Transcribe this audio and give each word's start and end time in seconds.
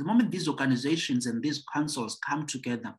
the 0.00 0.06
moment 0.06 0.30
these 0.30 0.48
organizations 0.48 1.26
and 1.26 1.42
these 1.42 1.62
councils 1.74 2.18
come 2.26 2.46
together 2.46 2.94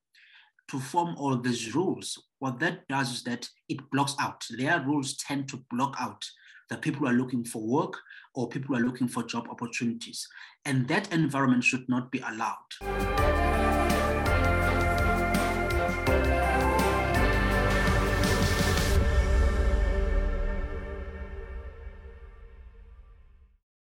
to 0.69 0.79
form 0.79 1.15
all 1.17 1.35
these 1.35 1.73
rules, 1.73 2.27
what 2.37 2.59
that 2.59 2.87
does 2.89 3.11
is 3.11 3.23
that 3.23 3.49
it 3.69 3.79
blocks 3.89 4.13
out. 4.19 4.45
Their 4.55 4.79
rules 4.81 5.17
tend 5.17 5.49
to 5.49 5.65
block 5.71 5.95
out 5.99 6.23
the 6.69 6.77
people 6.77 6.99
who 6.99 7.07
are 7.07 7.17
looking 7.17 7.43
for 7.43 7.59
work 7.59 7.97
or 8.35 8.47
people 8.47 8.75
who 8.75 8.83
are 8.83 8.85
looking 8.85 9.07
for 9.07 9.23
job 9.23 9.47
opportunities. 9.49 10.27
And 10.63 10.87
that 10.89 11.11
environment 11.11 11.63
should 11.63 11.89
not 11.89 12.11
be 12.11 12.19
allowed. 12.19 12.69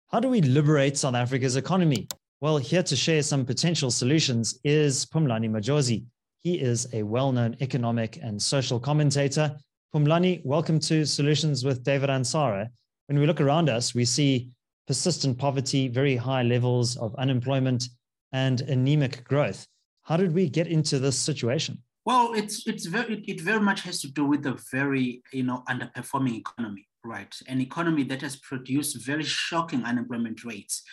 How 0.07 0.21
do 0.21 0.29
we 0.29 0.39
liberate 0.39 0.97
South 0.97 1.15
Africa's 1.15 1.57
economy? 1.57 2.07
Well, 2.41 2.57
here 2.57 2.83
to 2.83 2.95
share 2.95 3.21
some 3.21 3.45
potential 3.45 3.91
solutions 3.91 4.57
is 4.63 5.05
Phumlani 5.07 5.49
Majozi. 5.49 6.05
He 6.37 6.57
is 6.57 6.87
a 6.93 7.03
well 7.03 7.33
known 7.33 7.57
economic 7.59 8.17
and 8.23 8.41
social 8.41 8.79
commentator. 8.79 9.57
Phumlani, 9.93 10.41
welcome 10.45 10.79
to 10.79 11.03
Solutions 11.03 11.65
with 11.65 11.83
David 11.83 12.09
Ansara. 12.09 12.69
When 13.07 13.19
we 13.19 13.27
look 13.27 13.41
around 13.41 13.67
us, 13.67 13.93
we 13.93 14.05
see 14.05 14.51
persistent 14.87 15.37
poverty, 15.37 15.89
very 15.89 16.15
high 16.15 16.43
levels 16.43 16.95
of 16.95 17.13
unemployment, 17.15 17.89
and 18.31 18.61
anemic 18.61 19.25
growth. 19.25 19.67
How 20.03 20.15
did 20.15 20.33
we 20.33 20.47
get 20.47 20.67
into 20.67 20.97
this 20.97 21.19
situation? 21.19 21.83
Well, 22.05 22.31
it's 22.35 22.65
it's 22.65 22.85
very 22.85 23.21
it 23.27 23.41
very 23.41 23.59
much 23.59 23.81
has 23.81 23.99
to 23.99 24.07
do 24.13 24.23
with 24.23 24.45
a 24.45 24.57
very 24.71 25.21
you 25.33 25.43
know 25.43 25.61
underperforming 25.67 26.37
economy 26.37 26.85
right? 27.03 27.33
An 27.47 27.61
economy 27.61 28.03
that 28.03 28.21
has 28.21 28.35
produced 28.35 29.05
very 29.05 29.23
shocking 29.23 29.83
unemployment 29.83 30.43
rates. 30.43 30.83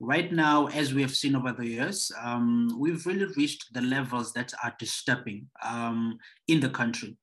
Right 0.00 0.32
now, 0.32 0.66
as 0.68 0.92
we 0.92 1.02
have 1.02 1.14
seen 1.14 1.36
over 1.36 1.52
the 1.52 1.66
years, 1.66 2.10
um, 2.20 2.76
we've 2.78 3.06
really 3.06 3.26
reached 3.36 3.72
the 3.72 3.80
levels 3.80 4.32
that 4.32 4.52
are 4.62 4.74
disturbing 4.78 5.48
um, 5.64 6.18
in 6.48 6.60
the 6.60 6.68
country. 6.68 7.16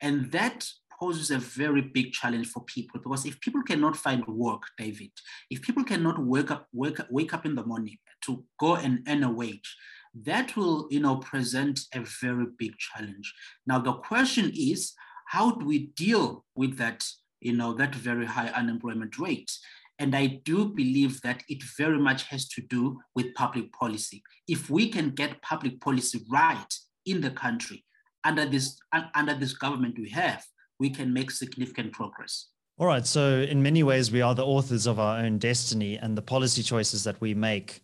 And 0.00 0.30
that 0.32 0.68
poses 0.98 1.30
a 1.30 1.38
very 1.38 1.82
big 1.82 2.12
challenge 2.12 2.48
for 2.48 2.64
people 2.64 3.00
because 3.00 3.26
if 3.26 3.40
people 3.40 3.62
cannot 3.62 3.96
find 3.96 4.26
work, 4.26 4.62
David, 4.76 5.12
if 5.50 5.62
people 5.62 5.84
cannot 5.84 6.18
wake 6.18 6.50
up, 6.50 6.66
wake, 6.72 6.98
wake 7.10 7.32
up 7.32 7.46
in 7.46 7.54
the 7.54 7.64
morning 7.64 7.98
to 8.22 8.44
go 8.58 8.74
and 8.76 9.06
earn 9.08 9.22
a 9.22 9.30
wage, 9.30 9.76
that 10.22 10.56
will 10.56 10.88
you 10.90 11.00
know 11.00 11.16
present 11.16 11.80
a 11.94 12.00
very 12.20 12.46
big 12.58 12.76
challenge. 12.78 13.32
Now 13.66 13.78
the 13.78 13.92
question 13.92 14.50
is, 14.54 14.94
how 15.26 15.52
do 15.52 15.66
we 15.66 15.86
deal 15.94 16.44
with 16.54 16.78
that 16.78 17.04
you 17.40 17.52
know, 17.52 17.72
that 17.74 17.94
very 17.94 18.26
high 18.26 18.48
unemployment 18.48 19.18
rate. 19.18 19.50
And 19.98 20.14
I 20.14 20.40
do 20.44 20.66
believe 20.66 21.20
that 21.22 21.42
it 21.48 21.62
very 21.78 21.98
much 21.98 22.24
has 22.24 22.48
to 22.50 22.60
do 22.62 22.98
with 23.14 23.34
public 23.34 23.72
policy. 23.72 24.22
If 24.46 24.68
we 24.68 24.88
can 24.88 25.10
get 25.10 25.40
public 25.42 25.80
policy 25.80 26.20
right 26.30 26.72
in 27.06 27.20
the 27.20 27.30
country 27.30 27.84
under 28.24 28.44
this, 28.44 28.78
under 29.14 29.34
this 29.34 29.54
government 29.54 29.98
we 29.98 30.10
have, 30.10 30.44
we 30.78 30.90
can 30.90 31.12
make 31.12 31.30
significant 31.30 31.92
progress. 31.92 32.48
All 32.78 32.86
right. 32.86 33.06
So, 33.06 33.40
in 33.40 33.62
many 33.62 33.82
ways, 33.82 34.12
we 34.12 34.20
are 34.20 34.34
the 34.34 34.44
authors 34.44 34.86
of 34.86 35.00
our 35.00 35.18
own 35.18 35.38
destiny, 35.38 35.96
and 35.96 36.16
the 36.16 36.22
policy 36.22 36.62
choices 36.62 37.04
that 37.04 37.18
we 37.22 37.32
make 37.32 37.80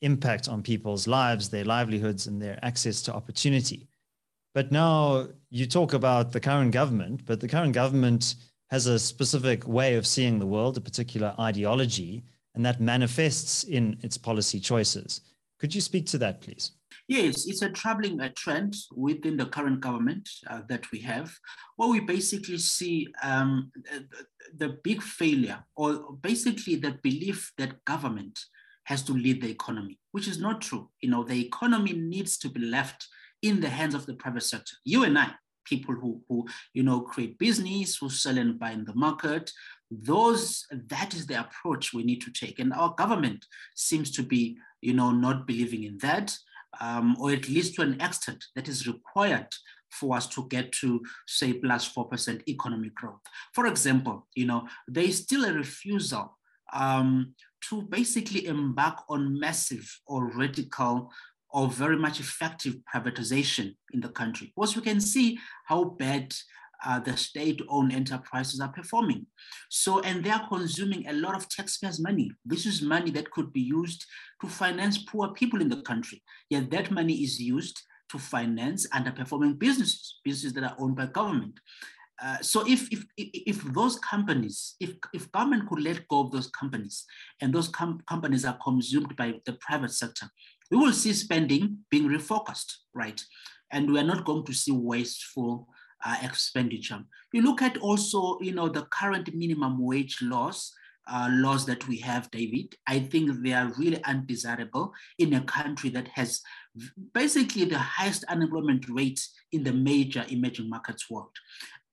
impact 0.00 0.48
on 0.48 0.62
people's 0.62 1.08
lives, 1.08 1.48
their 1.48 1.64
livelihoods, 1.64 2.28
and 2.28 2.40
their 2.40 2.56
access 2.62 3.02
to 3.02 3.12
opportunity. 3.12 3.88
But 4.54 4.70
now 4.70 5.28
you 5.50 5.66
talk 5.66 5.92
about 5.92 6.30
the 6.30 6.40
current 6.40 6.70
government, 6.70 7.22
but 7.26 7.40
the 7.40 7.48
current 7.48 7.72
government 7.72 8.36
has 8.68 8.86
a 8.86 8.98
specific 8.98 9.66
way 9.66 9.94
of 9.96 10.06
seeing 10.06 10.38
the 10.38 10.46
world, 10.46 10.76
a 10.76 10.80
particular 10.80 11.34
ideology, 11.38 12.24
and 12.54 12.64
that 12.64 12.80
manifests 12.80 13.64
in 13.64 13.98
its 14.02 14.18
policy 14.18 14.60
choices. 14.60 15.20
Could 15.58 15.74
you 15.74 15.80
speak 15.80 16.06
to 16.06 16.18
that, 16.18 16.40
please? 16.40 16.72
Yes, 17.08 17.46
it's 17.46 17.62
a 17.62 17.70
troubling 17.70 18.20
uh, 18.20 18.28
trend 18.36 18.76
within 18.94 19.36
the 19.36 19.46
current 19.46 19.80
government 19.80 20.28
uh, 20.48 20.60
that 20.68 20.90
we 20.92 21.00
have, 21.00 21.32
where 21.76 21.88
we 21.88 22.00
basically 22.00 22.58
see 22.58 23.08
um, 23.22 23.72
the 24.56 24.78
big 24.84 25.02
failure, 25.02 25.64
or 25.74 26.12
basically 26.20 26.76
the 26.76 26.98
belief 27.02 27.52
that 27.56 27.82
government 27.86 28.38
has 28.84 29.02
to 29.02 29.12
lead 29.12 29.42
the 29.42 29.50
economy, 29.50 29.98
which 30.12 30.28
is 30.28 30.38
not 30.38 30.60
true. 30.60 30.90
You 31.00 31.10
know, 31.10 31.24
the 31.24 31.46
economy 31.46 31.92
needs 31.92 32.36
to 32.38 32.48
be 32.48 32.60
left 32.60 33.06
in 33.42 33.60
the 33.60 33.68
hands 33.68 33.94
of 33.94 34.04
the 34.06 34.14
private 34.14 34.42
sector. 34.42 34.76
You 34.84 35.04
and 35.04 35.18
I, 35.18 35.30
people 35.68 35.94
who, 35.94 36.20
who 36.28 36.46
you 36.72 36.82
know, 36.82 37.00
create 37.00 37.38
business, 37.38 37.96
who 37.96 38.08
sell 38.08 38.38
and 38.38 38.58
buy 38.58 38.70
in 38.70 38.84
the 38.84 38.94
market. 38.94 39.50
Those, 39.90 40.66
that 40.88 41.14
is 41.14 41.26
the 41.26 41.40
approach 41.40 41.92
we 41.92 42.02
need 42.02 42.20
to 42.22 42.32
take. 42.32 42.58
And 42.58 42.72
our 42.72 42.94
government 42.94 43.44
seems 43.74 44.10
to 44.12 44.22
be, 44.22 44.58
you 44.80 44.94
know, 44.94 45.10
not 45.10 45.46
believing 45.46 45.84
in 45.84 45.98
that, 45.98 46.36
um, 46.80 47.16
or 47.20 47.30
at 47.30 47.48
least 47.48 47.74
to 47.74 47.82
an 47.82 48.00
extent 48.00 48.44
that 48.54 48.68
is 48.68 48.86
required 48.86 49.48
for 49.90 50.16
us 50.16 50.26
to 50.28 50.46
get 50.48 50.70
to 50.72 51.02
say 51.26 51.54
plus 51.54 51.90
4% 51.92 52.42
economic 52.46 52.94
growth. 52.94 53.20
For 53.54 53.66
example, 53.66 54.26
you 54.34 54.46
know, 54.46 54.68
there 54.86 55.04
is 55.04 55.22
still 55.22 55.44
a 55.44 55.52
refusal 55.52 56.36
um, 56.72 57.34
to 57.68 57.82
basically 57.82 58.46
embark 58.46 59.02
on 59.08 59.38
massive 59.38 59.88
or 60.06 60.30
radical 60.36 61.10
of 61.52 61.74
very 61.74 61.96
much 61.96 62.20
effective 62.20 62.76
privatization 62.92 63.74
in 63.92 64.00
the 64.00 64.08
country. 64.08 64.52
Because 64.54 64.76
we 64.76 64.82
can 64.82 65.00
see 65.00 65.38
how 65.66 65.84
bad 65.84 66.34
uh, 66.84 67.00
the 67.00 67.16
state-owned 67.16 67.92
enterprises 67.92 68.60
are 68.60 68.68
performing. 68.68 69.26
So, 69.68 70.00
and 70.00 70.22
they 70.22 70.30
are 70.30 70.46
consuming 70.48 71.08
a 71.08 71.12
lot 71.12 71.34
of 71.34 71.48
taxpayers' 71.48 72.00
money. 72.00 72.30
This 72.44 72.66
is 72.66 72.82
money 72.82 73.10
that 73.12 73.30
could 73.30 73.52
be 73.52 73.60
used 73.60 74.04
to 74.40 74.46
finance 74.46 74.98
poor 74.98 75.32
people 75.32 75.60
in 75.60 75.68
the 75.68 75.82
country. 75.82 76.22
Yet 76.50 76.70
that 76.70 76.90
money 76.90 77.14
is 77.14 77.40
used 77.40 77.80
to 78.10 78.18
finance 78.18 78.86
underperforming 78.88 79.58
businesses, 79.58 80.20
businesses 80.24 80.52
that 80.54 80.64
are 80.64 80.76
owned 80.78 80.96
by 80.96 81.06
government. 81.06 81.58
Uh, 82.20 82.38
so 82.40 82.66
if, 82.66 82.88
if, 82.90 83.04
if 83.16 83.62
those 83.72 83.98
companies, 83.98 84.74
if, 84.80 84.94
if 85.12 85.30
government 85.30 85.68
could 85.68 85.80
let 85.80 86.06
go 86.08 86.20
of 86.20 86.32
those 86.32 86.48
companies 86.48 87.04
and 87.40 87.52
those 87.52 87.68
com 87.68 88.00
companies 88.08 88.44
are 88.44 88.58
consumed 88.64 89.14
by 89.16 89.34
the 89.46 89.52
private 89.60 89.92
sector, 89.92 90.26
we 90.70 90.76
will 90.76 90.92
see 90.92 91.12
spending 91.12 91.78
being 91.90 92.08
refocused, 92.08 92.72
right? 92.94 93.22
And 93.70 93.90
we 93.90 93.98
are 93.98 94.04
not 94.04 94.24
going 94.24 94.44
to 94.44 94.52
see 94.52 94.72
wasteful 94.72 95.68
uh, 96.04 96.16
expenditure. 96.22 97.04
You 97.32 97.42
look 97.42 97.62
at 97.62 97.76
also, 97.78 98.38
you 98.40 98.54
know, 98.54 98.68
the 98.68 98.82
current 98.90 99.34
minimum 99.34 99.78
wage 99.78 100.18
laws, 100.22 100.72
uh, 101.10 101.28
laws 101.30 101.66
that 101.66 101.86
we 101.88 101.98
have, 101.98 102.30
David. 102.30 102.74
I 102.86 103.00
think 103.00 103.42
they 103.42 103.52
are 103.52 103.72
really 103.78 104.02
undesirable 104.04 104.92
in 105.18 105.34
a 105.34 105.42
country 105.42 105.90
that 105.90 106.08
has 106.08 106.40
basically 107.14 107.64
the 107.64 107.78
highest 107.78 108.24
unemployment 108.24 108.88
rate 108.88 109.20
in 109.52 109.64
the 109.64 109.72
major 109.72 110.24
emerging 110.28 110.68
markets 110.68 111.10
world 111.10 111.30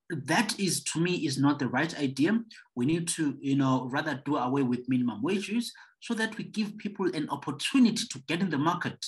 that 0.09 0.59
is 0.59 0.83
to 0.83 0.99
me 0.99 1.25
is 1.25 1.39
not 1.39 1.57
the 1.57 1.67
right 1.67 1.97
idea 1.99 2.39
we 2.75 2.85
need 2.85 3.07
to 3.07 3.37
you 3.41 3.55
know 3.55 3.89
rather 3.91 4.21
do 4.25 4.35
away 4.37 4.61
with 4.61 4.87
minimum 4.87 5.21
wages 5.21 5.73
so 6.05 6.13
that 6.13 6.37
we 6.37 6.43
give 6.43 6.77
people 6.77 7.07
an 7.15 7.27
opportunity 7.29 8.05
to 8.07 8.19
get 8.27 8.39
in 8.39 8.51
the 8.51 8.57
market 8.57 9.03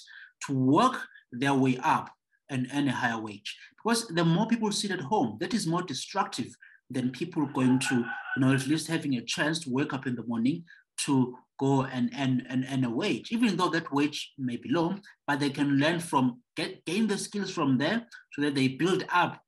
to 0.45 0.53
work 0.53 0.95
their 1.31 1.53
way 1.53 1.77
up 1.83 2.09
and 2.49 2.67
earn 2.73 2.87
a 2.87 2.91
higher 2.91 3.19
wage 3.19 3.55
because 3.77 4.07
the 4.07 4.25
more 4.25 4.47
people 4.47 4.71
sit 4.71 4.89
at 4.91 5.01
home 5.01 5.37
that 5.39 5.53
is 5.53 5.67
more 5.67 5.83
destructive 5.83 6.47
than 6.89 7.11
people 7.11 7.45
going 7.47 7.77
to 7.77 7.95
you 7.95 8.41
know 8.41 8.51
at 8.53 8.65
least 8.65 8.87
having 8.87 9.15
a 9.15 9.21
chance 9.21 9.59
to 9.59 9.69
wake 9.69 9.93
up 9.93 10.07
in 10.07 10.15
the 10.15 10.23
morning 10.23 10.63
to 10.97 11.37
go 11.59 11.83
and 11.83 12.09
earn, 12.17 12.45
and 12.49 12.85
a 12.85 12.89
wage 12.89 13.31
even 13.31 13.55
though 13.57 13.69
that 13.69 13.91
wage 13.91 14.33
may 14.37 14.57
be 14.57 14.69
low 14.71 14.95
but 15.27 15.39
they 15.39 15.49
can 15.49 15.77
learn 15.77 15.99
from 15.99 16.41
get 16.55 16.83
gain 16.85 17.05
the 17.05 17.17
skills 17.17 17.51
from 17.51 17.77
there 17.77 18.07
so 18.33 18.41
that 18.41 18.55
they 18.55 18.67
build 18.67 19.03
up 19.11 19.39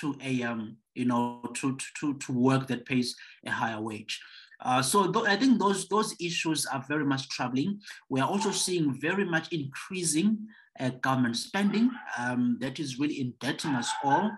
to 0.00 0.16
a 0.22 0.42
um, 0.42 0.76
you 0.94 1.04
know 1.04 1.42
to, 1.54 1.76
to 2.00 2.14
to 2.18 2.32
work 2.32 2.66
that 2.66 2.86
pays 2.86 3.14
a 3.46 3.50
higher 3.50 3.80
wage. 3.80 4.20
Uh, 4.62 4.82
so 4.82 5.10
th- 5.10 5.26
I 5.26 5.36
think 5.36 5.58
those 5.58 5.86
those 5.88 6.14
issues 6.20 6.66
are 6.66 6.84
very 6.88 7.04
much 7.04 7.28
troubling. 7.28 7.80
We 8.08 8.20
are 8.20 8.28
also 8.28 8.50
seeing 8.50 8.98
very 9.00 9.24
much 9.24 9.52
increasing 9.52 10.38
uh, 10.80 10.90
government 11.00 11.36
spending 11.36 11.90
um, 12.18 12.58
that 12.60 12.78
is 12.80 12.98
really 12.98 13.20
indebting 13.20 13.72
us 13.72 13.90
all. 14.02 14.30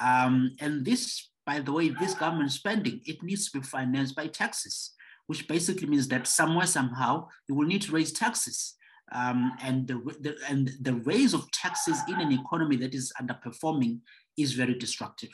Um, 0.00 0.52
and 0.60 0.84
this, 0.84 1.28
by 1.44 1.60
the 1.60 1.72
way, 1.72 1.88
this 1.90 2.14
government 2.14 2.52
spending 2.52 3.00
it 3.04 3.22
needs 3.22 3.50
to 3.50 3.60
be 3.60 3.66
financed 3.66 4.14
by 4.14 4.26
taxes, 4.28 4.92
which 5.26 5.48
basically 5.48 5.88
means 5.88 6.08
that 6.08 6.26
somewhere 6.26 6.66
somehow 6.66 7.28
you 7.48 7.54
will 7.54 7.66
need 7.66 7.82
to 7.82 7.92
raise 7.92 8.12
taxes. 8.12 8.74
Um, 9.10 9.52
and 9.62 9.88
the, 9.88 9.94
the, 10.20 10.36
and 10.50 10.70
the 10.82 10.94
raise 10.94 11.32
of 11.32 11.50
taxes 11.50 11.98
in 12.08 12.20
an 12.20 12.30
economy 12.30 12.76
that 12.76 12.94
is 12.94 13.10
underperforming 13.18 14.00
is 14.36 14.52
very 14.52 14.74
destructive. 14.74 15.30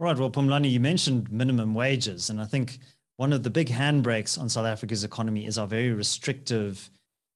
Right. 0.00 0.16
Well, 0.16 0.30
Phumlani, 0.30 0.70
you 0.70 0.80
mentioned 0.80 1.30
minimum 1.30 1.74
wages, 1.74 2.30
and 2.30 2.40
I 2.40 2.44
think 2.44 2.78
one 3.18 3.32
of 3.32 3.42
the 3.42 3.50
big 3.50 3.68
handbrakes 3.68 4.38
on 4.38 4.48
South 4.48 4.64
Africa's 4.64 5.02
economy 5.02 5.44
is 5.44 5.58
our 5.58 5.66
very 5.66 5.90
restrictive 5.90 6.88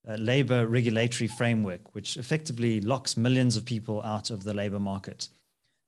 uh, 0.08 0.14
labor 0.14 0.69
regulatory 0.69 1.26
framework, 1.26 1.93
which 1.94 2.17
effectively 2.17 2.81
locks 2.81 3.17
millions 3.17 3.56
of 3.56 3.64
people 3.64 4.00
out 4.02 4.31
of 4.31 4.44
the 4.44 4.55
labor 4.55 4.79
market. 4.79 5.29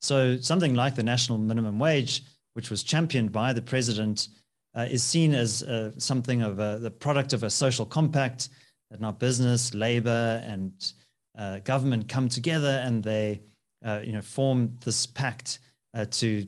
So, 0.03 0.37
something 0.39 0.75
like 0.75 0.97
the 0.97 1.05
national 1.05 1.39
minimum 1.39 1.79
wage, 1.79 2.25
which 2.55 2.71
was 2.71 2.83
championed 2.83 3.31
by 3.31 3.53
the 3.53 3.63
president, 3.63 4.29
uh, 4.75 4.87
is 4.91 5.05
seen 5.05 5.33
as 5.33 5.63
uh, 5.63 5.93
something 5.97 6.43
of 6.43 6.59
a, 6.59 6.79
the 6.81 6.91
product 6.91 7.33
of 7.33 7.45
a 7.45 7.51
social 7.51 7.87
compact 7.87 8.49
that 8.91 9.01
now 9.01 9.13
business, 9.13 9.75
labor, 9.75 10.43
and 10.45 10.93
uh, 11.39 11.61
government 11.61 12.09
come 12.09 12.29
together 12.29 12.83
and 12.85 13.03
they, 13.03 13.41
uh, 13.85 14.01
you 14.03 14.13
know, 14.13 14.23
form 14.23 14.77
this 14.85 15.07
pact 15.07 15.61
uh, 15.95 16.05
to 16.11 16.45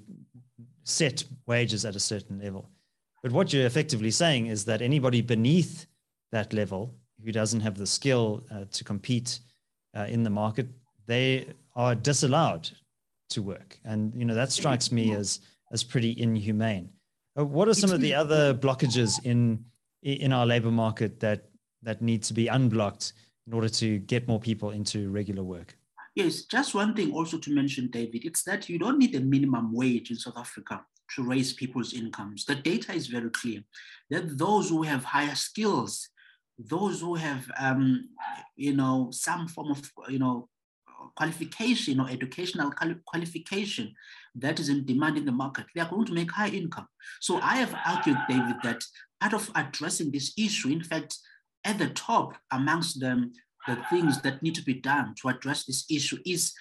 set 0.82 1.22
wages 1.46 1.84
at 1.84 1.94
a 1.94 2.00
certain 2.00 2.40
level. 2.40 2.68
But 3.26 3.32
what 3.32 3.52
you're 3.52 3.66
effectively 3.66 4.12
saying 4.12 4.46
is 4.46 4.64
that 4.66 4.80
anybody 4.80 5.20
beneath 5.20 5.86
that 6.30 6.52
level 6.52 6.94
who 7.24 7.32
doesn't 7.32 7.58
have 7.58 7.76
the 7.76 7.84
skill 7.84 8.46
uh, 8.52 8.66
to 8.70 8.84
compete 8.84 9.40
uh, 9.96 10.06
in 10.08 10.22
the 10.22 10.30
market, 10.30 10.68
they 11.06 11.48
are 11.74 11.96
disallowed 11.96 12.70
to 13.30 13.42
work. 13.42 13.80
And 13.84 14.14
you 14.14 14.24
know 14.24 14.34
that 14.36 14.52
strikes 14.52 14.92
me 14.92 15.12
as 15.12 15.40
as 15.72 15.82
pretty 15.82 16.14
inhumane. 16.16 16.88
Uh, 17.36 17.44
what 17.44 17.66
are 17.66 17.74
some 17.74 17.90
of 17.90 18.00
the 18.00 18.14
other 18.14 18.54
blockages 18.54 19.18
in 19.24 19.64
in 20.04 20.32
our 20.32 20.46
labor 20.46 20.70
market 20.70 21.18
that 21.18 21.48
that 21.82 22.00
need 22.00 22.22
to 22.22 22.32
be 22.32 22.46
unblocked 22.46 23.12
in 23.48 23.52
order 23.54 23.68
to 23.70 23.98
get 23.98 24.28
more 24.28 24.38
people 24.38 24.70
into 24.70 25.10
regular 25.10 25.42
work? 25.42 25.76
Yes, 26.14 26.42
just 26.42 26.76
one 26.76 26.94
thing 26.94 27.10
also 27.10 27.38
to 27.38 27.52
mention, 27.52 27.90
David, 27.90 28.24
it's 28.24 28.44
that 28.44 28.68
you 28.68 28.78
don't 28.78 28.98
need 29.00 29.16
a 29.16 29.20
minimum 29.20 29.72
wage 29.74 30.12
in 30.12 30.16
South 30.16 30.38
Africa 30.38 30.84
to 31.14 31.22
raise 31.22 31.52
people's 31.52 31.92
incomes. 31.92 32.44
The 32.44 32.54
data 32.54 32.92
is 32.92 33.06
very 33.06 33.30
clear 33.30 33.62
that 34.10 34.38
those 34.38 34.68
who 34.68 34.82
have 34.82 35.04
higher 35.04 35.34
skills, 35.34 36.08
those 36.58 37.00
who 37.00 37.14
have, 37.14 37.50
um, 37.58 38.08
you 38.56 38.74
know, 38.74 39.08
some 39.12 39.48
form 39.48 39.70
of, 39.70 39.90
you 40.08 40.18
know, 40.18 40.48
qualification 41.16 42.00
or 42.00 42.08
educational 42.08 42.72
qualification 43.06 43.94
that 44.34 44.58
is 44.58 44.68
in 44.68 44.84
demand 44.84 45.16
in 45.16 45.24
the 45.24 45.32
market, 45.32 45.66
they 45.74 45.80
are 45.80 45.88
going 45.88 46.06
to 46.06 46.12
make 46.12 46.30
high 46.30 46.48
income. 46.48 46.86
So 47.20 47.38
I 47.40 47.56
have 47.56 47.74
argued, 47.86 48.18
David, 48.28 48.56
that 48.64 48.82
part 49.20 49.34
of 49.34 49.50
addressing 49.54 50.10
this 50.10 50.32
issue, 50.36 50.68
in 50.68 50.82
fact, 50.82 51.16
at 51.64 51.78
the 51.78 51.88
top 51.90 52.34
amongst 52.52 53.00
them, 53.00 53.32
the 53.66 53.76
things 53.90 54.20
that 54.22 54.42
need 54.42 54.54
to 54.54 54.62
be 54.62 54.74
done 54.74 55.14
to 55.20 55.28
address 55.28 55.64
this 55.64 55.84
issue 55.90 56.18
is 56.24 56.52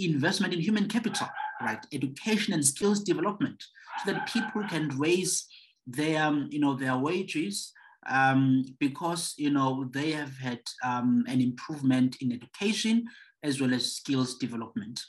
investment 0.00 0.52
in 0.52 0.60
human 0.60 0.88
capital, 0.88 1.28
right? 1.60 1.84
Education 1.92 2.54
and 2.54 2.64
skills 2.64 3.02
development, 3.02 3.62
so 4.04 4.12
that 4.12 4.32
people 4.32 4.62
can 4.68 4.88
raise 4.98 5.46
their, 5.86 6.22
um, 6.22 6.48
you 6.50 6.60
know, 6.60 6.74
their 6.74 6.96
wages 6.96 7.72
um, 8.08 8.64
because 8.78 9.34
you 9.36 9.50
know 9.50 9.88
they 9.92 10.12
have 10.12 10.36
had 10.38 10.60
um, 10.84 11.24
an 11.28 11.40
improvement 11.40 12.16
in 12.20 12.32
education 12.32 13.04
as 13.42 13.60
well 13.60 13.72
as 13.72 13.96
skills 13.96 14.36
development. 14.36 15.00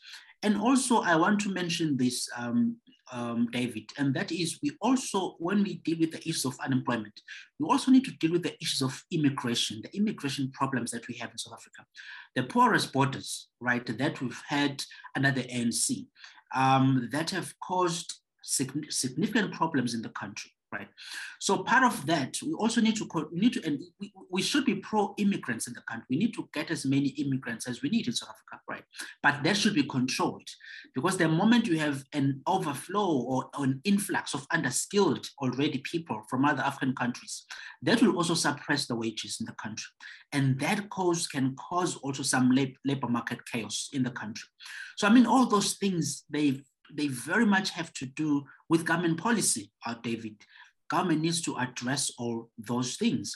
And 0.44 0.58
also, 0.58 1.02
I 1.02 1.16
want 1.16 1.42
to 1.42 1.54
mention 1.54 1.98
this, 1.98 2.30
um, 2.38 2.78
um, 3.12 3.50
David, 3.52 3.90
and 3.98 4.14
that 4.14 4.32
is 4.32 4.60
we 4.64 4.72
also, 4.82 5.36
when 5.40 5.64
we 5.64 5.80
deal 5.80 5.98
with 6.00 6.12
the 6.12 6.20
issues 6.20 6.46
of 6.46 6.58
unemployment, 6.64 7.20
we 7.60 7.68
also 7.68 7.92
need 7.92 8.06
to 8.06 8.12
deal 8.12 8.32
with 8.32 8.44
the 8.44 8.56
issues 8.62 8.82
of 8.82 9.04
immigration, 9.12 9.82
the 9.82 9.98
immigration 9.98 10.52
problems 10.54 10.92
that 10.92 11.08
we 11.08 11.16
have 11.16 11.32
in 11.32 11.38
South 11.38 11.54
Africa. 11.54 11.84
The 12.36 12.44
porous 12.44 12.86
borders, 12.86 13.50
right, 13.60 13.86
that 13.86 14.22
we've 14.22 14.42
had 14.48 14.82
under 15.16 15.32
the 15.32 15.44
ANC, 15.44 16.06
um, 16.56 17.10
that 17.12 17.30
have 17.30 17.54
caused 17.60 18.16
significant 18.42 19.54
problems 19.54 19.94
in 19.94 20.02
the 20.02 20.10
country 20.10 20.52
right? 20.72 20.88
So 21.40 21.64
part 21.64 21.84
of 21.84 22.06
that, 22.06 22.38
we 22.46 22.54
also 22.54 22.82
need 22.82 22.96
to 22.98 23.08
we 23.32 23.40
need 23.40 23.54
to 23.54 23.66
and 23.66 23.82
we, 24.00 24.14
we 24.30 24.42
should 24.42 24.66
be 24.66 24.76
pro-immigrants 24.76 25.68
in 25.68 25.74
the 25.74 25.82
country. 25.82 26.06
We 26.10 26.18
need 26.18 26.34
to 26.36 26.48
get 26.54 26.70
as 26.72 26.86
many 26.86 27.10
immigrants 27.10 27.68
as 27.68 27.82
we 27.82 27.90
need 27.90 28.08
in 28.08 28.14
South 28.14 28.30
Africa, 28.30 28.62
right? 28.70 28.84
But 29.24 29.44
that 29.44 29.58
should 29.58 29.74
be 29.74 29.84
controlled 29.84 30.48
because 30.94 31.18
the 31.18 31.28
moment 31.28 31.68
you 31.68 31.80
have 31.80 32.04
an 32.14 32.42
overflow 32.48 33.08
or, 33.08 33.50
an 33.60 33.82
influx 33.84 34.34
of 34.34 34.48
underskilled 34.50 35.28
already 35.42 35.80
people 35.80 36.22
from 36.30 36.46
other 36.46 36.62
African 36.62 36.96
countries, 36.96 37.46
that 37.82 38.02
will 38.02 38.16
also 38.16 38.34
suppress 38.34 38.86
the 38.86 38.96
wages 38.96 39.38
in 39.40 39.46
the 39.46 39.54
country, 39.54 39.92
and 40.32 40.60
that 40.60 40.90
cause 40.90 41.28
can 41.28 41.56
cause 41.56 41.98
also 41.98 42.24
some 42.24 42.52
labor 42.52 43.08
market 43.08 43.40
chaos 43.52 43.90
in 43.94 44.04
the 44.04 44.12
country. 44.12 44.48
So 44.98 45.08
I 45.08 45.12
mean, 45.12 45.26
all 45.26 45.46
those 45.46 45.74
things 45.74 46.24
they 46.30 46.62
they 46.94 47.08
very 47.08 47.46
much 47.46 47.72
have 47.72 47.94
to 47.94 48.06
do 48.06 48.46
with 48.70 48.86
government 48.86 49.18
policy, 49.18 49.72
uh, 49.86 49.96
David. 50.02 50.36
Government 50.90 51.22
needs 51.22 51.42
to 51.42 51.56
address 51.58 52.12
all 52.18 52.50
those 52.58 52.96
things. 52.96 53.36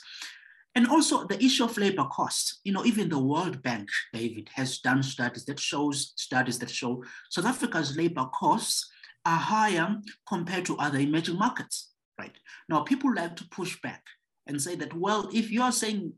And 0.74 0.88
also 0.88 1.24
the 1.24 1.42
issue 1.42 1.64
of 1.64 1.78
labor 1.78 2.06
costs. 2.10 2.60
You 2.64 2.72
know, 2.72 2.84
even 2.84 3.08
the 3.08 3.18
World 3.18 3.62
Bank, 3.62 3.88
David, 4.12 4.50
has 4.54 4.78
done 4.78 5.02
studies 5.02 5.44
that 5.44 5.60
shows 5.60 6.12
studies 6.16 6.58
that 6.58 6.70
show 6.70 7.04
South 7.30 7.46
Africa's 7.46 7.96
labor 7.96 8.26
costs 8.34 8.90
are 9.24 9.38
higher 9.38 9.96
compared 10.28 10.64
to 10.66 10.76
other 10.78 10.98
emerging 10.98 11.38
markets, 11.38 11.92
right? 12.18 12.36
Now, 12.68 12.80
people 12.80 13.14
like 13.14 13.36
to 13.36 13.48
push 13.48 13.80
back 13.80 14.02
and 14.46 14.60
say 14.60 14.74
that, 14.76 14.92
well, 14.94 15.30
if 15.32 15.50
you 15.50 15.62
are 15.62 15.72
saying 15.72 16.12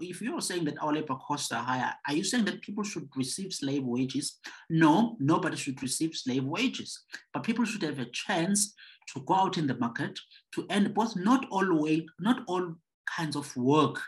if 0.00 0.20
you're 0.20 0.40
saying 0.40 0.64
that 0.64 0.82
our 0.82 0.92
labor 0.92 1.16
costs 1.16 1.52
are 1.52 1.62
higher, 1.62 1.92
are 2.06 2.14
you 2.14 2.24
saying 2.24 2.44
that 2.46 2.62
people 2.62 2.84
should 2.84 3.08
receive 3.16 3.52
slave 3.52 3.84
wages? 3.84 4.38
No, 4.70 5.16
nobody 5.18 5.56
should 5.56 5.82
receive 5.82 6.14
slave 6.14 6.44
wages, 6.44 7.04
but 7.32 7.42
people 7.42 7.64
should 7.64 7.82
have 7.82 7.98
a 7.98 8.06
chance 8.06 8.74
to 9.14 9.20
go 9.20 9.34
out 9.34 9.58
in 9.58 9.66
the 9.66 9.76
market 9.76 10.18
to 10.54 10.66
earn 10.70 10.92
both 10.92 11.16
not 11.16 11.46
all 11.50 11.82
way, 11.82 12.06
not 12.18 12.42
all 12.46 12.74
kinds 13.16 13.36
of 13.36 13.54
work, 13.56 14.00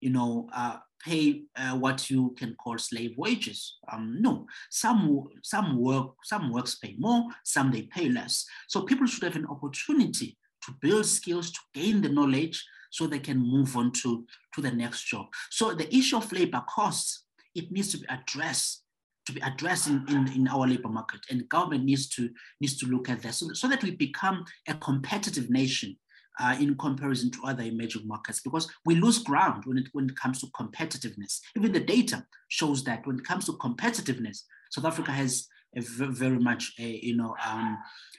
you 0.00 0.10
know, 0.10 0.48
uh, 0.54 0.76
pay 1.04 1.42
uh, 1.56 1.76
what 1.76 2.10
you 2.10 2.34
can 2.38 2.54
call 2.54 2.78
slave 2.78 3.14
wages. 3.16 3.78
Um, 3.92 4.18
no, 4.20 4.46
some 4.70 5.24
some 5.42 5.78
work 5.78 6.14
some 6.24 6.52
works 6.52 6.76
pay 6.76 6.94
more, 6.98 7.24
some 7.44 7.70
they 7.70 7.82
pay 7.82 8.08
less. 8.08 8.44
So 8.68 8.82
people 8.82 9.06
should 9.06 9.24
have 9.24 9.36
an 9.36 9.46
opportunity 9.46 10.36
to 10.64 10.72
build 10.80 11.06
skills, 11.06 11.50
to 11.52 11.60
gain 11.74 12.02
the 12.02 12.08
knowledge, 12.08 12.64
so 12.96 13.06
they 13.06 13.18
can 13.18 13.38
move 13.38 13.76
on 13.76 13.92
to, 13.92 14.24
to 14.54 14.62
the 14.62 14.70
next 14.70 15.04
job. 15.04 15.26
So 15.50 15.74
the 15.74 15.94
issue 15.94 16.16
of 16.16 16.32
labor 16.32 16.64
costs, 16.66 17.24
it 17.54 17.70
needs 17.70 17.92
to 17.92 17.98
be 17.98 18.06
addressed 18.08 18.82
to 19.26 19.32
be 19.32 19.40
addressed 19.40 19.88
in, 19.88 20.04
in, 20.08 20.28
in, 20.36 20.46
our 20.46 20.68
labor 20.68 20.88
market 20.88 21.18
and 21.30 21.48
government 21.48 21.82
needs 21.82 22.08
to 22.08 22.30
needs 22.60 22.76
to 22.78 22.86
look 22.86 23.08
at 23.08 23.22
that 23.22 23.34
so, 23.34 23.52
so 23.54 23.66
that 23.66 23.82
we 23.82 23.90
become 23.90 24.44
a 24.68 24.74
competitive 24.74 25.50
nation 25.50 25.96
uh, 26.38 26.56
in 26.60 26.76
comparison 26.76 27.28
to 27.32 27.40
other 27.44 27.64
emerging 27.64 28.06
markets 28.06 28.40
because 28.40 28.70
we 28.84 28.94
lose 28.94 29.18
ground 29.18 29.64
when 29.66 29.78
it 29.78 29.88
when 29.94 30.04
it 30.04 30.14
comes 30.14 30.40
to 30.40 30.46
competitiveness 30.60 31.40
even 31.56 31.72
the 31.72 31.80
data 31.80 32.24
shows 32.46 32.84
that 32.84 33.04
when 33.04 33.18
it 33.18 33.24
comes 33.24 33.46
to 33.46 33.52
competitiveness 33.54 34.42
south 34.70 34.84
africa 34.84 35.10
has 35.10 35.48
a 35.76 35.80
very 35.80 36.38
much 36.38 36.72
a 36.78 37.00
you 37.02 37.16
know 37.16 37.34
um, 37.44 37.76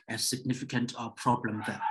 a 0.09 0.18
significant 0.18 0.94
uh, 1.00 1.07
problem 1.12 1.63
there 1.65 1.81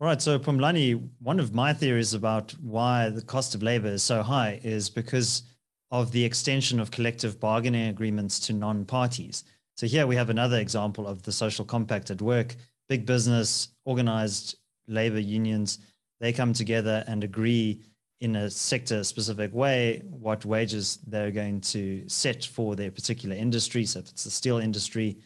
all 0.00 0.06
right. 0.06 0.20
So, 0.20 0.38
Phumlani, 0.38 1.08
one 1.20 1.40
of 1.40 1.54
my 1.54 1.72
theories 1.72 2.12
about 2.12 2.52
why 2.60 3.08
the 3.08 3.22
cost 3.22 3.54
of 3.54 3.62
labor 3.62 3.88
is 3.88 4.02
so 4.02 4.22
high 4.22 4.60
is 4.62 4.90
because 4.90 5.42
of 5.90 6.12
the 6.12 6.22
extension 6.22 6.80
of 6.80 6.90
collective 6.90 7.40
bargaining 7.40 7.88
agreements 7.88 8.38
to 8.40 8.52
non 8.52 8.84
parties. 8.84 9.44
So, 9.76 9.86
here 9.86 10.06
we 10.06 10.14
have 10.16 10.28
another 10.28 10.58
example 10.58 11.06
of 11.06 11.22
the 11.22 11.32
social 11.32 11.64
compact 11.64 12.10
at 12.10 12.20
work. 12.20 12.56
Big 12.90 13.06
business, 13.06 13.68
organized 13.86 14.56
labor 14.86 15.18
unions, 15.18 15.78
they 16.20 16.32
come 16.32 16.52
together 16.52 17.02
and 17.06 17.24
agree 17.24 17.80
in 18.20 18.36
a 18.36 18.50
sector 18.50 19.02
specific 19.02 19.52
way 19.54 20.02
what 20.10 20.44
wages 20.44 20.98
they're 21.06 21.30
going 21.30 21.60
to 21.60 22.06
set 22.06 22.44
for 22.44 22.76
their 22.76 22.90
particular 22.90 23.34
industry. 23.34 23.86
So, 23.86 24.00
if 24.00 24.10
it's 24.10 24.24
the 24.24 24.30
steel 24.30 24.58
industry, 24.58 25.16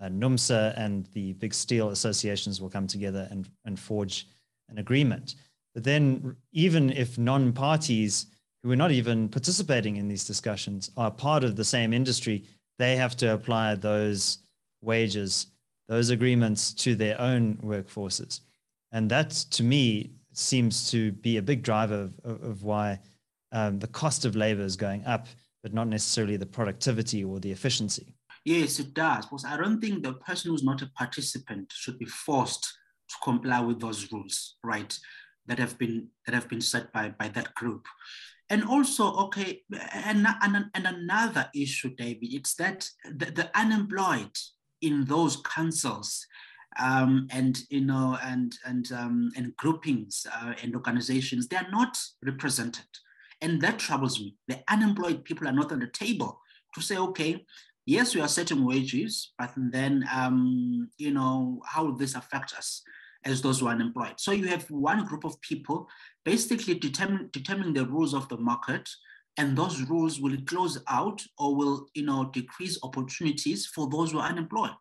uh, 0.00 0.06
NUMSA 0.06 0.74
and 0.76 1.06
the 1.12 1.34
big 1.34 1.52
steel 1.52 1.90
associations 1.90 2.60
will 2.60 2.70
come 2.70 2.86
together 2.86 3.28
and, 3.30 3.48
and 3.64 3.78
forge 3.78 4.26
an 4.68 4.78
agreement. 4.78 5.34
But 5.74 5.84
then, 5.84 6.36
even 6.52 6.90
if 6.90 7.18
non 7.18 7.52
parties 7.52 8.26
who 8.62 8.70
are 8.70 8.76
not 8.76 8.90
even 8.90 9.28
participating 9.28 9.96
in 9.96 10.08
these 10.08 10.26
discussions 10.26 10.90
are 10.96 11.10
part 11.10 11.44
of 11.44 11.56
the 11.56 11.64
same 11.64 11.92
industry, 11.92 12.44
they 12.78 12.96
have 12.96 13.16
to 13.18 13.34
apply 13.34 13.74
those 13.74 14.38
wages, 14.82 15.46
those 15.88 16.10
agreements 16.10 16.72
to 16.74 16.94
their 16.94 17.20
own 17.20 17.56
workforces. 17.56 18.40
And 18.92 19.10
that, 19.10 19.30
to 19.30 19.62
me, 19.62 20.10
seems 20.32 20.90
to 20.90 21.12
be 21.12 21.36
a 21.36 21.42
big 21.42 21.62
driver 21.62 21.94
of, 21.94 22.20
of, 22.24 22.42
of 22.42 22.62
why 22.62 22.98
um, 23.52 23.78
the 23.78 23.86
cost 23.86 24.24
of 24.24 24.36
labor 24.36 24.62
is 24.62 24.76
going 24.76 25.04
up, 25.04 25.26
but 25.62 25.74
not 25.74 25.88
necessarily 25.88 26.36
the 26.36 26.46
productivity 26.46 27.24
or 27.24 27.38
the 27.40 27.52
efficiency. 27.52 28.14
Yes, 28.44 28.78
it 28.78 28.94
does. 28.94 29.26
Because 29.26 29.44
I 29.44 29.56
don't 29.56 29.80
think 29.80 30.02
the 30.02 30.14
person 30.14 30.50
who's 30.50 30.64
not 30.64 30.82
a 30.82 30.90
participant 30.96 31.72
should 31.74 31.98
be 31.98 32.06
forced 32.06 32.62
to 32.62 33.16
comply 33.22 33.60
with 33.60 33.80
those 33.80 34.10
rules, 34.12 34.56
right? 34.64 34.96
That 35.46 35.58
have 35.58 35.78
been 35.78 36.08
that 36.26 36.34
have 36.34 36.48
been 36.48 36.60
set 36.60 36.92
by 36.92 37.10
by 37.10 37.28
that 37.28 37.54
group. 37.54 37.86
And 38.48 38.64
also, 38.64 39.14
okay, 39.26 39.62
and, 39.92 40.26
and, 40.42 40.64
and 40.74 40.84
another 40.84 41.48
issue, 41.54 41.94
David, 41.94 42.34
it's 42.34 42.54
that 42.56 42.88
the, 43.04 43.26
the 43.26 43.50
unemployed 43.56 44.36
in 44.80 45.04
those 45.04 45.36
councils 45.36 46.26
um, 46.78 47.26
and 47.30 47.58
you 47.70 47.80
know 47.80 48.18
and 48.22 48.56
and 48.64 48.92
um, 48.92 49.30
and 49.36 49.56
groupings 49.56 50.26
uh, 50.32 50.54
and 50.62 50.74
organizations 50.74 51.48
they 51.48 51.56
are 51.56 51.70
not 51.70 51.98
represented 52.24 52.86
and 53.40 53.60
that 53.60 53.78
troubles 53.78 54.20
me 54.20 54.36
the 54.48 54.62
unemployed 54.68 55.24
people 55.24 55.48
are 55.48 55.52
not 55.52 55.72
on 55.72 55.80
the 55.80 55.86
table 55.88 56.40
to 56.74 56.80
say 56.80 56.96
okay 56.96 57.44
yes, 57.90 58.14
we 58.14 58.20
are 58.20 58.28
setting 58.28 58.64
wages, 58.64 59.32
but 59.36 59.50
then, 59.56 60.04
um, 60.14 60.88
you 60.96 61.10
know, 61.10 61.60
how 61.66 61.84
will 61.84 61.96
this 61.96 62.14
affect 62.14 62.54
us? 62.54 62.82
as 63.22 63.42
those 63.42 63.60
who 63.60 63.66
are 63.66 63.74
unemployed. 63.74 64.14
So 64.16 64.32
you 64.32 64.46
have 64.48 64.64
one 64.70 65.04
group 65.04 65.24
of 65.24 65.38
people 65.42 65.86
basically 66.24 66.72
determine, 66.72 67.28
determining 67.34 67.74
the 67.74 67.84
rules 67.84 68.14
of 68.14 68.26
the 68.30 68.38
market, 68.38 68.88
and 69.36 69.54
those 69.54 69.82
rules 69.82 70.18
will 70.18 70.38
close 70.46 70.78
out 70.88 71.20
or 71.38 71.54
will 71.54 71.86
you 71.92 72.04
know 72.06 72.30
decrease 72.32 72.78
opportunities 72.82 73.66
for 73.66 73.90
those 73.90 74.12
who 74.12 74.20
are 74.20 74.30
unemployed. 74.30 74.80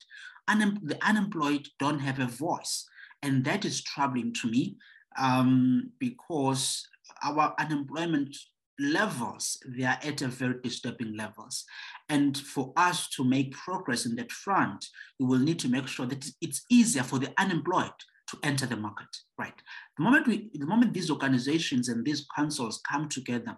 Unem- 0.49 0.79
the 0.81 0.97
unemployed 1.05 1.67
don't 1.79 1.99
have 1.99 2.19
a 2.19 2.27
voice, 2.27 2.87
and 3.21 3.43
that 3.43 3.65
is 3.65 3.83
troubling 3.83 4.33
to 4.35 4.49
me 4.49 4.77
um, 5.17 5.91
because 5.99 6.87
our 7.21 7.53
unemployment 7.59 8.33
levels 8.79 9.57
they 9.67 9.83
are 9.83 9.99
at 10.03 10.21
a 10.21 10.27
very 10.27 10.55
disturbing 10.63 11.15
levels 11.17 11.65
and 12.07 12.37
for 12.37 12.71
us 12.77 13.09
to 13.09 13.23
make 13.23 13.51
progress 13.51 14.05
in 14.05 14.15
that 14.15 14.31
front 14.31 14.85
we 15.19 15.25
will 15.25 15.39
need 15.39 15.59
to 15.59 15.67
make 15.67 15.87
sure 15.87 16.05
that 16.05 16.25
it's 16.41 16.63
easier 16.69 17.03
for 17.03 17.19
the 17.19 17.31
unemployed 17.37 17.91
to 18.29 18.37
enter 18.43 18.65
the 18.65 18.75
market, 18.75 19.07
right? 19.37 19.53
The 19.97 20.03
moment 20.03 20.27
we, 20.27 20.49
the 20.53 20.65
moment 20.65 20.93
these 20.93 21.09
organizations 21.09 21.89
and 21.89 22.05
these 22.05 22.25
councils 22.35 22.81
come 22.89 23.09
together 23.09 23.57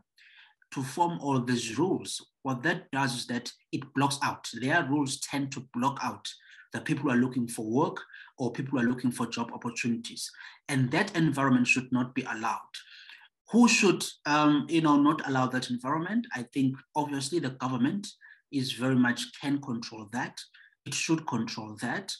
to 0.74 0.84
form 0.84 1.20
all 1.22 1.40
these 1.42 1.78
rules, 1.78 2.26
what 2.44 2.64
that 2.64 2.90
does 2.92 3.16
is 3.16 3.28
that 3.28 3.52
it 3.72 3.82
blocks 3.94 4.18
out. 4.24 4.48
Their 4.62 4.88
rules 4.90 5.20
tend 5.20 5.52
to 5.54 5.68
block 5.74 6.00
out 6.02 6.26
the 6.74 6.80
people 6.80 7.04
who 7.04 7.10
are 7.10 7.22
looking 7.22 7.48
for 7.48 7.66
work 7.66 8.02
or 8.38 8.54
people 8.54 8.80
who 8.80 8.86
are 8.86 8.90
looking 8.90 9.12
for 9.12 9.28
job 9.28 9.52
opportunities. 9.54 10.32
And 10.70 10.90
that 10.92 11.16
environment 11.18 11.68
should 11.68 11.92
not 11.92 12.16
be 12.16 12.22
allowed. 12.24 12.60
Who 13.52 13.68
should, 13.68 14.04
um, 14.26 14.66
you 14.70 14.82
know, 14.82 14.98
not 14.98 15.28
allow 15.28 15.48
that 15.48 15.70
environment? 15.70 16.26
I 16.34 16.44
think 16.54 16.76
obviously 16.96 17.40
the 17.40 17.50
government 17.50 18.08
is 18.52 18.72
very 18.74 18.96
much 18.96 19.26
can 19.42 19.62
control 19.62 20.08
that. 20.14 20.40
It 20.86 20.94
should 20.94 21.28
control 21.28 21.78
that. 21.82 22.14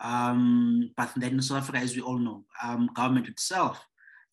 Um, 0.00 0.90
but 0.96 1.10
then 1.16 1.32
in 1.32 1.42
South 1.42 1.58
Africa, 1.58 1.78
as 1.78 1.96
we 1.96 2.02
all 2.02 2.18
know, 2.18 2.44
um, 2.62 2.90
government 2.94 3.28
itself 3.28 3.82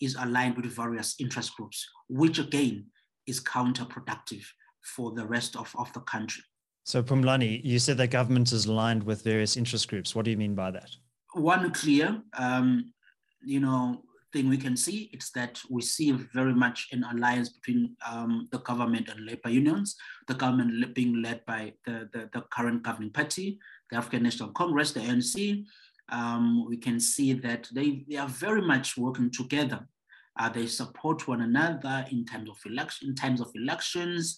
is 0.01 0.15
aligned 0.19 0.57
with 0.57 0.65
various 0.75 1.15
interest 1.19 1.55
groups, 1.55 1.88
which 2.09 2.39
again 2.39 2.88
is 3.25 3.41
counterproductive 3.41 4.43
for 4.83 5.13
the 5.13 5.25
rest 5.25 5.55
of, 5.55 5.73
of 5.77 5.91
the 5.93 6.01
country. 6.01 6.43
So 6.83 7.01
Phumlani, 7.01 7.63
you 7.63 7.79
said 7.79 7.97
that 7.97 8.07
government 8.07 8.51
is 8.51 8.65
aligned 8.65 9.03
with 9.03 9.23
various 9.23 9.55
interest 9.55 9.88
groups. 9.88 10.13
What 10.13 10.25
do 10.25 10.31
you 10.31 10.38
mean 10.38 10.55
by 10.55 10.71
that? 10.71 10.89
One 11.33 11.71
clear, 11.71 12.21
um, 12.38 12.91
you 13.41 13.62
know, 13.62 14.03
thing 14.33 14.49
we 14.49 14.57
can 14.57 14.75
see 14.75 15.09
is 15.13 15.29
that 15.35 15.61
we 15.69 15.81
see 15.81 16.11
very 16.11 16.53
much 16.53 16.87
an 16.91 17.03
alliance 17.03 17.49
between 17.49 17.95
um, 18.11 18.47
the 18.51 18.59
government 18.59 19.07
and 19.07 19.25
labor 19.25 19.49
unions, 19.49 19.95
the 20.27 20.33
government 20.33 20.93
being 20.93 21.21
led 21.21 21.45
by 21.45 21.73
the, 21.85 22.09
the, 22.11 22.29
the 22.33 22.41
current 22.51 22.83
governing 22.83 23.11
party, 23.11 23.59
the 23.91 23.97
African 23.97 24.23
National 24.23 24.49
Congress, 24.49 24.91
the 24.91 24.99
ANC, 24.99 25.63
um, 26.09 26.65
we 26.67 26.77
can 26.77 26.99
see 26.99 27.33
that 27.33 27.67
they, 27.71 28.03
they 28.09 28.17
are 28.17 28.27
very 28.27 28.61
much 28.61 28.97
working 28.97 29.31
together. 29.31 29.87
Uh, 30.39 30.49
they 30.49 30.65
support 30.65 31.27
one 31.27 31.41
another 31.41 32.05
in 32.11 32.25
terms 32.25 32.49
of 32.49 32.57
election, 32.65 33.09
in 33.09 33.15
times 33.15 33.39
of 33.39 33.51
elections. 33.55 34.37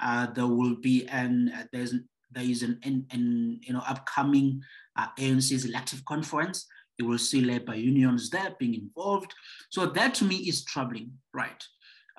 Uh, 0.00 0.26
there 0.32 0.46
will 0.46 0.76
be 0.76 1.06
an 1.08 1.52
uh, 1.54 1.64
there's 1.72 1.94
there 2.32 2.42
is 2.42 2.62
an, 2.62 2.80
an, 2.82 3.06
an 3.12 3.60
you 3.62 3.72
know 3.72 3.82
upcoming 3.86 4.60
uh, 4.96 5.06
ANC's 5.18 5.64
elective 5.64 6.04
conference. 6.04 6.66
You 6.98 7.06
will 7.06 7.18
see 7.18 7.40
labor 7.40 7.74
unions 7.74 8.30
there 8.30 8.54
being 8.58 8.74
involved. 8.74 9.34
So 9.70 9.86
that 9.86 10.14
to 10.14 10.24
me 10.24 10.36
is 10.36 10.64
troubling, 10.64 11.12
right? 11.32 11.62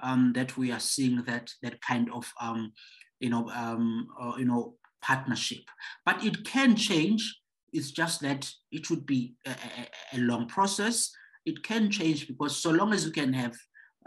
Um, 0.03 0.33
that 0.35 0.57
we 0.57 0.71
are 0.71 0.79
seeing 0.79 1.23
that 1.23 1.53
that 1.63 1.81
kind 1.81 2.11
of 2.11 2.31
um, 2.41 2.73
you 3.19 3.29
know 3.29 3.49
um, 3.49 4.07
uh, 4.19 4.33
you 4.37 4.45
know 4.45 4.75
partnership. 5.05 5.63
But 6.05 6.23
it 6.23 6.43
can 6.45 6.75
change. 6.75 7.39
It's 7.71 7.91
just 7.91 8.21
that 8.21 8.49
it 8.71 8.89
would 8.89 9.05
be 9.05 9.35
a, 9.45 9.55
a, 10.13 10.19
long 10.19 10.47
process. 10.47 11.11
It 11.45 11.61
can 11.63 11.91
change 11.91 12.27
because 12.27 12.57
so 12.57 12.71
long 12.71 12.93
as 12.93 13.05
you 13.05 13.11
can 13.11 13.33
have, 13.33 13.53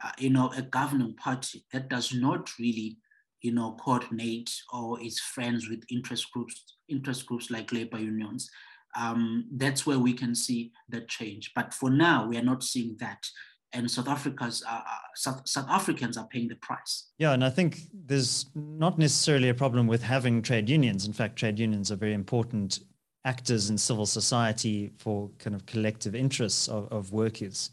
uh, 0.02 0.12
you 0.18 0.30
know, 0.30 0.50
a 0.56 0.62
governing 0.62 1.14
party 1.16 1.64
that 1.72 1.88
does 1.88 2.12
not 2.14 2.50
really, 2.58 2.96
you 3.42 3.52
know, 3.52 3.76
coordinate 3.78 4.50
or 4.72 5.00
is 5.00 5.20
friends 5.20 5.68
with 5.68 5.84
interest 5.90 6.26
groups, 6.32 6.76
interest 6.88 7.26
groups 7.26 7.50
like 7.50 7.72
labor 7.72 7.98
unions, 7.98 8.50
um, 8.96 9.46
that's 9.52 9.86
where 9.86 9.98
we 9.98 10.12
can 10.12 10.34
see 10.34 10.72
that 10.88 11.08
change. 11.08 11.52
But 11.54 11.74
for 11.74 11.90
now, 11.90 12.26
we 12.26 12.36
are 12.36 12.42
not 12.42 12.62
seeing 12.62 12.96
that 13.00 13.26
and 13.72 13.90
South 13.90 14.08
Africa's 14.08 14.62
uh, 14.66 14.80
uh, 14.86 14.98
South, 15.14 15.46
South 15.46 15.68
Africans 15.68 16.16
are 16.16 16.26
paying 16.26 16.48
the 16.48 16.54
price. 16.56 17.10
Yeah, 17.18 17.32
and 17.32 17.44
I 17.44 17.50
think 17.50 17.80
there's 17.92 18.46
not 18.54 18.98
necessarily 18.98 19.48
a 19.50 19.54
problem 19.54 19.86
with 19.86 20.02
having 20.02 20.42
trade 20.42 20.68
unions. 20.68 21.06
In 21.06 21.12
fact, 21.12 21.36
trade 21.36 21.58
unions 21.58 21.92
are 21.92 21.96
very 21.96 22.14
important 22.14 22.80
actors 23.24 23.68
in 23.68 23.76
civil 23.76 24.06
society 24.06 24.92
for 24.96 25.30
kind 25.38 25.54
of 25.54 25.66
collective 25.66 26.14
interests 26.14 26.68
of, 26.68 26.90
of 26.90 27.12
workers. 27.12 27.70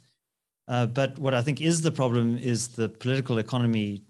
Uh, 0.67 0.85
but 0.85 1.17
what 1.19 1.33
I 1.33 1.41
think 1.41 1.61
is 1.61 1.81
the 1.81 1.91
problem 1.91 2.37
is 2.37 2.69
the 2.69 2.89
political 2.89 3.37
economy 3.37 4.01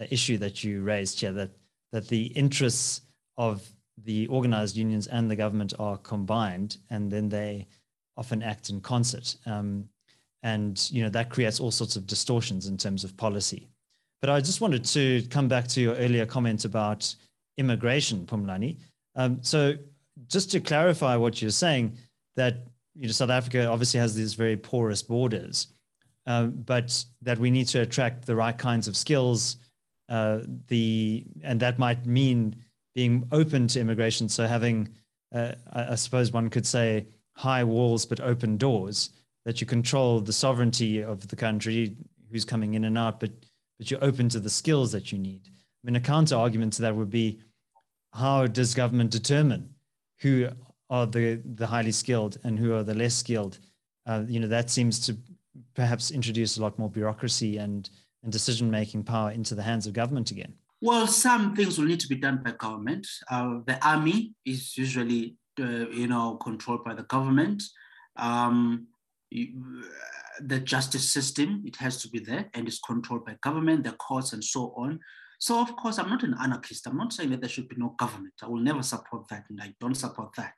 uh, 0.00 0.06
issue 0.10 0.38
that 0.38 0.64
you 0.64 0.82
raised 0.82 1.20
here, 1.20 1.32
that 1.32 1.50
that 1.92 2.08
the 2.08 2.26
interests 2.28 3.02
of 3.36 3.68
the 4.04 4.26
organized 4.28 4.76
unions 4.76 5.06
and 5.06 5.30
the 5.30 5.36
government 5.36 5.72
are 5.78 5.96
combined, 5.98 6.78
and 6.90 7.10
then 7.10 7.28
they 7.28 7.66
often 8.16 8.42
act 8.42 8.70
in 8.70 8.80
concert. 8.80 9.36
Um, 9.46 9.88
and 10.42 10.88
you 10.92 11.02
know 11.02 11.08
that 11.10 11.30
creates 11.30 11.60
all 11.60 11.70
sorts 11.70 11.96
of 11.96 12.06
distortions 12.06 12.66
in 12.68 12.76
terms 12.76 13.04
of 13.04 13.16
policy. 13.16 13.68
But 14.20 14.30
I 14.30 14.40
just 14.40 14.60
wanted 14.60 14.84
to 14.86 15.22
come 15.28 15.48
back 15.48 15.66
to 15.68 15.80
your 15.80 15.94
earlier 15.96 16.26
comment 16.26 16.64
about 16.64 17.14
immigration, 17.58 18.26
Phumlani. 18.26 18.76
Um, 19.14 19.38
so 19.42 19.74
just 20.28 20.50
to 20.52 20.60
clarify 20.60 21.16
what 21.16 21.40
you're 21.40 21.50
saying, 21.50 21.96
that 22.36 22.66
you 22.94 23.06
know, 23.06 23.12
South 23.12 23.30
Africa 23.30 23.66
obviously 23.66 24.00
has 24.00 24.14
these 24.14 24.34
very 24.34 24.56
porous 24.56 25.02
borders, 25.02 25.68
um, 26.26 26.52
but 26.64 27.04
that 27.22 27.38
we 27.38 27.50
need 27.50 27.66
to 27.68 27.80
attract 27.80 28.26
the 28.26 28.36
right 28.36 28.56
kinds 28.56 28.88
of 28.88 28.96
skills. 28.96 29.56
Uh, 30.08 30.40
the 30.68 31.24
and 31.42 31.58
that 31.60 31.78
might 31.78 32.06
mean 32.06 32.54
being 32.96 33.28
open 33.30 33.68
to 33.68 33.78
immigration. 33.78 34.28
So 34.28 34.46
having, 34.46 34.88
uh, 35.32 35.52
I, 35.72 35.92
I 35.92 35.94
suppose 35.94 36.32
one 36.32 36.50
could 36.50 36.66
say, 36.66 37.06
high 37.34 37.62
walls 37.62 38.06
but 38.06 38.20
open 38.20 38.56
doors 38.56 39.10
that 39.44 39.60
you 39.60 39.66
control 39.66 40.20
the 40.20 40.32
sovereignty 40.32 41.02
of 41.02 41.28
the 41.28 41.36
country, 41.36 41.94
who's 42.32 42.44
coming 42.44 42.74
in 42.74 42.84
and 42.84 42.98
out, 42.98 43.20
but 43.20 43.30
but 43.78 43.90
you're 43.90 44.02
open 44.02 44.26
to 44.30 44.40
the 44.40 44.48
skills 44.48 44.90
that 44.92 45.12
you 45.12 45.18
need. 45.18 45.42
I 45.46 45.82
mean, 45.84 45.96
a 45.96 46.00
counter 46.00 46.34
argument 46.34 46.72
to 46.74 46.82
that 46.82 46.96
would 46.96 47.10
be, 47.10 47.38
how 48.14 48.46
does 48.46 48.74
government 48.74 49.10
determine 49.10 49.68
who 50.20 50.48
are 50.88 51.06
the 51.06 51.42
the 51.54 51.66
highly 51.66 51.92
skilled 51.92 52.38
and 52.42 52.58
who 52.58 52.74
are 52.74 52.82
the 52.82 52.94
less 52.94 53.14
skilled? 53.14 53.58
Uh, 54.06 54.24
you 54.26 54.40
know, 54.40 54.48
that 54.48 54.70
seems 54.70 54.98
to 55.06 55.16
perhaps 55.74 56.10
introduce 56.10 56.56
a 56.56 56.62
lot 56.62 56.78
more 56.78 56.88
bureaucracy 56.88 57.58
and 57.58 57.90
and 58.22 58.32
decision 58.32 58.70
making 58.70 59.04
power 59.04 59.30
into 59.30 59.54
the 59.54 59.62
hands 59.62 59.86
of 59.86 59.92
government 59.92 60.30
again. 60.30 60.54
Well, 60.80 61.06
some 61.06 61.56
things 61.56 61.78
will 61.78 61.86
need 61.86 62.00
to 62.00 62.08
be 62.08 62.16
done 62.16 62.42
by 62.44 62.52
government. 62.52 63.06
Uh, 63.30 63.60
the 63.66 63.84
army 63.86 64.34
is 64.44 64.76
usually, 64.76 65.36
uh, 65.58 65.88
you 65.88 66.06
know, 66.06 66.36
controlled 66.36 66.84
by 66.84 66.94
the 66.94 67.04
government. 67.04 67.62
Um, 68.16 68.88
the 69.30 70.60
justice 70.60 71.10
system, 71.10 71.62
it 71.66 71.76
has 71.76 72.00
to 72.02 72.08
be 72.08 72.18
there 72.18 72.50
and 72.54 72.68
it's 72.68 72.78
controlled 72.78 73.24
by 73.24 73.36
government, 73.42 73.84
the 73.84 73.92
courts 73.92 74.32
and 74.32 74.44
so 74.44 74.74
on. 74.76 75.00
So 75.38 75.60
of 75.60 75.74
course, 75.76 75.98
I'm 75.98 76.08
not 76.08 76.22
an 76.22 76.34
anarchist. 76.40 76.86
I'm 76.86 76.96
not 76.96 77.12
saying 77.12 77.30
that 77.30 77.40
there 77.40 77.48
should 77.48 77.68
be 77.68 77.76
no 77.76 77.94
government. 77.98 78.34
I 78.42 78.46
will 78.46 78.60
never 78.60 78.82
support 78.82 79.28
that 79.28 79.44
and 79.48 79.60
I 79.60 79.74
don't 79.80 79.94
support 79.94 80.34
that. 80.36 80.54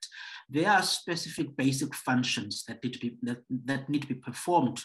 There 0.48 0.68
are 0.68 0.82
specific 0.82 1.56
basic 1.56 1.94
functions 1.94 2.64
that 2.68 2.82
need 2.82 2.92
to 2.94 2.98
be, 2.98 3.16
that, 3.22 3.38
that 3.64 3.88
need 3.88 4.02
to 4.02 4.08
be 4.08 4.14
performed 4.14 4.82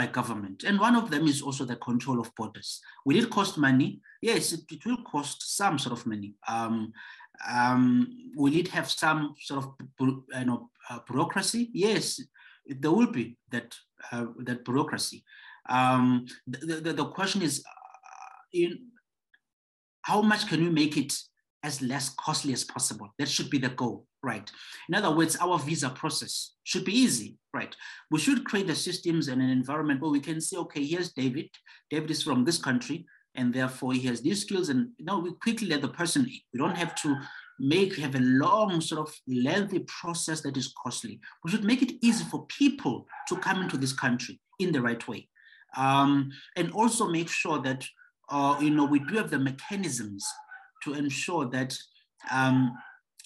by 0.00 0.06
government. 0.06 0.64
And 0.66 0.80
one 0.80 0.96
of 0.96 1.10
them 1.10 1.26
is 1.26 1.42
also 1.42 1.64
the 1.66 1.76
control 1.76 2.18
of 2.20 2.34
borders. 2.34 2.80
Will 3.04 3.18
it 3.22 3.28
cost 3.28 3.58
money? 3.58 4.00
Yes, 4.22 4.52
it, 4.52 4.60
it 4.70 4.82
will 4.86 5.02
cost 5.14 5.38
some 5.56 5.78
sort 5.78 5.94
of 5.98 6.06
money. 6.06 6.34
Um, 6.48 6.92
um, 7.56 7.84
will 8.34 8.56
it 8.62 8.68
have 8.68 8.88
some 8.90 9.34
sort 9.48 9.58
of 9.62 9.66
you 10.00 10.44
know, 10.46 10.70
uh, 10.88 11.00
bureaucracy? 11.06 11.70
Yes, 11.74 12.20
there 12.66 12.90
will 12.90 13.12
be 13.20 13.36
that 13.50 13.68
uh, 14.12 14.26
that 14.46 14.64
bureaucracy. 14.64 15.22
Um, 15.68 16.26
the, 16.46 16.76
the, 16.86 16.92
the, 16.92 17.08
question 17.18 17.42
is, 17.42 17.62
uh, 17.66 18.40
in 18.52 18.70
how 20.02 20.22
much 20.22 20.48
can 20.48 20.60
we 20.64 20.70
make 20.70 20.96
it 20.96 21.12
as 21.62 21.82
less 21.82 22.10
costly 22.10 22.52
as 22.52 22.64
possible? 22.64 23.12
That 23.18 23.28
should 23.28 23.50
be 23.50 23.58
the 23.58 23.68
goal, 23.68 24.06
right? 24.22 24.50
In 24.88 24.94
other 24.94 25.14
words, 25.14 25.36
our 25.40 25.58
visa 25.58 25.90
process 25.90 26.54
should 26.64 26.84
be 26.84 26.96
easy, 26.96 27.36
right? 27.52 27.74
We 28.10 28.18
should 28.18 28.44
create 28.44 28.66
the 28.66 28.74
systems 28.74 29.28
and 29.28 29.40
an 29.42 29.50
environment 29.50 30.00
where 30.00 30.10
we 30.10 30.20
can 30.20 30.40
say, 30.40 30.56
okay, 30.58 30.84
here's 30.84 31.12
David. 31.12 31.48
David 31.90 32.10
is 32.10 32.22
from 32.22 32.44
this 32.44 32.58
country, 32.58 33.06
and 33.34 33.52
therefore 33.52 33.92
he 33.92 34.00
has 34.06 34.20
these 34.20 34.42
skills, 34.42 34.68
and 34.68 34.88
know, 34.98 35.18
we 35.18 35.32
quickly 35.34 35.68
let 35.68 35.82
the 35.82 35.88
person 35.88 36.22
in. 36.22 36.40
We 36.52 36.58
don't 36.58 36.76
have 36.76 36.94
to 36.96 37.16
make 37.60 37.96
have 37.96 38.14
a 38.14 38.20
long 38.20 38.80
sort 38.80 39.06
of 39.06 39.14
lengthy 39.28 39.80
process 39.80 40.40
that 40.40 40.56
is 40.56 40.72
costly. 40.82 41.20
We 41.44 41.50
should 41.50 41.64
make 41.64 41.82
it 41.82 41.92
easy 42.02 42.24
for 42.24 42.46
people 42.46 43.06
to 43.28 43.36
come 43.36 43.62
into 43.62 43.76
this 43.76 43.92
country 43.92 44.40
in 44.58 44.72
the 44.72 44.80
right 44.80 45.06
way. 45.06 45.28
Um, 45.76 46.30
and 46.56 46.72
also 46.72 47.08
make 47.08 47.28
sure 47.28 47.60
that 47.62 47.86
uh, 48.30 48.56
you 48.60 48.70
know 48.70 48.84
we 48.84 49.00
do 49.00 49.16
have 49.16 49.30
the 49.30 49.38
mechanisms 49.38 50.26
to 50.84 50.94
ensure 50.94 51.46
that 51.46 51.76
um, 52.30 52.76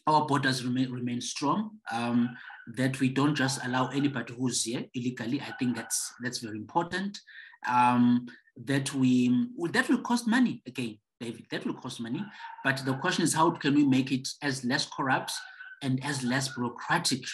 our 0.07 0.27
borders 0.27 0.65
remain, 0.65 0.91
remain 0.91 1.21
strong 1.21 1.71
um, 1.93 2.37
that 2.75 3.01
we 3.01 3.09
don't 3.09 3.35
just 3.35 3.65
allow 3.65 3.89
anybody 3.89 4.35
who's 4.35 4.65
here 4.65 4.85
illegally. 4.95 5.41
I 5.41 5.53
think 5.59 5.77
that's 5.77 6.13
that's 6.23 6.39
very 6.39 6.59
important. 6.59 7.19
Um, 7.69 8.27
that 8.67 8.93
we 8.95 9.49
that 9.73 9.89
will 9.89 9.99
cost 10.03 10.27
money 10.27 10.63
again, 10.67 10.99
David. 11.21 11.47
That 11.51 11.65
will 11.65 11.75
cost 11.75 12.01
money. 12.01 12.25
But 12.63 12.83
the 12.85 12.95
question 12.95 13.25
is, 13.25 13.35
how 13.35 13.51
can 13.51 13.75
we 13.75 13.85
make 13.85 14.13
it 14.13 14.29
as 14.43 14.65
less 14.65 14.87
corrupt 14.87 15.33
and 15.83 16.05
as 16.05 16.23
less 16.23 16.49
bureaucratic 16.49 17.25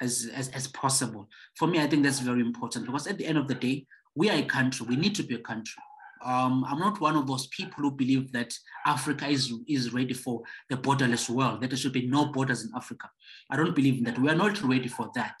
as, 0.00 0.28
as, 0.34 0.48
as 0.48 0.66
possible? 0.68 1.28
For 1.56 1.68
me, 1.68 1.80
I 1.80 1.86
think 1.86 2.02
that's 2.02 2.20
very 2.20 2.40
important 2.40 2.86
because 2.86 3.06
at 3.06 3.18
the 3.18 3.26
end 3.26 3.38
of 3.38 3.48
the 3.48 3.54
day, 3.54 3.86
we 4.14 4.30
are 4.30 4.36
a 4.38 4.44
country. 4.44 4.86
We 4.88 4.96
need 4.96 5.14
to 5.16 5.22
be 5.22 5.34
a 5.34 5.38
country. 5.38 5.82
Um, 6.24 6.64
I'm 6.68 6.78
not 6.78 7.00
one 7.00 7.16
of 7.16 7.26
those 7.26 7.46
people 7.48 7.82
who 7.82 7.90
believe 7.90 8.32
that 8.32 8.52
Africa 8.86 9.26
is, 9.26 9.52
is 9.68 9.92
ready 9.92 10.14
for 10.14 10.42
the 10.70 10.76
borderless 10.76 11.28
world, 11.28 11.60
that 11.60 11.70
there 11.70 11.76
should 11.76 11.92
be 11.92 12.06
no 12.06 12.26
borders 12.26 12.64
in 12.64 12.70
Africa. 12.74 13.10
I 13.50 13.56
don't 13.56 13.74
believe 13.74 13.98
in 13.98 14.04
that. 14.04 14.18
We 14.18 14.30
are 14.30 14.34
not 14.34 14.62
ready 14.62 14.88
for 14.88 15.10
that. 15.14 15.36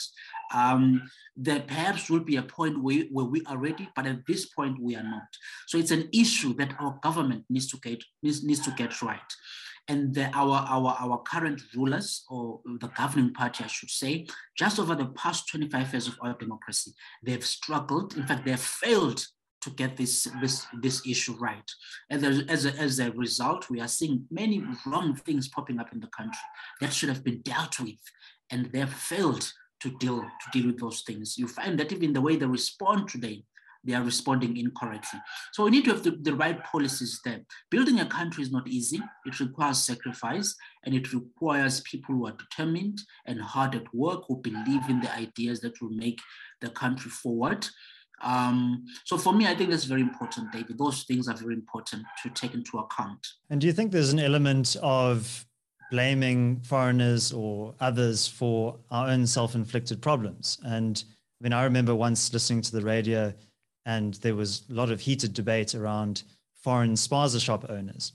Um, 0.52 1.02
there 1.36 1.60
perhaps 1.60 2.10
will 2.10 2.20
be 2.20 2.36
a 2.36 2.42
point 2.42 2.82
where, 2.82 3.04
where 3.10 3.24
we 3.24 3.42
are 3.46 3.56
ready, 3.56 3.88
but 3.96 4.06
at 4.06 4.26
this 4.26 4.46
point 4.46 4.78
we 4.80 4.94
are 4.94 5.02
not. 5.02 5.26
So 5.66 5.78
it's 5.78 5.90
an 5.90 6.08
issue 6.12 6.54
that 6.54 6.74
our 6.78 6.98
government 7.02 7.44
needs 7.48 7.68
to 7.68 7.78
get, 7.78 8.04
needs, 8.22 8.44
needs 8.44 8.60
to 8.60 8.70
get 8.72 9.00
right. 9.02 9.20
And 9.88 10.14
the, 10.14 10.30
our, 10.32 10.64
our, 10.68 10.96
our 10.98 11.18
current 11.22 11.60
rulers, 11.74 12.24
or 12.30 12.60
the 12.80 12.88
governing 12.88 13.34
party, 13.34 13.64
I 13.64 13.66
should 13.66 13.90
say, 13.90 14.26
just 14.56 14.78
over 14.78 14.94
the 14.94 15.06
past 15.06 15.48
25 15.48 15.92
years 15.92 16.08
of 16.08 16.16
our 16.22 16.34
democracy, 16.34 16.92
they've 17.22 17.44
struggled. 17.44 18.16
In 18.16 18.26
fact, 18.26 18.46
they've 18.46 18.58
failed 18.58 19.26
to 19.64 19.70
get 19.70 19.96
this, 19.96 20.28
this, 20.40 20.66
this 20.80 21.06
issue 21.06 21.34
right. 21.40 21.70
And 22.10 22.24
as 22.50 22.66
a, 22.66 22.70
as 22.76 22.98
a 23.00 23.10
result, 23.12 23.70
we 23.70 23.80
are 23.80 23.88
seeing 23.88 24.26
many 24.30 24.62
wrong 24.86 25.16
things 25.16 25.48
popping 25.48 25.80
up 25.80 25.92
in 25.92 26.00
the 26.00 26.08
country 26.08 26.46
that 26.80 26.92
should 26.92 27.08
have 27.08 27.24
been 27.24 27.40
dealt 27.40 27.80
with, 27.80 28.00
and 28.50 28.70
they've 28.72 28.88
failed 28.88 29.50
to 29.80 29.90
deal, 29.98 30.20
to 30.20 30.50
deal 30.52 30.66
with 30.66 30.78
those 30.78 31.02
things. 31.02 31.36
You 31.38 31.48
find 31.48 31.78
that 31.78 31.92
even 31.92 32.12
the 32.12 32.20
way 32.20 32.36
they 32.36 32.46
respond 32.46 33.08
today, 33.08 33.44
they 33.84 33.92
are 33.92 34.02
responding 34.02 34.56
incorrectly. 34.56 35.20
So 35.52 35.64
we 35.64 35.70
need 35.70 35.84
to 35.84 35.90
have 35.90 36.02
the, 36.02 36.12
the 36.22 36.34
right 36.34 36.62
policies 36.64 37.20
there. 37.24 37.40
Building 37.70 38.00
a 38.00 38.06
country 38.06 38.42
is 38.42 38.50
not 38.50 38.66
easy. 38.66 39.00
It 39.26 39.38
requires 39.40 39.78
sacrifice 39.78 40.54
and 40.84 40.94
it 40.94 41.12
requires 41.12 41.80
people 41.80 42.14
who 42.14 42.26
are 42.26 42.36
determined 42.36 42.98
and 43.26 43.40
hard 43.40 43.74
at 43.74 43.94
work, 43.94 44.22
who 44.26 44.40
believe 44.40 44.88
in 44.88 45.00
the 45.00 45.14
ideas 45.14 45.60
that 45.60 45.80
will 45.82 45.90
make 45.90 46.20
the 46.62 46.70
country 46.70 47.10
forward. 47.10 47.66
Um, 48.22 48.86
so 49.04 49.18
for 49.18 49.32
me, 49.32 49.46
I 49.46 49.54
think 49.54 49.70
that's 49.70 49.84
very 49.84 50.00
important, 50.00 50.52
David. 50.52 50.78
Those 50.78 51.02
things 51.02 51.28
are 51.28 51.36
very 51.36 51.54
important 51.54 52.04
to 52.22 52.30
take 52.30 52.54
into 52.54 52.78
account. 52.78 53.26
And 53.50 53.60
do 53.60 53.66
you 53.66 53.72
think 53.72 53.92
there's 53.92 54.12
an 54.12 54.20
element 54.20 54.76
of 54.82 55.46
blaming 55.90 56.60
foreigners 56.60 57.32
or 57.32 57.74
others 57.80 58.26
for 58.26 58.78
our 58.90 59.08
own 59.08 59.26
self-inflicted 59.26 60.00
problems? 60.00 60.58
And 60.64 61.02
I 61.40 61.44
mean, 61.44 61.52
I 61.52 61.64
remember 61.64 61.94
once 61.94 62.32
listening 62.32 62.62
to 62.62 62.72
the 62.72 62.82
radio, 62.82 63.32
and 63.84 64.14
there 64.14 64.34
was 64.34 64.62
a 64.70 64.72
lot 64.72 64.90
of 64.90 65.00
heated 65.00 65.34
debate 65.34 65.74
around 65.74 66.22
foreign 66.62 66.94
spaza 66.94 67.40
shop 67.40 67.66
owners. 67.68 68.12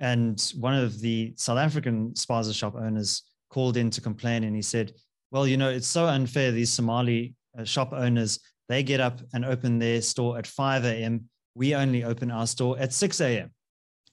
And 0.00 0.40
one 0.58 0.74
of 0.74 1.00
the 1.00 1.34
South 1.36 1.58
African 1.58 2.12
spaza 2.12 2.54
shop 2.54 2.74
owners 2.74 3.22
called 3.50 3.76
in 3.76 3.90
to 3.90 4.00
complain, 4.00 4.44
and 4.44 4.56
he 4.56 4.62
said, 4.62 4.94
"Well, 5.30 5.46
you 5.46 5.58
know, 5.58 5.68
it's 5.68 5.86
so 5.86 6.06
unfair. 6.06 6.50
These 6.52 6.72
Somali 6.72 7.34
uh, 7.58 7.64
shop 7.64 7.92
owners." 7.92 8.40
They 8.72 8.82
get 8.82 9.00
up 9.00 9.20
and 9.34 9.44
open 9.44 9.78
their 9.78 10.00
store 10.00 10.38
at 10.38 10.46
5 10.46 10.86
a.m. 10.86 11.28
We 11.54 11.74
only 11.74 12.04
open 12.04 12.30
our 12.30 12.46
store 12.46 12.78
at 12.78 12.94
6 12.94 13.20
a.m. 13.20 13.50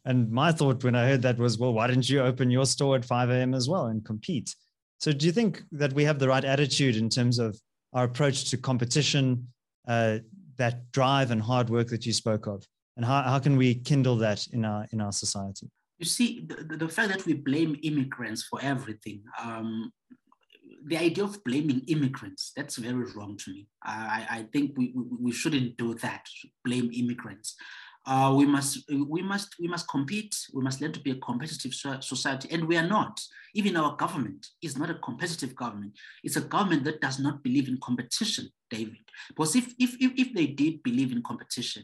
And 0.04 0.30
my 0.30 0.52
thought 0.52 0.84
when 0.84 0.96
I 0.96 1.08
heard 1.08 1.22
that 1.22 1.38
was, 1.38 1.58
well, 1.58 1.74
why 1.74 1.88
didn't 1.88 2.10
you 2.10 2.20
open 2.20 2.52
your 2.52 2.66
store 2.66 2.98
at 2.98 3.06
5 3.06 3.30
a.m. 3.30 3.54
as 3.54 3.70
well 3.70 3.86
and 3.86 4.04
compete? 4.04 4.54
So, 5.00 5.14
do 5.14 5.26
you 5.26 5.32
think 5.32 5.64
that 5.72 5.94
we 5.94 6.04
have 6.04 6.20
the 6.20 6.28
right 6.28 6.44
attitude 6.44 6.98
in 6.98 7.08
terms 7.08 7.40
of 7.40 7.58
our 7.94 8.04
approach 8.04 8.50
to 8.50 8.58
competition, 8.58 9.48
uh, 9.88 10.18
that 10.58 10.92
drive 10.92 11.32
and 11.32 11.42
hard 11.42 11.70
work 11.70 11.88
that 11.88 12.06
you 12.06 12.12
spoke 12.12 12.46
of? 12.46 12.62
And 12.98 13.06
how, 13.06 13.22
how 13.22 13.40
can 13.40 13.56
we 13.56 13.76
kindle 13.76 14.18
that 14.18 14.46
in 14.48 14.66
our, 14.66 14.86
in 14.92 15.00
our 15.00 15.14
society? 15.14 15.70
You 16.00 16.06
see, 16.06 16.46
the, 16.46 16.76
the 16.76 16.90
fact 16.90 17.14
that 17.14 17.26
we 17.26 17.32
blame 17.32 17.78
immigrants 17.84 18.44
for 18.44 18.60
everything, 18.62 19.24
um, 19.42 19.94
the 20.86 20.98
idea 20.98 21.24
of 21.24 21.44
blaming 21.44 21.82
immigrants, 21.88 22.52
that's 22.56 22.78
very 22.78 23.06
wrong 23.14 23.38
to 23.38 23.52
me. 23.52 23.68
I, 23.84 24.26
I 24.30 24.48
think 24.54 24.78
we, 24.78 24.92
we, 24.96 25.04
we 25.20 25.32
shouldn't 25.32 25.78
do 25.78 25.94
that, 25.96 26.26
blame 26.64 26.90
immigrants. 26.94 27.56
Uh, 28.06 28.34
we 28.36 28.46
must 28.46 28.90
we 28.90 29.22
must 29.22 29.56
we 29.60 29.68
must 29.68 29.88
compete 29.88 30.34
we 30.54 30.64
must 30.64 30.80
learn 30.82 30.92
to 30.92 31.02
be 31.02 31.12
a 31.12 31.16
competitive 31.16 31.74
society 32.00 32.48
and 32.50 32.66
we 32.66 32.78
are 32.78 32.88
not 32.88 33.20
even 33.54 33.76
our 33.76 33.96
government 33.98 34.48
is 34.64 34.78
not 34.78 34.90
a 34.90 34.96
competitive 34.96 35.54
government 35.54 35.92
it's 36.24 36.38
a 36.38 36.42
government 36.42 36.84
that 36.86 37.02
does 37.02 37.20
not 37.20 37.44
believe 37.44 37.68
in 37.68 37.78
competition 37.84 38.50
david 38.72 38.98
because 39.28 39.54
if 39.56 39.74
if 39.78 39.96
if, 40.00 40.14
if 40.16 40.34
they 40.34 40.48
did 40.48 40.82
believe 40.82 41.12
in 41.12 41.22
competition 41.22 41.84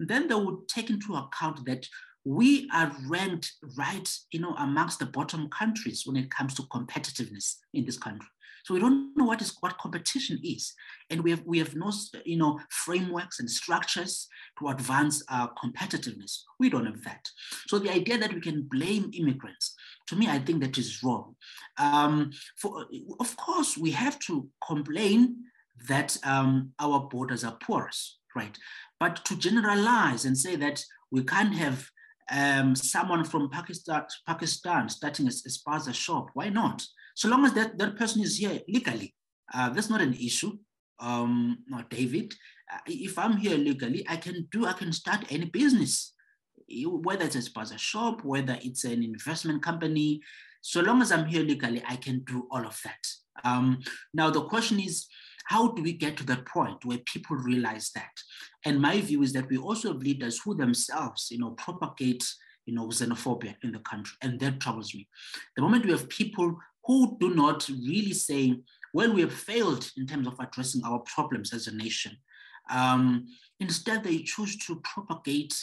then 0.00 0.26
they 0.26 0.34
would 0.34 0.66
take 0.66 0.88
into 0.88 1.14
account 1.14 1.64
that 1.66 1.86
we 2.24 2.68
are 2.72 2.92
ranked 3.06 3.52
right, 3.76 4.08
you 4.32 4.40
know, 4.40 4.54
amongst 4.58 4.98
the 4.98 5.06
bottom 5.06 5.48
countries 5.48 6.02
when 6.04 6.16
it 6.16 6.30
comes 6.30 6.54
to 6.54 6.62
competitiveness 6.64 7.56
in 7.72 7.86
this 7.86 7.98
country. 7.98 8.28
So 8.64 8.74
we 8.74 8.80
don't 8.80 9.16
know 9.16 9.24
what 9.24 9.40
is 9.40 9.56
what 9.60 9.78
competition 9.78 10.38
is, 10.44 10.74
and 11.08 11.22
we 11.22 11.30
have 11.30 11.42
we 11.46 11.58
have 11.58 11.74
no 11.74 11.90
you 12.24 12.36
know 12.36 12.60
frameworks 12.70 13.40
and 13.40 13.50
structures 13.50 14.28
to 14.58 14.68
advance 14.68 15.22
our 15.30 15.50
competitiveness. 15.54 16.42
We 16.58 16.68
don't 16.68 16.86
have 16.86 17.02
that. 17.04 17.26
So 17.68 17.78
the 17.78 17.90
idea 17.90 18.18
that 18.18 18.34
we 18.34 18.40
can 18.40 18.68
blame 18.70 19.10
immigrants, 19.14 19.74
to 20.08 20.16
me, 20.16 20.28
I 20.28 20.38
think 20.38 20.60
that 20.62 20.76
is 20.76 21.02
wrong. 21.02 21.36
Um, 21.78 22.32
for 22.56 22.84
of 23.18 23.36
course, 23.36 23.78
we 23.78 23.92
have 23.92 24.18
to 24.20 24.48
complain 24.66 25.36
that 25.88 26.18
um, 26.24 26.72
our 26.78 27.08
borders 27.08 27.44
are 27.44 27.56
porous, 27.62 28.18
right? 28.36 28.56
But 28.98 29.24
to 29.24 29.38
generalize 29.38 30.26
and 30.26 30.36
say 30.36 30.56
that 30.56 30.84
we 31.10 31.24
can't 31.24 31.54
have 31.54 31.88
um, 32.30 32.74
someone 32.74 33.24
from 33.24 33.50
Pakistan, 33.50 34.04
Pakistan 34.26 34.88
starting 34.88 35.26
a, 35.26 35.30
a 35.30 35.50
spaza 35.50 35.94
shop. 35.94 36.28
Why 36.34 36.48
not? 36.48 36.84
So 37.14 37.28
long 37.28 37.44
as 37.44 37.52
that, 37.54 37.78
that 37.78 37.96
person 37.96 38.22
is 38.22 38.36
here 38.38 38.60
legally, 38.68 39.14
uh, 39.52 39.70
that's 39.70 39.90
not 39.90 40.00
an 40.00 40.14
issue. 40.14 40.52
Um, 41.00 41.58
no, 41.66 41.82
David, 41.90 42.34
uh, 42.72 42.78
if 42.86 43.18
I'm 43.18 43.36
here 43.36 43.56
legally, 43.56 44.04
I 44.08 44.16
can 44.16 44.48
do, 44.52 44.66
I 44.66 44.72
can 44.72 44.92
start 44.92 45.24
any 45.30 45.46
business, 45.46 46.14
whether 46.84 47.24
it's 47.24 47.36
a 47.36 47.38
spaza 47.38 47.78
shop, 47.78 48.22
whether 48.24 48.58
it's 48.62 48.84
an 48.84 49.02
investment 49.02 49.62
company. 49.62 50.20
So 50.60 50.80
long 50.80 51.02
as 51.02 51.10
I'm 51.10 51.26
here 51.26 51.42
legally, 51.42 51.82
I 51.88 51.96
can 51.96 52.20
do 52.20 52.46
all 52.50 52.64
of 52.66 52.78
that. 52.84 53.06
Um, 53.44 53.80
now 54.12 54.30
the 54.30 54.44
question 54.44 54.78
is, 54.78 55.06
how 55.50 55.66
do 55.72 55.82
we 55.82 55.92
get 55.92 56.16
to 56.16 56.24
that 56.24 56.46
point 56.46 56.84
where 56.84 56.98
people 57.12 57.34
realize 57.34 57.90
that? 57.96 58.14
And 58.64 58.80
my 58.80 59.00
view 59.00 59.22
is 59.24 59.32
that 59.32 59.50
we 59.50 59.58
also 59.58 59.92
have 59.92 60.00
leaders 60.00 60.40
who 60.40 60.54
themselves, 60.54 61.26
you 61.28 61.38
know, 61.38 61.50
propagate, 61.50 62.24
you 62.66 62.74
know, 62.76 62.86
xenophobia 62.86 63.56
in 63.64 63.72
the 63.72 63.80
country, 63.80 64.16
and 64.22 64.38
that 64.38 64.60
troubles 64.60 64.94
me. 64.94 65.08
The 65.56 65.62
moment 65.62 65.86
we 65.86 65.90
have 65.90 66.08
people 66.08 66.56
who 66.84 67.16
do 67.18 67.34
not 67.34 67.68
really 67.68 68.12
say, 68.12 68.60
well, 68.94 69.12
we 69.12 69.22
have 69.22 69.34
failed 69.34 69.90
in 69.96 70.06
terms 70.06 70.28
of 70.28 70.38
addressing 70.38 70.84
our 70.84 71.00
problems 71.00 71.52
as 71.52 71.66
a 71.66 71.74
nation. 71.74 72.16
Um, 72.70 73.26
instead, 73.58 74.04
they 74.04 74.18
choose 74.18 74.56
to 74.66 74.80
propagate 74.84 75.54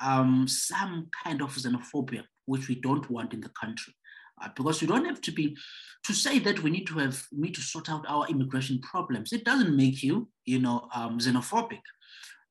um, 0.00 0.46
some 0.46 1.08
kind 1.24 1.42
of 1.42 1.56
xenophobia, 1.56 2.22
which 2.46 2.68
we 2.68 2.76
don't 2.76 3.10
want 3.10 3.34
in 3.34 3.40
the 3.40 3.54
country. 3.60 3.94
Uh, 4.42 4.48
because 4.56 4.82
you 4.82 4.88
don't 4.88 5.04
have 5.04 5.20
to 5.20 5.32
be 5.32 5.56
to 6.04 6.12
say 6.12 6.38
that 6.38 6.62
we 6.62 6.70
need 6.70 6.86
to 6.86 6.98
have 6.98 7.24
we 7.32 7.42
need 7.42 7.54
to 7.54 7.60
sort 7.60 7.88
out 7.90 8.04
our 8.08 8.26
immigration 8.28 8.78
problems. 8.80 9.32
It 9.32 9.44
doesn't 9.44 9.76
make 9.76 10.02
you, 10.02 10.28
you 10.44 10.58
know, 10.58 10.88
um, 10.94 11.18
xenophobic. 11.18 11.80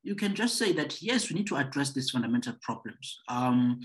You 0.02 0.16
can 0.16 0.36
just 0.36 0.58
say 0.58 0.74
that 0.74 1.02
yes, 1.02 1.30
we 1.30 1.36
need 1.36 1.48
to 1.48 1.56
address 1.58 1.92
these 1.92 2.10
fundamental 2.10 2.56
problems 2.62 3.20
um, 3.30 3.80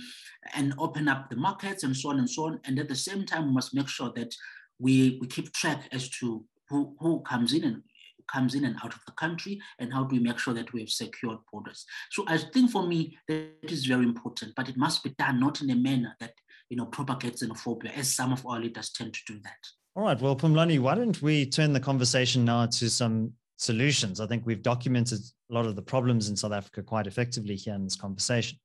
and 0.55 0.75
open 0.79 1.09
up 1.09 1.29
the 1.29 1.37
markets 1.37 1.83
and 1.85 1.97
so 1.97 2.11
on 2.11 2.19
and 2.19 2.31
so 2.31 2.47
on. 2.47 2.61
And 2.65 2.79
at 2.79 2.89
the 2.89 2.97
same 2.97 3.25
time, 3.25 3.47
we 3.47 3.53
must 3.53 3.75
make 3.75 3.89
sure 3.89 4.13
that 4.17 4.35
we 4.79 5.19
we 5.21 5.27
keep 5.27 5.53
track 5.53 5.89
as 5.93 6.09
to 6.21 6.45
who, 6.69 6.95
who 7.01 7.21
comes 7.21 7.53
in 7.53 7.65
and 7.65 7.83
comes 8.29 8.55
in 8.55 8.65
and 8.65 8.77
out 8.85 8.95
of 8.95 9.01
the 9.07 9.13
country 9.13 9.61
and 9.79 9.93
how 9.93 10.05
do 10.05 10.15
we 10.15 10.23
make 10.23 10.39
sure 10.39 10.55
that 10.55 10.73
we 10.73 10.81
have 10.81 10.91
secured 10.91 11.39
borders. 11.51 11.87
So 12.11 12.25
I 12.29 12.37
think 12.39 12.71
for 12.71 12.87
me, 12.87 13.17
that 13.27 13.51
is 13.63 13.87
very 13.87 14.05
important, 14.05 14.53
but 14.55 14.69
it 14.69 14.77
must 14.77 15.03
be 15.03 15.11
done 15.19 15.41
not 15.41 15.61
in 15.63 15.71
a 15.71 15.75
manner 15.75 16.15
that 16.21 16.35
you 16.69 16.77
know, 16.77 16.87
propagate 16.87 17.37
xenophobia, 17.37 17.97
as 17.97 18.15
some 18.15 18.33
of 18.33 18.45
our 18.47 18.61
leaders 18.61 18.91
tend 18.91 19.15
to 19.15 19.21
do 19.27 19.39
that. 19.41 19.59
All 19.97 20.05
right. 20.05 20.21
Well, 20.21 20.37
Phumlani, 20.37 20.79
why 20.79 20.95
don't 20.95 21.21
we 21.23 21.47
turn 21.47 21.73
the 21.73 21.81
conversation 21.81 22.45
now 22.45 22.67
to 22.67 22.91
some 22.91 23.33
solutions? 23.57 24.21
I 24.21 24.27
think 24.27 24.47
we've 24.47 24.63
documented 24.63 25.19
a 25.51 25.55
lot 25.55 25.67
of 25.67 25.77
the 25.77 25.83
problems 25.83 26.29
in 26.29 26.37
South 26.37 26.53
Africa 26.53 26.83
quite 26.83 27.07
effectively 27.07 27.57
here 27.57 27.75
in 27.75 27.85
this 27.85 27.97
conversation. 27.97 28.59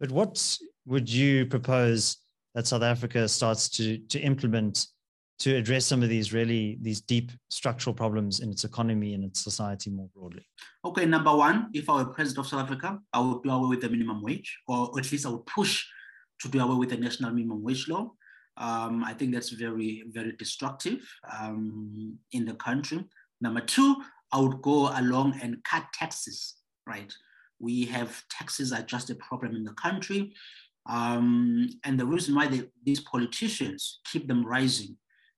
But 0.00 0.10
what 0.10 0.58
would 0.86 1.10
you 1.10 1.46
propose 1.46 2.16
that 2.54 2.66
South 2.66 2.82
Africa 2.82 3.28
starts 3.28 3.68
to, 3.70 3.98
to 3.98 4.20
implement 4.20 4.86
to 5.40 5.56
address 5.56 5.84
some 5.84 6.02
of 6.02 6.08
these 6.08 6.32
really 6.32 6.78
these 6.80 7.00
deep 7.00 7.32
structural 7.48 7.92
problems 7.92 8.40
in 8.40 8.50
its 8.50 8.64
economy 8.64 9.14
and 9.14 9.24
its 9.24 9.42
society 9.42 9.90
more 9.90 10.08
broadly? 10.14 10.46
Okay, 10.84 11.06
number 11.06 11.34
one, 11.34 11.70
if 11.74 11.90
I 11.90 11.96
were 11.96 12.04
president 12.06 12.46
of 12.46 12.50
South 12.50 12.62
Africa, 12.62 13.00
I 13.12 13.18
would 13.20 13.42
do 13.42 13.50
away 13.50 13.70
with 13.70 13.80
the 13.80 13.88
minimum 13.88 14.22
wage, 14.22 14.56
or 14.68 14.96
at 14.96 15.10
least 15.10 15.26
I 15.26 15.30
would 15.30 15.46
push 15.46 15.84
to 16.40 16.48
do 16.48 16.60
away 16.60 16.76
with 16.76 16.90
the 16.90 16.96
national 16.96 17.32
minimum 17.32 17.62
wage 17.62 17.88
law. 17.88 18.12
Um, 18.56 19.02
I 19.04 19.14
think 19.14 19.32
that's 19.32 19.50
very, 19.50 20.04
very 20.08 20.32
destructive 20.32 21.00
um, 21.38 22.18
in 22.32 22.44
the 22.44 22.54
country. 22.54 23.04
Number 23.40 23.60
two, 23.60 23.96
I 24.32 24.40
would 24.40 24.62
go 24.62 24.90
along 24.96 25.38
and 25.42 25.62
cut 25.64 25.84
taxes, 25.92 26.56
right? 26.86 27.12
We 27.58 27.84
have 27.86 28.22
taxes 28.30 28.72
are 28.72 28.82
just 28.82 29.10
a 29.10 29.14
problem 29.16 29.56
in 29.56 29.64
the 29.64 29.74
country. 29.74 30.34
Um, 30.86 31.68
and 31.84 31.98
the 31.98 32.06
reason 32.06 32.34
why 32.34 32.46
they, 32.46 32.62
these 32.84 33.00
politicians 33.00 34.00
keep 34.10 34.28
them 34.28 34.44
rising 34.44 34.96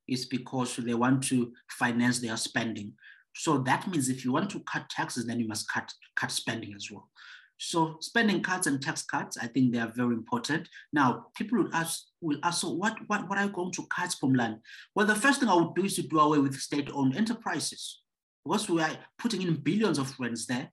is 0.08 0.26
because 0.26 0.76
they 0.76 0.94
want 0.94 1.22
to 1.24 1.52
finance 1.70 2.20
their 2.20 2.36
spending. 2.36 2.92
So 3.34 3.58
that 3.58 3.86
means 3.86 4.08
if 4.08 4.24
you 4.24 4.32
want 4.32 4.50
to 4.50 4.60
cut 4.60 4.88
taxes, 4.88 5.26
then 5.26 5.38
you 5.38 5.46
must 5.46 5.70
cut, 5.70 5.92
cut 6.16 6.30
spending 6.30 6.74
as 6.74 6.90
well. 6.90 7.08
So 7.58 7.96
spending 8.00 8.42
cuts 8.42 8.66
and 8.66 8.82
tax 8.82 9.02
cuts, 9.02 9.38
I 9.38 9.46
think 9.46 9.72
they 9.72 9.78
are 9.78 9.92
very 9.94 10.14
important. 10.14 10.68
Now, 10.92 11.26
people 11.36 11.58
will 11.58 11.74
ask, 11.74 12.04
will 12.20 12.38
ask, 12.42 12.60
so 12.60 12.70
what, 12.70 12.98
what, 13.06 13.28
what 13.28 13.38
are 13.38 13.44
you 13.44 13.50
going 13.50 13.72
to 13.72 13.86
cut 13.86 14.14
from 14.18 14.34
land? 14.34 14.58
Well, 14.94 15.06
the 15.06 15.14
first 15.14 15.40
thing 15.40 15.48
I 15.48 15.54
would 15.54 15.74
do 15.74 15.84
is 15.84 15.96
to 15.96 16.02
do 16.02 16.18
away 16.18 16.38
with 16.38 16.60
state-owned 16.60 17.16
enterprises 17.16 18.02
because 18.44 18.68
we 18.68 18.82
are 18.82 18.96
putting 19.18 19.42
in 19.42 19.56
billions 19.56 19.98
of 19.98 20.14
rands 20.20 20.46
there, 20.46 20.70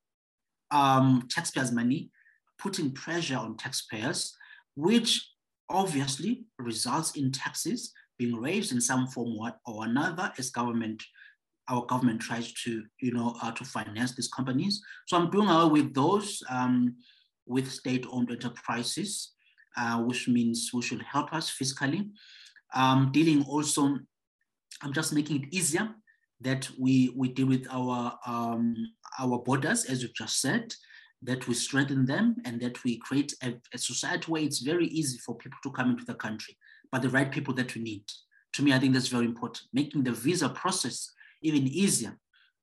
um, 0.72 1.28
taxpayers' 1.30 1.72
money, 1.72 2.12
putting 2.60 2.92
pressure 2.92 3.38
on 3.38 3.58
taxpayers, 3.58 4.36
which 4.76 5.30
obviously 5.70 6.46
results 6.60 7.16
in 7.16 7.32
taxes 7.32 7.94
being 8.18 8.36
raised 8.36 8.72
in 8.72 8.82
some 8.82 9.08
form 9.08 9.38
or 9.66 9.86
another 9.86 10.32
as 10.38 10.50
government 10.50 11.02
our 11.70 11.86
government 11.86 12.22
tries 12.22 12.52
to, 12.64 12.84
you 13.02 13.14
know, 13.14 13.36
uh, 13.42 13.52
to 13.52 13.64
finance 13.64 14.16
these 14.16 14.28
companies. 14.28 14.82
So 15.08 15.18
I'm 15.18 15.30
doing 15.30 15.50
away 15.50 15.82
with 15.82 15.94
those 15.94 16.44
um, 16.50 16.96
with 17.46 17.72
state-owned 17.72 18.32
enterprises, 18.32 19.34
uh, 19.78 20.00
which 20.00 20.28
means 20.28 20.72
we 20.74 20.82
should 20.82 21.02
help 21.02 21.34
us 21.34 21.52
fiscally. 21.52 22.10
Um, 22.74 23.12
dealing 23.12 23.44
also, 23.44 24.00
I'm 24.82 24.94
just 24.94 25.14
making 25.14 25.44
it 25.44 25.54
easier 25.54 25.90
that 26.42 26.70
we, 26.80 27.14
we 27.16 27.30
deal 27.30 27.48
with 27.48 27.68
our, 27.70 28.18
um, 28.26 28.76
our 29.20 29.40
borders, 29.40 29.86
as 29.86 30.02
you 30.04 30.10
just 30.16 30.42
said, 30.42 30.74
that 31.22 31.48
we 31.48 31.54
strengthen 31.54 32.06
them 32.06 32.36
and 32.46 32.60
that 32.60 32.84
we 32.84 32.98
create 32.98 33.34
a, 33.44 33.54
a 33.74 33.78
society 33.78 34.30
where 34.30 34.42
it's 34.42 34.60
very 34.60 34.88
easy 34.88 35.18
for 35.20 35.36
people 35.36 35.58
to 35.64 35.72
come 35.72 35.92
into 35.92 36.04
the 36.06 36.16
country, 36.16 36.58
but 36.92 37.02
the 37.02 37.10
right 37.10 37.32
people 37.32 37.54
that 37.54 37.74
we 37.76 37.82
need. 37.82 38.04
To 38.54 38.62
me, 38.62 38.74
I 38.74 38.80
think 38.80 38.94
that's 38.94 39.08
very 39.08 39.26
important. 39.26 39.64
Making 39.74 40.04
the 40.04 40.12
visa 40.12 40.50
process 40.50 41.10
even 41.44 41.68
easier. 41.68 42.18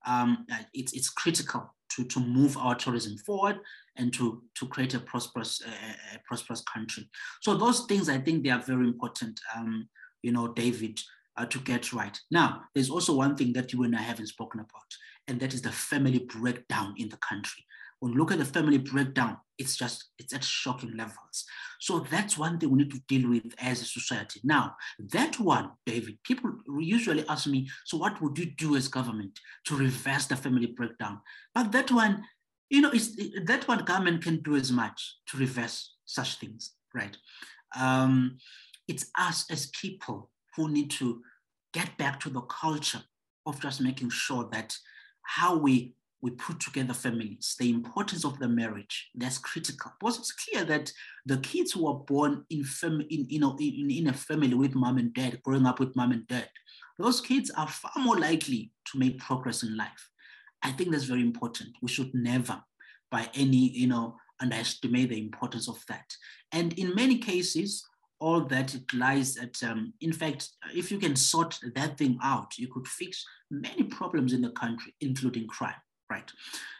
Um, 0.06 0.46
it's, 0.72 0.92
it's 0.92 1.10
critical 1.10 1.74
to, 1.90 2.04
to 2.04 2.20
move 2.20 2.56
our 2.56 2.74
tourism 2.74 3.18
forward 3.18 3.58
and 3.96 4.12
to, 4.14 4.42
to 4.54 4.66
create 4.66 4.94
a 4.94 5.00
prosperous, 5.00 5.60
uh, 5.66 6.16
a 6.16 6.18
prosperous 6.26 6.62
country. 6.62 7.08
So 7.42 7.54
those 7.54 7.86
things, 7.86 8.08
I 8.08 8.18
think 8.18 8.42
they 8.42 8.50
are 8.50 8.62
very 8.62 8.86
important, 8.86 9.40
um, 9.56 9.88
you 10.22 10.32
know, 10.32 10.48
David, 10.48 11.00
uh, 11.36 11.46
to 11.46 11.58
get 11.58 11.92
right. 11.92 12.18
Now, 12.30 12.62
there's 12.74 12.90
also 12.90 13.14
one 13.14 13.36
thing 13.36 13.52
that 13.54 13.72
you 13.72 13.82
and 13.84 13.96
I 13.96 14.02
haven't 14.02 14.26
spoken 14.26 14.60
about, 14.60 14.96
and 15.28 15.38
that 15.40 15.54
is 15.54 15.62
the 15.62 15.72
family 15.72 16.20
breakdown 16.20 16.94
in 16.96 17.08
the 17.08 17.16
country 17.18 17.64
when 18.00 18.12
you 18.12 18.18
look 18.18 18.32
at 18.32 18.38
the 18.38 18.44
family 18.44 18.78
breakdown, 18.78 19.36
it's 19.58 19.76
just, 19.76 20.10
it's 20.18 20.34
at 20.34 20.42
shocking 20.42 20.96
levels. 20.96 21.44
So 21.80 22.00
that's 22.00 22.38
one 22.38 22.58
thing 22.58 22.70
we 22.70 22.78
need 22.78 22.90
to 22.92 23.00
deal 23.06 23.28
with 23.28 23.54
as 23.58 23.82
a 23.82 23.84
society. 23.84 24.40
Now, 24.42 24.74
that 25.12 25.38
one, 25.38 25.72
David, 25.84 26.18
people 26.24 26.50
usually 26.78 27.26
ask 27.28 27.46
me, 27.46 27.68
so 27.84 27.98
what 27.98 28.20
would 28.22 28.38
you 28.38 28.46
do 28.46 28.76
as 28.76 28.88
government 28.88 29.38
to 29.66 29.76
reverse 29.76 30.26
the 30.26 30.36
family 30.36 30.66
breakdown? 30.66 31.20
But 31.54 31.72
that 31.72 31.90
one, 31.90 32.24
you 32.70 32.80
know, 32.80 32.90
it's, 32.90 33.14
that 33.44 33.68
one 33.68 33.84
government 33.84 34.22
can 34.22 34.42
do 34.42 34.56
as 34.56 34.72
much 34.72 35.16
to 35.28 35.36
reverse 35.36 35.94
such 36.06 36.36
things, 36.36 36.72
right? 36.94 37.16
Um, 37.78 38.38
it's 38.88 39.10
us 39.18 39.44
as 39.50 39.70
people 39.80 40.30
who 40.56 40.70
need 40.70 40.90
to 40.92 41.20
get 41.74 41.96
back 41.98 42.18
to 42.20 42.30
the 42.30 42.40
culture 42.42 43.02
of 43.46 43.60
just 43.60 43.80
making 43.80 44.10
sure 44.10 44.48
that 44.52 44.74
how 45.22 45.56
we 45.56 45.94
we 46.22 46.30
put 46.32 46.60
together 46.60 46.92
families, 46.92 47.56
the 47.58 47.70
importance 47.70 48.24
of 48.24 48.38
the 48.38 48.48
marriage, 48.48 49.10
that's 49.14 49.38
critical. 49.38 49.92
Because 49.98 50.18
it's 50.18 50.32
clear 50.32 50.64
that 50.64 50.92
the 51.24 51.38
kids 51.38 51.72
who 51.72 51.86
are 51.86 51.94
born 51.94 52.44
in, 52.50 52.64
fam- 52.64 53.06
in, 53.08 53.26
you 53.28 53.40
know, 53.40 53.56
in, 53.58 53.90
in 53.90 54.08
a 54.08 54.12
family 54.12 54.54
with 54.54 54.74
mom 54.74 54.98
and 54.98 55.14
dad, 55.14 55.40
growing 55.42 55.66
up 55.66 55.80
with 55.80 55.96
mom 55.96 56.12
and 56.12 56.26
dad, 56.26 56.48
those 56.98 57.20
kids 57.20 57.50
are 57.56 57.68
far 57.68 57.92
more 57.98 58.18
likely 58.18 58.70
to 58.92 58.98
make 58.98 59.18
progress 59.18 59.62
in 59.62 59.76
life. 59.76 60.10
I 60.62 60.72
think 60.72 60.90
that's 60.90 61.04
very 61.04 61.22
important. 61.22 61.70
We 61.80 61.88
should 61.88 62.12
never, 62.12 62.62
by 63.10 63.30
any, 63.34 63.70
you 63.70 63.86
know, 63.86 64.16
underestimate 64.40 65.08
the 65.08 65.18
importance 65.18 65.68
of 65.68 65.82
that. 65.88 66.14
And 66.52 66.74
in 66.74 66.94
many 66.94 67.16
cases, 67.16 67.86
all 68.18 68.44
that 68.46 68.74
it 68.74 68.92
lies 68.92 69.38
at, 69.38 69.62
um, 69.62 69.94
in 70.02 70.12
fact, 70.12 70.50
if 70.74 70.92
you 70.92 70.98
can 70.98 71.16
sort 71.16 71.58
that 71.74 71.96
thing 71.96 72.18
out, 72.22 72.58
you 72.58 72.68
could 72.68 72.86
fix 72.86 73.24
many 73.50 73.84
problems 73.84 74.34
in 74.34 74.42
the 74.42 74.50
country, 74.50 74.94
including 75.00 75.46
crime 75.46 75.72
right? 76.10 76.30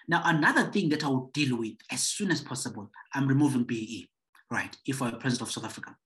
Now, 0.08 0.22
another 0.24 0.70
thing 0.70 0.88
that 0.90 1.04
I 1.04 1.08
will 1.08 1.30
deal 1.32 1.56
with 1.56 1.74
as 1.90 2.02
soon 2.02 2.30
as 2.30 2.40
possible, 2.40 2.90
I'm 3.14 3.28
removing 3.28 3.64
BEE, 3.64 4.08
right? 4.50 4.76
If 4.86 5.00
I'm 5.00 5.18
president 5.18 5.48
of 5.48 5.52
South 5.52 5.64
Africa, 5.64 5.96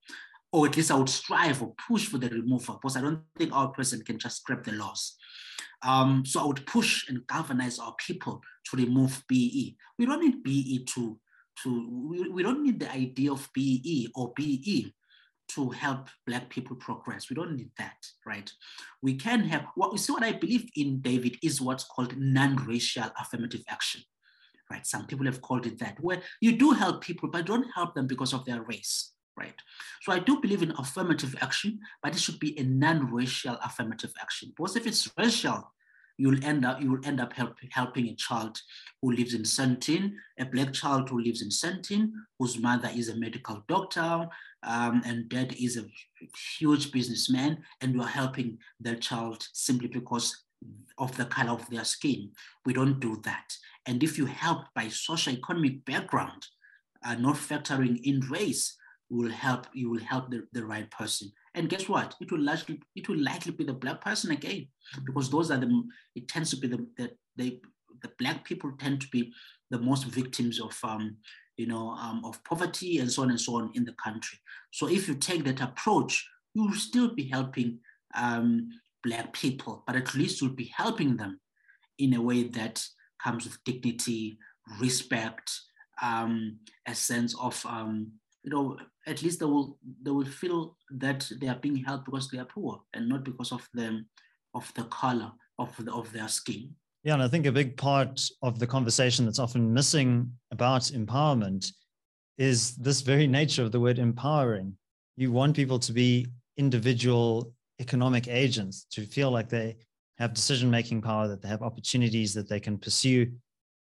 or 0.51 0.67
at 0.67 0.77
least 0.77 0.91
I 0.91 0.95
would 0.95 1.09
strive 1.09 1.61
or 1.61 1.73
push 1.87 2.07
for 2.07 2.17
the 2.17 2.29
removal 2.29 2.75
because 2.75 2.95
I 2.95 3.01
don't 3.01 3.21
think 3.37 3.51
our 3.51 3.69
president 3.69 4.07
can 4.07 4.19
just 4.19 4.37
scrap 4.37 4.63
the 4.63 4.71
laws. 4.73 5.17
Um, 5.81 6.25
so 6.25 6.39
I 6.39 6.45
would 6.45 6.65
push 6.65 7.09
and 7.09 7.27
galvanize 7.27 7.79
our 7.79 7.93
people 7.97 8.41
to 8.69 8.77
remove 8.77 9.23
BEE. 9.27 9.75
We 9.99 10.05
don't 10.05 10.21
need 10.21 10.43
BEE 10.43 10.85
to, 10.93 11.19
to 11.63 12.07
we, 12.09 12.29
we 12.29 12.43
don't 12.43 12.63
need 12.63 12.79
the 12.79 12.91
idea 12.91 13.31
of 13.31 13.49
BEE 13.53 14.11
or 14.15 14.33
BE 14.35 14.93
to 15.55 15.69
help 15.69 16.09
black 16.27 16.49
people 16.49 16.75
progress. 16.75 17.29
We 17.29 17.35
don't 17.35 17.55
need 17.55 17.71
that, 17.77 17.97
right? 18.25 18.51
We 19.01 19.15
can 19.15 19.41
have 19.45 19.65
what 19.75 19.91
we 19.91 19.97
see 19.97 20.13
what 20.13 20.23
I 20.23 20.33
believe 20.33 20.69
in, 20.75 21.01
David, 21.01 21.37
is 21.41 21.61
what's 21.61 21.83
called 21.83 22.15
non-racial 22.17 23.11
affirmative 23.19 23.63
action. 23.67 24.01
Right. 24.71 24.85
Some 24.85 25.05
people 25.05 25.27
have 25.27 25.41
called 25.41 25.67
it 25.67 25.77
that, 25.79 25.99
where 25.99 26.21
you 26.41 26.57
do 26.57 26.71
help 26.71 27.01
people, 27.01 27.29
but 27.29 27.45
don't 27.45 27.69
help 27.75 27.93
them 27.93 28.07
because 28.07 28.33
of 28.33 28.45
their 28.45 28.63
race. 28.63 29.11
Right. 29.37 29.53
So 30.01 30.11
I 30.11 30.19
do 30.19 30.39
believe 30.41 30.63
in 30.63 30.71
affirmative 30.71 31.35
action, 31.41 31.79
but 32.01 32.15
it 32.15 32.19
should 32.19 32.39
be 32.39 32.57
a 32.57 32.63
non-racial 32.63 33.57
affirmative 33.63 34.13
action. 34.19 34.53
Because 34.55 34.75
if 34.75 34.87
it's 34.87 35.11
racial, 35.17 35.71
you'll 36.17 36.43
end 36.45 36.65
up 36.65 36.81
you 36.81 36.91
will 36.91 37.05
end 37.05 37.19
up 37.19 37.33
help, 37.33 37.55
helping 37.71 38.07
a 38.07 38.15
child 38.15 38.59
who 39.01 39.11
lives 39.11 39.33
in 39.33 39.41
Sandton, 39.43 40.13
a 40.39 40.45
black 40.45 40.73
child 40.73 41.09
who 41.09 41.19
lives 41.19 41.41
in 41.41 41.49
Sandton, 41.49 42.11
whose 42.39 42.57
mother 42.57 42.89
is 42.95 43.09
a 43.09 43.15
medical 43.17 43.63
doctor, 43.67 44.27
um, 44.65 45.01
and 45.05 45.29
dad 45.29 45.55
is 45.59 45.77
a 45.77 45.85
huge 46.59 46.91
businessman, 46.91 47.63
and 47.81 47.93
you 47.93 48.01
are 48.01 48.07
helping 48.07 48.57
that 48.81 49.01
child 49.01 49.47
simply 49.53 49.87
because 49.87 50.45
of 50.97 51.15
the 51.17 51.25
color 51.25 51.51
of 51.51 51.69
their 51.69 51.83
skin. 51.83 52.31
We 52.65 52.73
don't 52.73 52.99
do 52.99 53.21
that. 53.23 53.55
And 53.85 54.01
if 54.01 54.17
you 54.17 54.25
help 54.25 54.65
by 54.73 54.87
socio-economic 54.87 55.85
background, 55.85 56.45
uh, 57.05 57.15
not 57.15 57.35
factoring 57.35 58.01
in 58.03 58.21
race, 58.21 58.75
will 59.09 59.29
help 59.29 59.67
you 59.73 59.89
will 59.89 59.99
help 59.99 60.31
the, 60.31 60.47
the 60.53 60.65
right 60.65 60.89
person 60.89 61.31
and 61.53 61.69
guess 61.69 61.87
what 61.87 62.15
it 62.19 62.31
will 62.31 62.41
likely 62.41 62.81
it 62.95 63.07
will 63.07 63.21
likely 63.21 63.51
be 63.51 63.63
the 63.63 63.73
black 63.73 64.01
person 64.01 64.31
again 64.31 64.67
because 65.05 65.29
those 65.29 65.51
are 65.51 65.57
the 65.57 65.83
it 66.15 66.27
tends 66.27 66.49
to 66.49 66.57
be 66.57 66.67
the 66.67 66.85
the, 66.97 67.11
they, 67.35 67.59
the 68.01 68.11
black 68.17 68.43
people 68.43 68.71
tend 68.79 68.99
to 69.01 69.07
be 69.11 69.31
the 69.69 69.79
most 69.79 70.05
victims 70.05 70.59
of 70.59 70.77
um, 70.83 71.17
you 71.57 71.65
know 71.65 71.89
um, 71.91 72.23
of 72.25 72.43
poverty 72.43 72.99
and 72.99 73.11
so 73.11 73.23
on 73.23 73.29
and 73.29 73.39
so 73.39 73.55
on 73.55 73.71
in 73.75 73.85
the 73.85 73.93
country 73.93 74.39
so 74.71 74.87
if 74.87 75.07
you 75.07 75.15
take 75.15 75.43
that 75.43 75.61
approach 75.61 76.27
you 76.53 76.63
will 76.63 76.73
still 76.73 77.13
be 77.13 77.23
helping 77.23 77.79
um, 78.15 78.69
black 79.03 79.33
people 79.33 79.83
but 79.87 79.95
at 79.95 80.13
least 80.15 80.41
you'll 80.41 80.51
be 80.51 80.71
helping 80.75 81.17
them 81.17 81.39
in 81.99 82.13
a 82.13 82.21
way 82.21 82.43
that 82.43 82.83
comes 83.23 83.45
with 83.45 83.63
dignity 83.63 84.37
respect 84.79 85.51
um, 86.01 86.57
a 86.87 86.95
sense 86.95 87.35
of 87.39 87.65
um, 87.65 88.11
you 88.45 88.51
know, 88.51 88.77
at 89.07 89.23
least 89.23 89.39
they 89.39 89.45
will 89.45 89.77
they 90.03 90.11
will 90.11 90.25
feel 90.25 90.77
that 90.91 91.29
they 91.41 91.47
are 91.47 91.59
being 91.59 91.77
helped 91.77 92.05
because 92.05 92.29
they 92.29 92.37
are 92.37 92.45
poor 92.45 92.81
and 92.93 93.09
not 93.09 93.23
because 93.23 93.51
of 93.51 93.67
them 93.73 94.05
of 94.53 94.71
the 94.75 94.83
color 94.83 95.31
of 95.57 95.75
the, 95.83 95.91
of 95.91 96.11
their 96.13 96.27
skin. 96.27 96.75
Yeah, 97.05 97.13
and 97.13 97.21
I 97.21 97.27
think 97.27 97.45
a 97.45 97.51
big 97.51 97.77
part 97.77 98.19
of 98.41 98.57
the 98.57 98.65
conversation 98.65 99.25
that's 99.25 99.37
often 99.37 99.71
missing 99.71 100.31
about 100.49 100.81
empowerment 100.81 101.71
is 102.39 102.75
this 102.77 103.01
very 103.01 103.27
nature 103.27 103.61
of 103.61 103.71
the 103.71 103.79
word 103.79 103.99
empowering. 103.99 104.75
You 105.15 105.31
want 105.31 105.55
people 105.55 105.77
to 105.79 105.93
be 105.93 106.25
individual 106.57 107.53
economic 107.79 108.27
agents, 108.27 108.87
to 108.91 109.05
feel 109.05 109.29
like 109.29 109.49
they 109.49 109.75
have 110.17 110.33
decision 110.33 110.71
making 110.71 111.03
power, 111.03 111.27
that 111.27 111.43
they 111.43 111.47
have 111.47 111.61
opportunities 111.61 112.33
that 112.33 112.49
they 112.49 112.59
can 112.59 112.77
pursue 112.77 113.31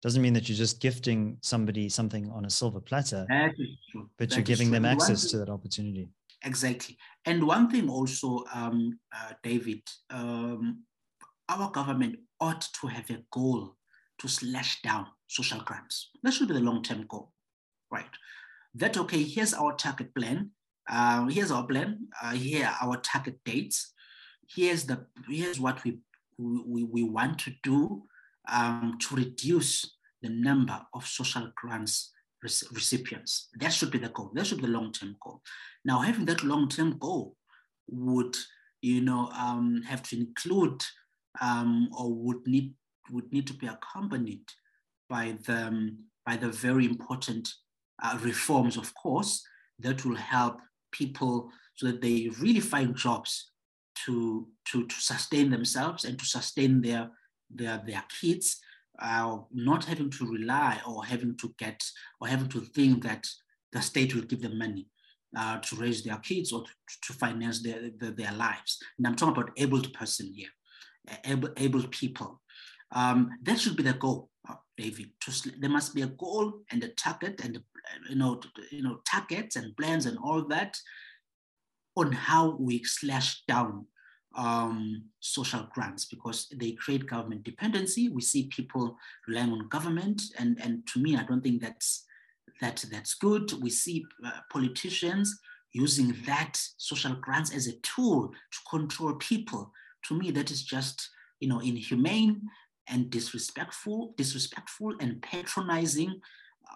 doesn't 0.01 0.21
mean 0.21 0.33
that 0.33 0.49
you're 0.49 0.57
just 0.57 0.81
gifting 0.81 1.37
somebody 1.41 1.87
something 1.87 2.29
on 2.31 2.43
a 2.43 2.49
silver 2.49 2.81
platter, 2.81 3.25
but 4.17 4.29
that 4.29 4.35
you're 4.35 4.43
giving 4.43 4.69
them 4.69 4.83
access 4.83 5.31
to 5.31 5.37
that 5.37 5.49
opportunity. 5.49 6.09
Exactly. 6.43 6.97
And 7.25 7.47
one 7.47 7.69
thing 7.69 7.89
also, 7.89 8.43
um, 8.53 8.99
uh, 9.15 9.31
David, 9.43 9.81
um, 10.09 10.83
our 11.47 11.71
government 11.71 12.17
ought 12.43 12.63
to 12.79 12.85
have 12.95 13.09
a 13.09 13.19
goal 13.37 13.59
to 14.19 14.27
slash 14.27 14.71
down 14.87 15.05
social 15.27 15.61
crimes. 15.67 15.95
That 16.23 16.33
should 16.33 16.49
be 16.51 16.57
the 16.59 16.67
long 16.69 16.81
term 16.83 17.01
goal, 17.13 17.27
right? 17.95 18.13
That, 18.79 18.97
okay, 19.03 19.23
here's 19.35 19.53
our 19.61 19.73
target 19.85 20.09
plan. 20.17 20.51
uh, 20.89 21.27
here's 21.35 21.51
our 21.51 21.65
plan. 21.71 21.89
Uh, 22.21 22.35
here 22.45 22.65
are 22.65 22.77
our 22.89 22.97
target 22.97 23.37
dates. 23.45 23.93
Here's 24.55 24.83
the 24.89 24.97
here's 25.29 25.59
what 25.59 25.77
we 25.83 25.99
we, 26.37 26.83
we 26.95 27.03
want 27.03 27.39
to 27.45 27.51
do 27.63 28.03
um, 28.51 28.97
to 29.03 29.15
reduce 29.15 29.75
the 30.21 30.29
number 30.29 30.77
of 30.93 31.05
social 31.19 31.51
grants 31.55 32.11
recipients. 32.73 33.49
That 33.59 33.71
should 33.71 33.91
be 33.91 33.99
the 33.99 34.09
goal. 34.09 34.31
That 34.33 34.45
should 34.45 34.61
be 34.61 34.67
the 34.67 34.73
long-term 34.79 35.15
goal. 35.23 35.41
Now, 35.85 35.99
having 35.99 36.25
that 36.25 36.43
long-term 36.43 36.97
goal 36.99 37.35
would, 37.87 38.35
you 38.81 39.01
know, 39.01 39.29
um, 39.45 39.81
have 39.87 40.03
to 40.09 40.17
include 40.17 40.81
um, 41.41 41.89
or 41.97 42.13
would 42.13 42.45
need 42.47 42.73
would 43.11 43.31
need 43.33 43.45
to 43.47 43.53
be 43.53 43.67
accompanied 43.67 44.45
by 45.09 45.35
the 45.45 45.67
um, 45.67 45.97
by 46.25 46.37
the 46.37 46.49
very 46.49 46.85
important 46.85 47.49
uh, 48.01 48.17
reforms, 48.21 48.77
of 48.77 48.93
course, 48.95 49.43
that 49.79 50.05
will 50.05 50.15
help 50.15 50.59
people 50.91 51.49
so 51.75 51.87
that 51.87 52.01
they 52.01 52.29
really 52.39 52.59
find 52.59 52.95
jobs 52.95 53.51
to, 54.05 54.47
to, 54.65 54.85
to 54.87 54.95
sustain 54.95 55.49
themselves 55.49 56.05
and 56.05 56.17
to 56.19 56.25
sustain 56.25 56.81
their, 56.81 57.09
their, 57.49 57.81
their 57.85 58.03
kids, 58.21 58.59
uh, 58.99 59.37
not 59.53 59.85
having 59.85 60.09
to 60.09 60.25
rely 60.25 60.79
or 60.87 61.05
having 61.05 61.35
to 61.37 61.53
get 61.57 61.81
or 62.19 62.27
having 62.27 62.49
to 62.49 62.61
think 62.61 63.03
that 63.03 63.27
the 63.71 63.81
state 63.81 64.13
will 64.15 64.23
give 64.23 64.41
them 64.41 64.57
money. 64.57 64.87
Uh, 65.35 65.57
to 65.61 65.75
raise 65.77 66.03
their 66.03 66.17
kids 66.17 66.53
or 66.53 66.61
to, 66.61 66.69
to 67.01 67.11
finance 67.11 67.63
their, 67.63 67.89
their, 67.97 68.11
their, 68.11 68.31
lives. 68.33 68.77
And 68.99 69.07
I'm 69.07 69.15
talking 69.15 69.41
about 69.41 69.49
able 69.57 69.81
person 69.81 70.31
here, 70.31 70.49
able, 71.25 71.49
able 71.57 71.83
people. 71.87 72.41
Um, 72.91 73.31
that 73.43 73.59
should 73.59 73.75
be 73.75 73.83
the 73.83 73.93
goal, 73.93 74.29
uh, 74.47 74.55
David. 74.77 75.09
There 75.59 75.69
must 75.69 75.95
be 75.95 76.03
a 76.03 76.07
goal 76.07 76.61
and 76.71 76.83
a 76.83 76.89
target 76.89 77.41
and 77.43 77.59
you 78.09 78.15
know, 78.15 78.39
you 78.71 78.83
know, 78.83 78.99
targets 79.09 79.55
and 79.55 79.75
plans 79.75 80.05
and 80.05 80.17
all 80.17 80.45
that 80.47 80.77
on 81.95 82.11
how 82.11 82.55
we 82.59 82.83
slash 82.83 83.43
down 83.47 83.85
um, 84.35 85.03
social 85.19 85.67
grants 85.73 86.05
because 86.05 86.47
they 86.55 86.71
create 86.71 87.07
government 87.07 87.43
dependency. 87.43 88.09
We 88.09 88.21
see 88.21 88.47
people 88.47 88.97
relying 89.27 89.51
on 89.51 89.67
government, 89.69 90.21
and 90.39 90.59
and 90.63 90.85
to 90.87 90.99
me, 90.99 91.15
I 91.15 91.23
don't 91.23 91.41
think 91.41 91.61
that's 91.61 92.05
that 92.61 92.83
that's 92.91 93.13
good. 93.13 93.51
We 93.61 93.69
see 93.69 94.05
uh, 94.25 94.31
politicians 94.51 95.39
using 95.73 96.15
that 96.25 96.59
social 96.77 97.15
grants 97.15 97.53
as 97.53 97.67
a 97.67 97.79
tool 97.79 98.29
to 98.29 98.57
control 98.69 99.15
people. 99.15 99.71
To 100.07 100.17
me, 100.17 100.31
that 100.31 100.51
is 100.51 100.63
just 100.63 101.09
you 101.39 101.47
know 101.49 101.59
inhumane 101.59 102.41
and 102.87 103.09
disrespectful, 103.09 104.13
disrespectful 104.17 104.93
and 104.99 105.21
patronizing 105.21 106.19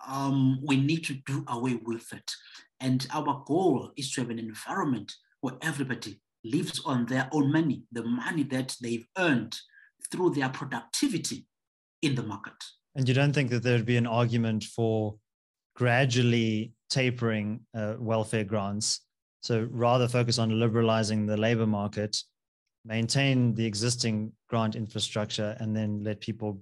um, 0.07 0.59
we 0.63 0.77
need 0.77 1.03
to 1.05 1.13
do 1.25 1.43
away 1.47 1.79
with 1.83 2.11
it. 2.13 2.31
And 2.79 3.07
our 3.13 3.43
goal 3.45 3.91
is 3.97 4.11
to 4.13 4.21
have 4.21 4.29
an 4.29 4.39
environment 4.39 5.13
where 5.41 5.55
everybody 5.61 6.21
lives 6.43 6.81
on 6.85 7.05
their 7.05 7.29
own 7.31 7.51
money, 7.51 7.83
the 7.91 8.03
money 8.03 8.43
that 8.43 8.75
they've 8.81 9.05
earned 9.17 9.57
through 10.11 10.31
their 10.31 10.49
productivity 10.49 11.47
in 12.01 12.15
the 12.15 12.23
market. 12.23 12.53
And 12.95 13.07
you 13.07 13.13
don't 13.13 13.33
think 13.33 13.49
that 13.49 13.63
there'd 13.63 13.85
be 13.85 13.97
an 13.97 14.07
argument 14.07 14.63
for 14.63 15.15
gradually 15.75 16.73
tapering 16.89 17.61
uh, 17.75 17.95
welfare 17.99 18.43
grants? 18.43 19.01
So 19.41 19.67
rather 19.71 20.07
focus 20.07 20.39
on 20.39 20.59
liberalizing 20.59 21.25
the 21.25 21.37
labor 21.37 21.67
market, 21.67 22.17
maintain 22.87 23.53
the 23.53 23.65
existing 23.65 24.31
grant 24.49 24.75
infrastructure, 24.75 25.55
and 25.59 25.75
then 25.75 26.03
let 26.03 26.21
people 26.21 26.61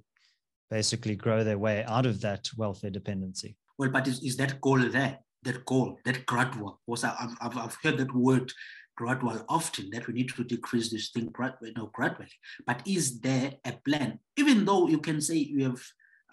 basically 0.70 1.16
grow 1.16 1.44
their 1.44 1.60
way 1.60 1.84
out 1.88 2.06
of 2.06 2.20
that 2.22 2.50
welfare 2.58 2.90
dependency. 2.90 3.56
Well, 3.78 3.92
but 3.92 4.08
is, 4.08 4.22
is 4.24 4.38
that 4.38 4.60
goal 4.62 4.80
there? 4.80 5.20
That 5.44 5.64
goal, 5.66 5.98
that 6.06 6.26
gradual? 6.26 6.82
Was 6.88 7.04
I've, 7.04 7.36
I've, 7.40 7.78
heard 7.84 7.98
that 8.00 8.14
word 8.16 8.52
gradual 8.98 9.46
often 9.48 9.90
that 9.92 10.08
we 10.08 10.14
need 10.14 10.30
to 10.30 10.44
decrease 10.44 10.90
this 10.90 11.10
thing 11.12 11.32
you 11.62 11.74
know, 11.76 11.92
gradually. 11.94 12.32
But 12.66 12.82
is 12.88 13.20
there 13.20 13.54
a 13.64 13.74
plan? 13.74 14.20
Even 14.38 14.66
though 14.66 14.88
you 14.88 15.00
can 15.00 15.22
say 15.22 15.36
you 15.36 15.66
have 15.66 15.82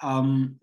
um, 0.03 0.57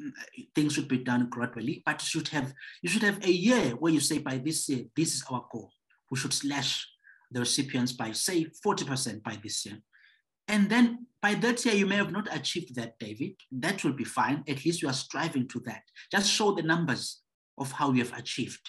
things 0.55 0.73
should 0.73 0.87
be 0.87 0.97
done 0.97 1.29
gradually, 1.29 1.83
but 1.85 2.01
you 2.01 2.07
should 2.07 2.27
have 2.29 2.53
you 2.81 2.89
should 2.89 3.03
have 3.03 3.23
a 3.23 3.31
year 3.31 3.71
where 3.71 3.93
you 3.93 3.99
say 3.99 4.17
by 4.17 4.37
this 4.37 4.67
year 4.67 4.85
this 4.95 5.13
is 5.15 5.23
our 5.29 5.45
goal. 5.51 5.71
We 6.09 6.17
should 6.17 6.33
slash 6.33 6.87
the 7.31 7.39
recipients 7.41 7.91
by 7.91 8.11
say 8.11 8.47
40% 8.65 9.23
by 9.23 9.37
this 9.43 9.65
year. 9.65 9.77
And 10.47 10.69
then 10.69 11.05
by 11.21 11.35
that 11.35 11.63
year, 11.63 11.75
you 11.75 11.85
may 11.85 11.97
have 11.97 12.11
not 12.11 12.33
achieved 12.35 12.75
that, 12.75 12.97
David. 12.99 13.33
That 13.51 13.83
will 13.83 13.93
be 13.93 14.03
fine. 14.03 14.43
At 14.47 14.65
least 14.65 14.81
you 14.81 14.89
are 14.89 14.93
striving 14.93 15.47
to 15.49 15.59
that. 15.65 15.83
Just 16.11 16.31
show 16.31 16.53
the 16.53 16.63
numbers 16.63 17.21
of 17.57 17.71
how 17.71 17.91
you 17.91 18.03
have 18.03 18.17
achieved. 18.17 18.67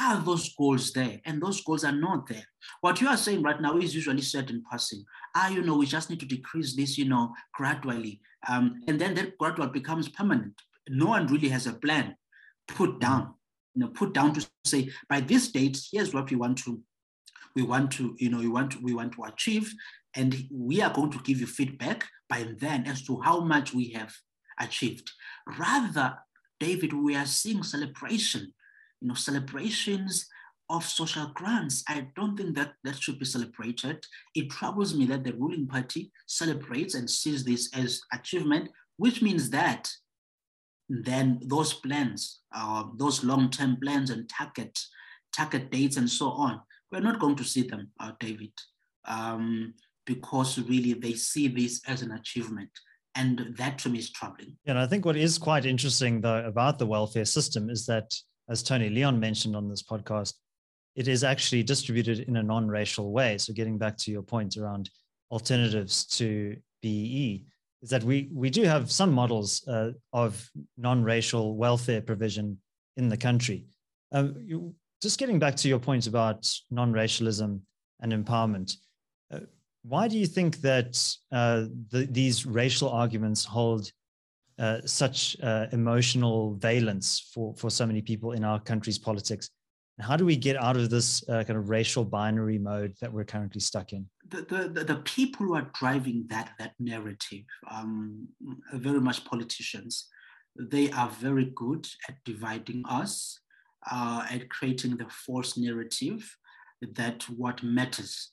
Are 0.00 0.20
those 0.20 0.54
goals 0.56 0.92
there? 0.92 1.18
And 1.24 1.42
those 1.42 1.62
goals 1.62 1.82
are 1.82 1.92
not 1.92 2.28
there. 2.28 2.44
What 2.82 3.00
you 3.00 3.08
are 3.08 3.16
saying 3.16 3.42
right 3.42 3.60
now 3.60 3.78
is 3.78 3.94
usually 3.94 4.22
said 4.22 4.50
in 4.50 4.62
passing. 4.70 5.02
Ah, 5.34 5.48
you 5.48 5.62
know, 5.62 5.76
we 5.76 5.86
just 5.86 6.10
need 6.10 6.20
to 6.20 6.26
decrease 6.26 6.76
this, 6.76 6.98
you 6.98 7.06
know, 7.06 7.32
gradually. 7.54 8.20
Um, 8.48 8.80
and 8.86 9.00
then 9.00 9.14
that 9.14 9.38
gradual 9.38 9.68
becomes 9.68 10.08
permanent. 10.08 10.54
No 10.88 11.06
one 11.06 11.26
really 11.26 11.48
has 11.48 11.66
a 11.66 11.72
plan 11.72 12.14
put 12.68 13.00
down, 13.00 13.34
you 13.74 13.80
know, 13.82 13.88
put 13.88 14.12
down 14.12 14.34
to 14.34 14.46
say, 14.64 14.90
by 15.08 15.20
this 15.20 15.50
date, 15.50 15.80
here's 15.90 16.14
what 16.14 16.30
we 16.30 16.36
want 16.36 16.58
to 16.58 16.80
we 17.54 17.62
want 17.62 17.90
to, 17.92 18.14
you 18.18 18.30
know, 18.30 18.38
we 18.38 18.48
want 18.48 18.72
to, 18.72 18.78
we 18.82 18.94
want 18.94 19.12
to 19.14 19.24
achieve, 19.24 19.72
and 20.14 20.46
we 20.50 20.80
are 20.82 20.92
going 20.92 21.10
to 21.12 21.18
give 21.20 21.40
you 21.40 21.46
feedback 21.46 22.06
by 22.28 22.46
then 22.58 22.86
as 22.86 23.02
to 23.06 23.20
how 23.20 23.40
much 23.40 23.74
we 23.74 23.90
have 23.90 24.14
achieved. 24.60 25.10
Rather, 25.58 26.16
David, 26.60 26.92
we 26.92 27.16
are 27.16 27.26
seeing 27.26 27.62
celebration, 27.62 28.52
you 29.00 29.08
know, 29.08 29.14
celebrations 29.14 30.28
of 30.70 30.84
social 30.84 31.30
grants. 31.34 31.82
I 31.88 32.08
don't 32.14 32.36
think 32.36 32.54
that 32.56 32.74
that 32.84 33.00
should 33.00 33.18
be 33.18 33.24
celebrated. 33.24 34.04
It 34.34 34.50
troubles 34.50 34.94
me 34.94 35.06
that 35.06 35.24
the 35.24 35.32
ruling 35.32 35.66
party 35.66 36.12
celebrates 36.26 36.94
and 36.94 37.08
sees 37.08 37.44
this 37.44 37.70
as 37.74 38.00
achievement, 38.12 38.70
which 38.96 39.22
means 39.22 39.50
that 39.50 39.90
then 40.88 41.40
those 41.42 41.72
plans, 41.72 42.40
uh, 42.54 42.84
those 42.96 43.24
long-term 43.24 43.78
plans 43.82 44.10
and 44.10 44.28
target, 44.28 44.78
target 45.34 45.70
dates 45.70 45.96
and 45.96 46.08
so 46.08 46.30
on, 46.30 46.60
we're 46.90 47.00
not 47.00 47.20
going 47.20 47.36
to 47.36 47.44
see 47.44 47.62
them, 47.62 47.90
uh, 48.00 48.12
David. 48.18 48.52
Um, 49.04 49.74
because 50.08 50.58
really 50.58 50.94
they 50.94 51.12
see 51.12 51.46
this 51.48 51.82
as 51.86 52.02
an 52.02 52.12
achievement. 52.12 52.70
And 53.14 53.54
that 53.58 53.78
to 53.80 53.90
me 53.90 53.98
is 53.98 54.10
troubling. 54.10 54.56
And 54.66 54.78
I 54.78 54.86
think 54.86 55.04
what 55.04 55.16
is 55.16 55.38
quite 55.38 55.66
interesting, 55.66 56.20
though, 56.20 56.44
about 56.44 56.78
the 56.78 56.86
welfare 56.86 57.24
system 57.24 57.68
is 57.68 57.84
that, 57.86 58.14
as 58.48 58.62
Tony 58.62 58.88
Leon 58.88 59.20
mentioned 59.20 59.54
on 59.54 59.68
this 59.68 59.82
podcast, 59.82 60.34
it 60.96 61.08
is 61.08 61.24
actually 61.24 61.62
distributed 61.62 62.20
in 62.20 62.36
a 62.36 62.42
non 62.42 62.68
racial 62.68 63.12
way. 63.12 63.36
So, 63.38 63.52
getting 63.52 63.76
back 63.76 63.96
to 63.98 64.10
your 64.10 64.22
point 64.22 64.56
around 64.56 64.88
alternatives 65.30 66.06
to 66.06 66.56
BE, 66.80 67.44
is 67.82 67.90
that 67.90 68.04
we, 68.04 68.28
we 68.32 68.50
do 68.50 68.62
have 68.62 68.90
some 68.90 69.12
models 69.12 69.66
uh, 69.68 69.90
of 70.12 70.48
non 70.76 71.02
racial 71.02 71.56
welfare 71.56 72.00
provision 72.00 72.58
in 72.96 73.08
the 73.08 73.16
country. 73.16 73.66
Um, 74.12 74.36
you, 74.38 74.74
just 75.00 75.18
getting 75.18 75.38
back 75.38 75.56
to 75.56 75.68
your 75.68 75.78
point 75.78 76.06
about 76.06 76.50
non 76.70 76.92
racialism 76.92 77.62
and 78.00 78.12
empowerment, 78.12 78.74
uh, 79.32 79.40
why 79.82 80.08
do 80.08 80.18
you 80.18 80.26
think 80.26 80.60
that 80.60 80.98
uh, 81.32 81.64
the, 81.90 82.06
these 82.10 82.46
racial 82.46 82.88
arguments 82.88 83.44
hold 83.44 83.90
uh, 84.58 84.80
such 84.84 85.36
uh, 85.42 85.66
emotional 85.72 86.54
valence 86.54 87.30
for, 87.32 87.54
for 87.54 87.70
so 87.70 87.86
many 87.86 88.02
people 88.02 88.32
in 88.32 88.44
our 88.44 88.60
country's 88.60 88.98
politics? 88.98 89.50
And 89.98 90.06
how 90.06 90.16
do 90.16 90.24
we 90.24 90.36
get 90.36 90.56
out 90.56 90.76
of 90.76 90.90
this 90.90 91.28
uh, 91.28 91.42
kind 91.44 91.58
of 91.58 91.70
racial 91.70 92.04
binary 92.04 92.58
mode 92.58 92.94
that 93.00 93.12
we're 93.12 93.24
currently 93.24 93.60
stuck 93.60 93.92
in? 93.92 94.06
The, 94.28 94.70
the, 94.72 94.84
the 94.84 95.02
people 95.04 95.46
who 95.46 95.54
are 95.54 95.70
driving 95.74 96.26
that, 96.28 96.52
that 96.58 96.74
narrative 96.78 97.44
um, 97.70 98.28
are 98.72 98.78
very 98.78 99.00
much 99.00 99.24
politicians. 99.24 100.08
They 100.56 100.90
are 100.90 101.08
very 101.08 101.52
good 101.54 101.88
at 102.08 102.16
dividing 102.24 102.84
us, 102.88 103.40
uh, 103.90 104.26
at 104.30 104.48
creating 104.48 104.96
the 104.96 105.06
false 105.08 105.56
narrative 105.56 106.36
that 106.94 107.22
what 107.28 107.62
matters 107.62 108.30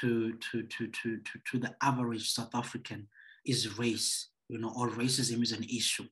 to, 0.00 0.32
to, 0.34 0.62
to, 0.62 0.86
to, 0.88 1.18
to, 1.18 1.38
to 1.50 1.58
the 1.58 1.74
average 1.82 2.30
South 2.30 2.54
African 2.54 3.08
is 3.44 3.78
race, 3.78 4.28
you 4.48 4.58
know, 4.58 4.72
or 4.76 4.88
racism 4.90 5.42
is 5.42 5.52
an 5.52 5.64
issue. 5.64 6.04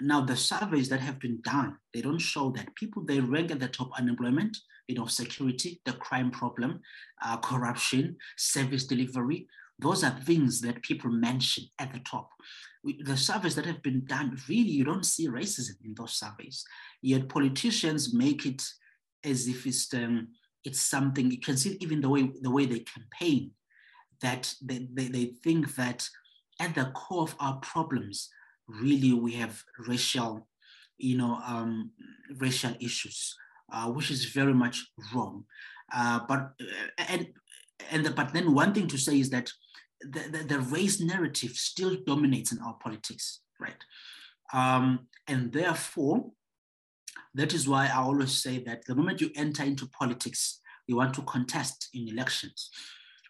Now, 0.00 0.22
the 0.22 0.36
surveys 0.36 0.88
that 0.88 1.00
have 1.00 1.20
been 1.20 1.40
done, 1.42 1.76
they 1.92 2.00
don't 2.00 2.18
show 2.18 2.50
that 2.52 2.74
people, 2.74 3.04
they 3.04 3.20
rank 3.20 3.50
at 3.50 3.60
the 3.60 3.68
top 3.68 3.90
unemployment, 3.98 4.56
you 4.88 4.94
know, 4.94 5.06
security, 5.06 5.80
the 5.84 5.92
crime 5.92 6.30
problem, 6.30 6.80
uh, 7.22 7.36
corruption, 7.36 8.16
service 8.36 8.86
delivery. 8.86 9.46
Those 9.78 10.02
are 10.02 10.10
things 10.10 10.60
that 10.62 10.82
people 10.82 11.10
mention 11.10 11.64
at 11.78 11.92
the 11.92 12.00
top. 12.00 12.30
The 12.84 13.16
surveys 13.16 13.54
that 13.54 13.66
have 13.66 13.82
been 13.82 14.04
done, 14.06 14.36
really, 14.48 14.70
you 14.70 14.84
don't 14.84 15.06
see 15.06 15.28
racism 15.28 15.76
in 15.84 15.94
those 15.96 16.14
surveys. 16.14 16.64
Yet 17.00 17.28
politicians 17.28 18.12
make 18.12 18.44
it 18.44 18.62
as 19.24 19.46
if 19.46 19.66
it's 19.66 19.92
um, 19.94 20.28
it's 20.64 20.80
something 20.80 21.30
you 21.30 21.38
can 21.38 21.56
see 21.56 21.76
even 21.80 22.00
the 22.00 22.08
way 22.08 22.30
the 22.40 22.50
way 22.50 22.66
they 22.66 22.80
campaign 22.80 23.52
that 24.20 24.52
they, 24.62 24.88
they, 24.92 25.08
they 25.08 25.24
think 25.44 25.74
that 25.76 26.08
at 26.60 26.74
the 26.74 26.86
core 26.94 27.22
of 27.22 27.34
our 27.40 27.56
problems 27.56 28.28
really 28.68 29.12
we 29.12 29.32
have 29.32 29.62
racial 29.88 30.46
you 30.98 31.16
know 31.16 31.40
um, 31.44 31.90
racial 32.38 32.74
issues 32.80 33.36
uh, 33.72 33.86
which 33.86 34.10
is 34.10 34.26
very 34.26 34.54
much 34.54 34.86
wrong. 35.14 35.44
Uh, 35.94 36.20
but 36.28 36.52
and 37.08 37.28
and 37.90 38.06
the, 38.06 38.10
but 38.10 38.32
then 38.32 38.54
one 38.54 38.72
thing 38.72 38.86
to 38.86 38.98
say 38.98 39.18
is 39.18 39.30
that 39.30 39.50
the, 40.08 40.38
the, 40.38 40.44
the 40.44 40.60
race 40.60 41.00
narrative 41.00 41.52
still 41.52 41.96
dominates 42.06 42.52
in 42.52 42.58
our 42.60 42.74
politics, 42.74 43.40
right? 43.60 43.84
Um, 44.52 45.06
and 45.26 45.52
therefore, 45.52 46.30
that 47.34 47.54
is 47.54 47.68
why 47.68 47.86
I 47.86 47.96
always 47.96 48.42
say 48.42 48.62
that 48.64 48.84
the 48.86 48.94
moment 48.94 49.20
you 49.20 49.30
enter 49.36 49.62
into 49.62 49.86
politics, 49.86 50.60
you 50.86 50.96
want 50.96 51.14
to 51.14 51.22
contest 51.22 51.88
in 51.94 52.08
elections, 52.08 52.70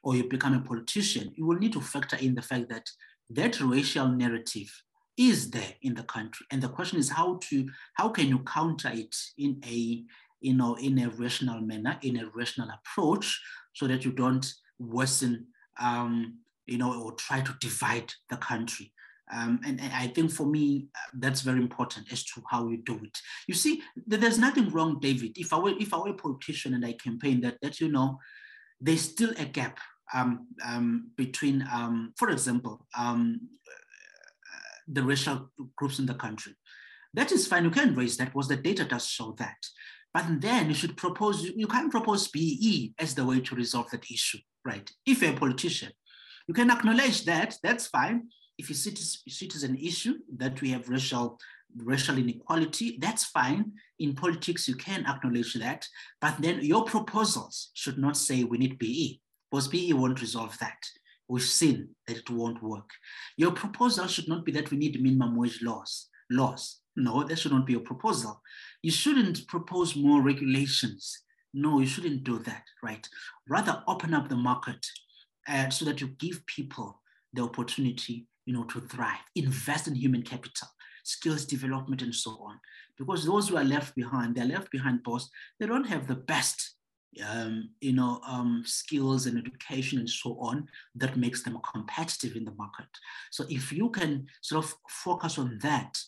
or 0.03 0.17
you 0.17 0.29
become 0.29 0.55
a 0.55 0.61
politician, 0.61 1.33
you 1.37 1.47
will 1.47 1.59
need 1.59 1.73
to 1.75 1.81
factor 1.81 2.17
in 2.17 2.35
the 2.35 2.43
fact 2.43 2.69
that 2.71 2.89
that 3.31 3.61
racial 3.61 4.09
narrative 4.09 4.71
is 5.17 5.51
there 5.51 5.75
in 5.83 5.95
the 5.95 6.03
country. 6.03 6.47
And 6.51 6.63
the 6.63 6.69
question 6.69 6.99
is 6.99 7.11
how 7.11 7.39
to 7.49 7.69
how 7.95 8.09
can 8.09 8.29
you 8.29 8.41
counter 8.41 8.91
it 8.93 9.15
in 9.39 9.61
a 9.65 10.03
you 10.41 10.55
know 10.55 10.75
in 10.75 10.99
a 10.99 11.09
rational 11.11 11.61
manner, 11.61 11.99
in 12.03 12.19
a 12.19 12.29
rational 12.35 12.69
approach, 12.71 13.41
so 13.75 13.87
that 13.87 14.05
you 14.05 14.13
don't 14.13 14.47
worsen 14.79 15.47
um, 15.81 16.39
you 16.67 16.79
know 16.79 17.03
or 17.03 17.13
try 17.13 17.41
to 17.41 17.55
divide 17.61 18.13
the 18.31 18.37
country. 18.37 18.93
Um, 19.33 19.61
and, 19.65 19.81
and, 19.81 19.93
I 19.95 20.09
think 20.09 20.31
for 20.31 20.45
me, 20.45 20.89
that's 21.15 21.41
very 21.41 21.61
important 21.61 22.13
as 22.13 22.23
to 22.25 22.43
how 22.51 22.69
you 22.69 22.83
do 22.85 23.01
it. 23.03 23.19
You 23.49 23.55
see, 23.55 23.81
there's 24.07 24.39
nothing 24.39 24.69
wrong, 24.71 24.99
David. 25.01 25.39
If 25.39 25.55
I 25.55 25.59
were 25.59 25.75
if 25.79 25.95
I 25.95 25.99
were 25.99 26.11
a 26.11 26.15
politician 26.15 26.75
and 26.75 26.85
I 26.85 26.93
campaign 26.93 27.41
that 27.43 27.57
that 27.63 27.81
you 27.81 27.89
know, 27.89 28.19
there's 28.81 29.01
still 29.01 29.33
a 29.39 29.45
gap 29.45 29.79
um, 30.13 30.47
um, 30.65 31.11
between, 31.17 31.67
um, 31.73 32.13
for 32.17 32.31
example, 32.31 32.87
um, 32.99 33.41
the 34.89 35.03
racial 35.03 35.51
groups 35.77 35.99
in 35.99 36.07
the 36.07 36.15
country. 36.15 36.55
That 37.15 37.33
is 37.33 37.47
fine. 37.47 37.65
You 37.65 37.71
can 37.71 37.95
raise 37.95 38.17
that 38.17 38.27
because 38.33 38.49
the 38.49 38.57
data 38.57 38.85
does 38.85 39.07
show 39.07 39.35
that. 39.39 39.57
But 40.13 40.41
then 40.41 40.69
you 40.69 40.75
should 40.75 40.97
propose, 40.97 41.43
you 41.43 41.67
can't 41.67 41.91
propose 41.91 42.29
BEE 42.29 42.95
as 42.99 43.15
the 43.15 43.25
way 43.25 43.41
to 43.41 43.55
resolve 43.55 43.91
that 43.91 44.11
issue, 44.11 44.39
right? 44.65 44.91
If 45.07 45.23
you're 45.23 45.33
a 45.33 45.37
politician, 45.37 45.93
you 46.49 46.55
can 46.55 46.71
acknowledge 46.71 47.25
that, 47.25 47.57
that's 47.63 47.87
fine. 47.87 48.29
If 48.59 48.69
you 48.69 48.75
see 48.75 48.91
it 48.91 49.55
as 49.55 49.63
an 49.63 49.77
issue 49.77 50.15
that 50.37 50.61
we 50.61 50.71
have 50.71 50.89
racial 50.89 51.39
racial 51.77 52.19
inequality, 52.19 52.99
that's 53.01 53.25
fine. 53.25 53.73
In 53.99 54.15
politics, 54.15 54.69
you 54.69 54.75
can 54.75 55.07
acknowledge 55.07 55.55
that, 55.55 55.87
but 56.21 56.37
then 56.41 56.61
your 56.63 56.85
proposals 56.85 57.71
should 57.75 57.99
not 57.99 58.17
say 58.17 58.45
we 58.45 58.59
need 58.59 58.79
BEE, 58.79 59.21
because 59.51 59.69
BEE 59.69 59.93
won't 59.95 60.21
resolve 60.21 60.59
that. 60.59 60.79
We've 61.29 61.43
seen 61.43 61.91
that 62.07 62.19
it 62.19 62.31
won't 62.31 62.63
work. 62.63 62.91
Your 63.37 63.53
proposal 63.53 64.07
should 64.07 64.29
not 64.29 64.45
be 64.45 64.53
that 64.53 64.71
we 64.71 64.77
need 64.77 65.03
minimum 65.03 65.37
wage 65.37 65.63
laws. 65.63 66.09
Laws. 66.31 66.81
No, 66.97 67.23
that 67.25 67.39
should 67.39 67.53
not 67.53 67.67
be 67.67 67.73
your 67.73 67.83
proposal. 67.83 68.43
You 68.83 68.91
shouldn't 68.91 69.47
propose 69.47 69.97
more 69.97 70.21
regulations. 70.21 71.23
No, 71.55 71.81
you 71.81 71.87
shouldn't 71.87 72.25
do 72.25 72.39
that, 72.41 72.65
right? 72.83 73.09
Rather 73.49 73.83
open 73.87 74.13
up 74.13 74.29
the 74.29 74.37
market 74.37 74.85
uh, 75.49 75.71
so 75.71 75.85
that 75.85 76.01
you 76.01 76.09
give 76.19 76.45
people 76.47 77.01
the 77.33 77.43
opportunity, 77.43 78.27
you 78.47 78.53
know, 78.53 78.65
to 78.65 78.81
thrive. 78.81 79.19
Invest 79.35 79.89
in 79.89 79.95
human 79.95 80.23
capital, 80.23 80.69
skills 81.05 81.45
development, 81.45 82.03
and 82.03 82.15
so 82.15 82.33
on. 82.43 82.59
Because 82.99 83.25
those 83.25 83.49
who 83.49 83.57
are 83.57 83.65
left 83.65 83.95
behind, 83.95 84.35
they're 84.35 84.45
left 84.45 84.71
behind 84.71 85.03
because 85.03 85.31
they 85.59 85.67
don't 85.67 85.87
have 85.87 86.07
the 86.07 86.15
best 86.15 86.75
um, 87.29 87.71
you 87.81 87.93
know, 87.93 88.21
um, 88.27 88.63
skills 88.67 89.27
and 89.27 89.39
education 89.39 89.99
and 89.99 90.09
so 90.09 90.37
on 90.41 90.67
that 90.95 91.17
makes 91.17 91.43
them 91.43 91.59
competitive 91.73 92.37
in 92.37 92.45
the 92.45 92.53
market. 92.53 92.87
So 93.31 93.45
if 93.49 93.73
you 93.73 93.91
can 93.91 94.27
sort 94.41 94.65
of 94.65 94.75
focus 94.89 95.39
on 95.39 95.59
that, 95.63 95.99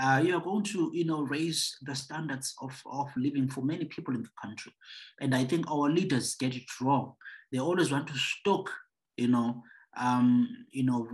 uh, 0.00 0.22
you 0.24 0.36
are 0.36 0.40
going 0.40 0.64
to, 0.64 0.90
you 0.94 1.04
know, 1.04 1.22
raise 1.22 1.76
the 1.82 1.94
standards 1.94 2.54
of, 2.60 2.80
of 2.86 3.08
living 3.16 3.48
for 3.48 3.62
many 3.62 3.84
people 3.84 4.14
in 4.14 4.22
the 4.22 4.28
country. 4.40 4.72
And 5.20 5.34
I 5.34 5.44
think 5.44 5.70
our 5.70 5.90
leaders 5.90 6.36
get 6.36 6.54
it 6.54 6.66
wrong. 6.80 7.14
They 7.52 7.58
always 7.58 7.90
want 7.90 8.06
to 8.08 8.18
stoke, 8.18 8.72
you 9.16 9.28
know, 9.28 9.62
um, 9.96 10.48
you 10.70 10.84
know, 10.84 11.08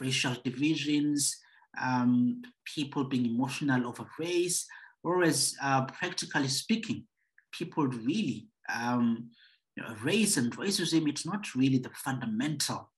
racial 0.00 0.34
divisions, 0.44 1.36
um, 1.80 2.42
people 2.64 3.04
being 3.04 3.26
emotional 3.26 3.86
over 3.86 4.06
race, 4.18 4.66
whereas 5.02 5.54
uh, 5.62 5.84
practically 5.86 6.48
speaking, 6.48 7.06
people 7.52 7.86
really 7.86 8.48
um, 8.72 9.30
you 9.76 9.82
know, 9.82 9.94
race 10.02 10.36
and 10.36 10.56
racism, 10.56 11.08
it's 11.08 11.26
not 11.26 11.54
really 11.54 11.78
the 11.78 11.90
fundamental, 11.94 12.90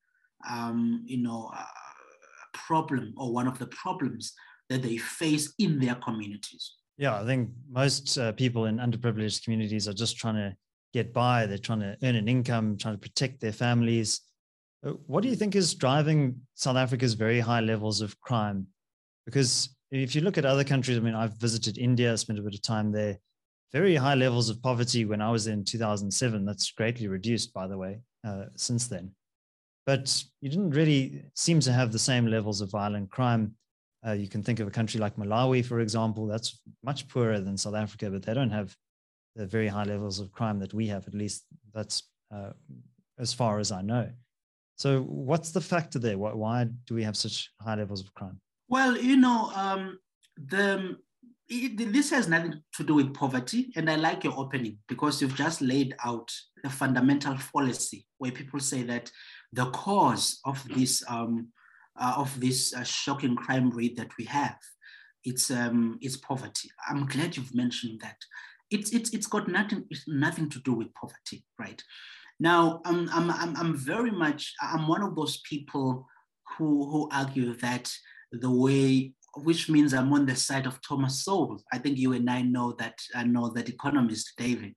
um, 0.48 1.02
you 1.06 1.18
know, 1.18 1.50
uh, 1.54 1.64
problem 2.52 3.14
or 3.16 3.32
one 3.32 3.46
of 3.46 3.58
the 3.58 3.66
problems 3.68 4.32
that 4.68 4.82
they 4.82 4.96
face 4.96 5.54
in 5.58 5.78
their 5.78 5.94
communities. 5.96 6.74
Yeah, 6.98 7.20
I 7.20 7.24
think 7.24 7.50
most 7.70 8.16
uh, 8.18 8.32
people 8.32 8.66
in 8.66 8.78
underprivileged 8.78 9.44
communities 9.44 9.86
are 9.86 9.92
just 9.92 10.16
trying 10.16 10.36
to 10.36 10.56
get 10.92 11.12
by. 11.12 11.46
They're 11.46 11.58
trying 11.58 11.80
to 11.80 11.96
earn 12.02 12.16
an 12.16 12.28
income, 12.28 12.76
trying 12.76 12.94
to 12.94 13.00
protect 13.00 13.40
their 13.40 13.52
families. 13.52 14.20
Uh, 14.84 14.92
what 15.06 15.22
do 15.22 15.28
you 15.28 15.36
think 15.36 15.56
is 15.56 15.74
driving 15.74 16.40
South 16.54 16.76
Africa's 16.76 17.14
very 17.14 17.40
high 17.40 17.60
levels 17.60 18.00
of 18.00 18.18
crime? 18.20 18.66
Because 19.24 19.76
if 19.90 20.14
you 20.14 20.20
look 20.20 20.38
at 20.38 20.44
other 20.44 20.64
countries, 20.64 20.96
I 20.96 21.00
mean, 21.00 21.14
I've 21.14 21.34
visited 21.34 21.78
India, 21.78 22.16
spent 22.16 22.38
a 22.38 22.42
bit 22.42 22.54
of 22.54 22.62
time 22.62 22.92
there 22.92 23.18
very 23.72 23.96
high 23.96 24.14
levels 24.14 24.48
of 24.48 24.62
poverty 24.62 25.04
when 25.04 25.20
I 25.20 25.30
was 25.30 25.46
in 25.46 25.64
2007. 25.64 26.44
That's 26.44 26.70
greatly 26.70 27.08
reduced, 27.08 27.52
by 27.52 27.66
the 27.66 27.76
way, 27.76 28.00
uh, 28.26 28.44
since 28.54 28.86
then. 28.86 29.10
But 29.84 30.22
you 30.40 30.48
didn't 30.48 30.70
really 30.70 31.24
seem 31.34 31.60
to 31.60 31.72
have 31.72 31.92
the 31.92 31.98
same 31.98 32.26
levels 32.26 32.60
of 32.60 32.70
violent 32.70 33.10
crime. 33.10 33.54
Uh, 34.06 34.12
you 34.12 34.28
can 34.28 34.42
think 34.42 34.60
of 34.60 34.68
a 34.68 34.70
country 34.70 34.98
like 35.00 35.16
Malawi, 35.16 35.64
for 35.64 35.80
example, 35.80 36.26
that's 36.26 36.60
much 36.82 37.06
poorer 37.08 37.40
than 37.40 37.56
South 37.56 37.74
Africa, 37.74 38.08
but 38.10 38.22
they 38.22 38.34
don't 38.34 38.50
have 38.50 38.74
the 39.36 39.46
very 39.46 39.68
high 39.68 39.84
levels 39.84 40.18
of 40.18 40.32
crime 40.32 40.58
that 40.60 40.74
we 40.74 40.88
have, 40.88 41.06
at 41.06 41.14
least 41.14 41.44
that's 41.72 42.04
uh, 42.34 42.50
as 43.18 43.32
far 43.32 43.58
as 43.58 43.70
I 43.70 43.82
know. 43.82 44.08
So, 44.76 45.02
what's 45.02 45.52
the 45.52 45.60
factor 45.60 45.98
there? 45.98 46.18
Why, 46.18 46.32
why, 46.32 46.64
do 46.86 46.94
we 46.94 47.02
have 47.04 47.16
such 47.16 47.50
high 47.60 47.76
levels 47.76 48.00
of 48.00 48.12
crime? 48.14 48.40
Well, 48.68 48.96
you 48.96 49.16
know, 49.16 49.50
um, 49.54 49.98
the 50.36 50.96
it, 51.48 51.92
this 51.92 52.10
has 52.10 52.28
nothing 52.28 52.60
to 52.74 52.84
do 52.84 52.94
with 52.94 53.14
poverty. 53.14 53.72
And 53.76 53.88
I 53.90 53.96
like 53.96 54.24
your 54.24 54.36
opening 54.36 54.78
because 54.88 55.22
you've 55.22 55.36
just 55.36 55.60
laid 55.60 55.94
out 56.04 56.32
a 56.64 56.70
fundamental 56.70 57.36
fallacy 57.36 58.06
where 58.18 58.32
people 58.32 58.60
say 58.60 58.82
that 58.82 59.10
the 59.52 59.66
cause 59.66 60.40
of 60.44 60.66
this 60.74 61.04
um, 61.08 61.48
uh, 61.98 62.14
of 62.16 62.38
this 62.40 62.74
uh, 62.74 62.82
shocking 62.82 63.36
crime 63.36 63.70
rate 63.70 63.96
that 63.96 64.10
we 64.18 64.24
have, 64.24 64.58
it's 65.24 65.50
um, 65.50 65.98
it's 66.00 66.16
poverty. 66.16 66.68
I'm 66.88 67.06
glad 67.06 67.36
you've 67.36 67.54
mentioned 67.54 68.00
that. 68.00 68.18
It's 68.70 68.90
it's 68.90 69.10
it's 69.10 69.26
got 69.26 69.48
nothing 69.48 69.84
it's 69.90 70.04
nothing 70.08 70.48
to 70.50 70.60
do 70.60 70.72
with 70.72 70.94
poverty, 70.94 71.44
right? 71.58 71.82
Now, 72.38 72.80
I'm 72.84 73.08
I'm 73.10 73.30
I'm, 73.30 73.56
I'm 73.56 73.76
very 73.76 74.10
much 74.10 74.52
I'm 74.60 74.88
one 74.88 75.02
of 75.02 75.14
those 75.14 75.40
people 75.48 76.06
who 76.56 76.90
who 76.90 77.08
argue 77.12 77.54
that 77.56 77.92
the 78.32 78.50
way 78.50 79.12
which 79.38 79.68
means 79.68 79.92
I'm 79.92 80.12
on 80.12 80.26
the 80.26 80.34
side 80.34 80.66
of 80.66 80.80
Thomas 80.80 81.24
Sowell. 81.24 81.62
I 81.72 81.78
think 81.78 81.98
you 81.98 82.14
and 82.14 82.28
I 82.30 82.42
know 82.42 82.72
that 82.78 82.98
I 83.14 83.24
know 83.24 83.50
that 83.50 83.68
economist 83.68 84.32
David. 84.36 84.74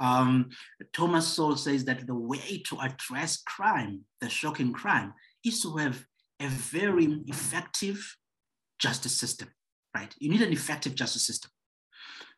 Um, 0.00 0.50
Thomas 0.92 1.26
Sowell 1.26 1.56
says 1.56 1.84
that 1.86 2.06
the 2.06 2.14
way 2.14 2.62
to 2.68 2.78
address 2.80 3.42
crime, 3.42 4.02
the 4.20 4.28
shocking 4.28 4.72
crime, 4.72 5.12
is 5.44 5.60
to 5.62 5.76
have 5.76 6.04
a 6.40 6.48
very 6.48 7.22
effective 7.26 8.16
justice 8.78 9.18
system, 9.18 9.48
right? 9.94 10.14
You 10.18 10.30
need 10.30 10.42
an 10.42 10.52
effective 10.52 10.94
justice 10.94 11.26
system. 11.26 11.50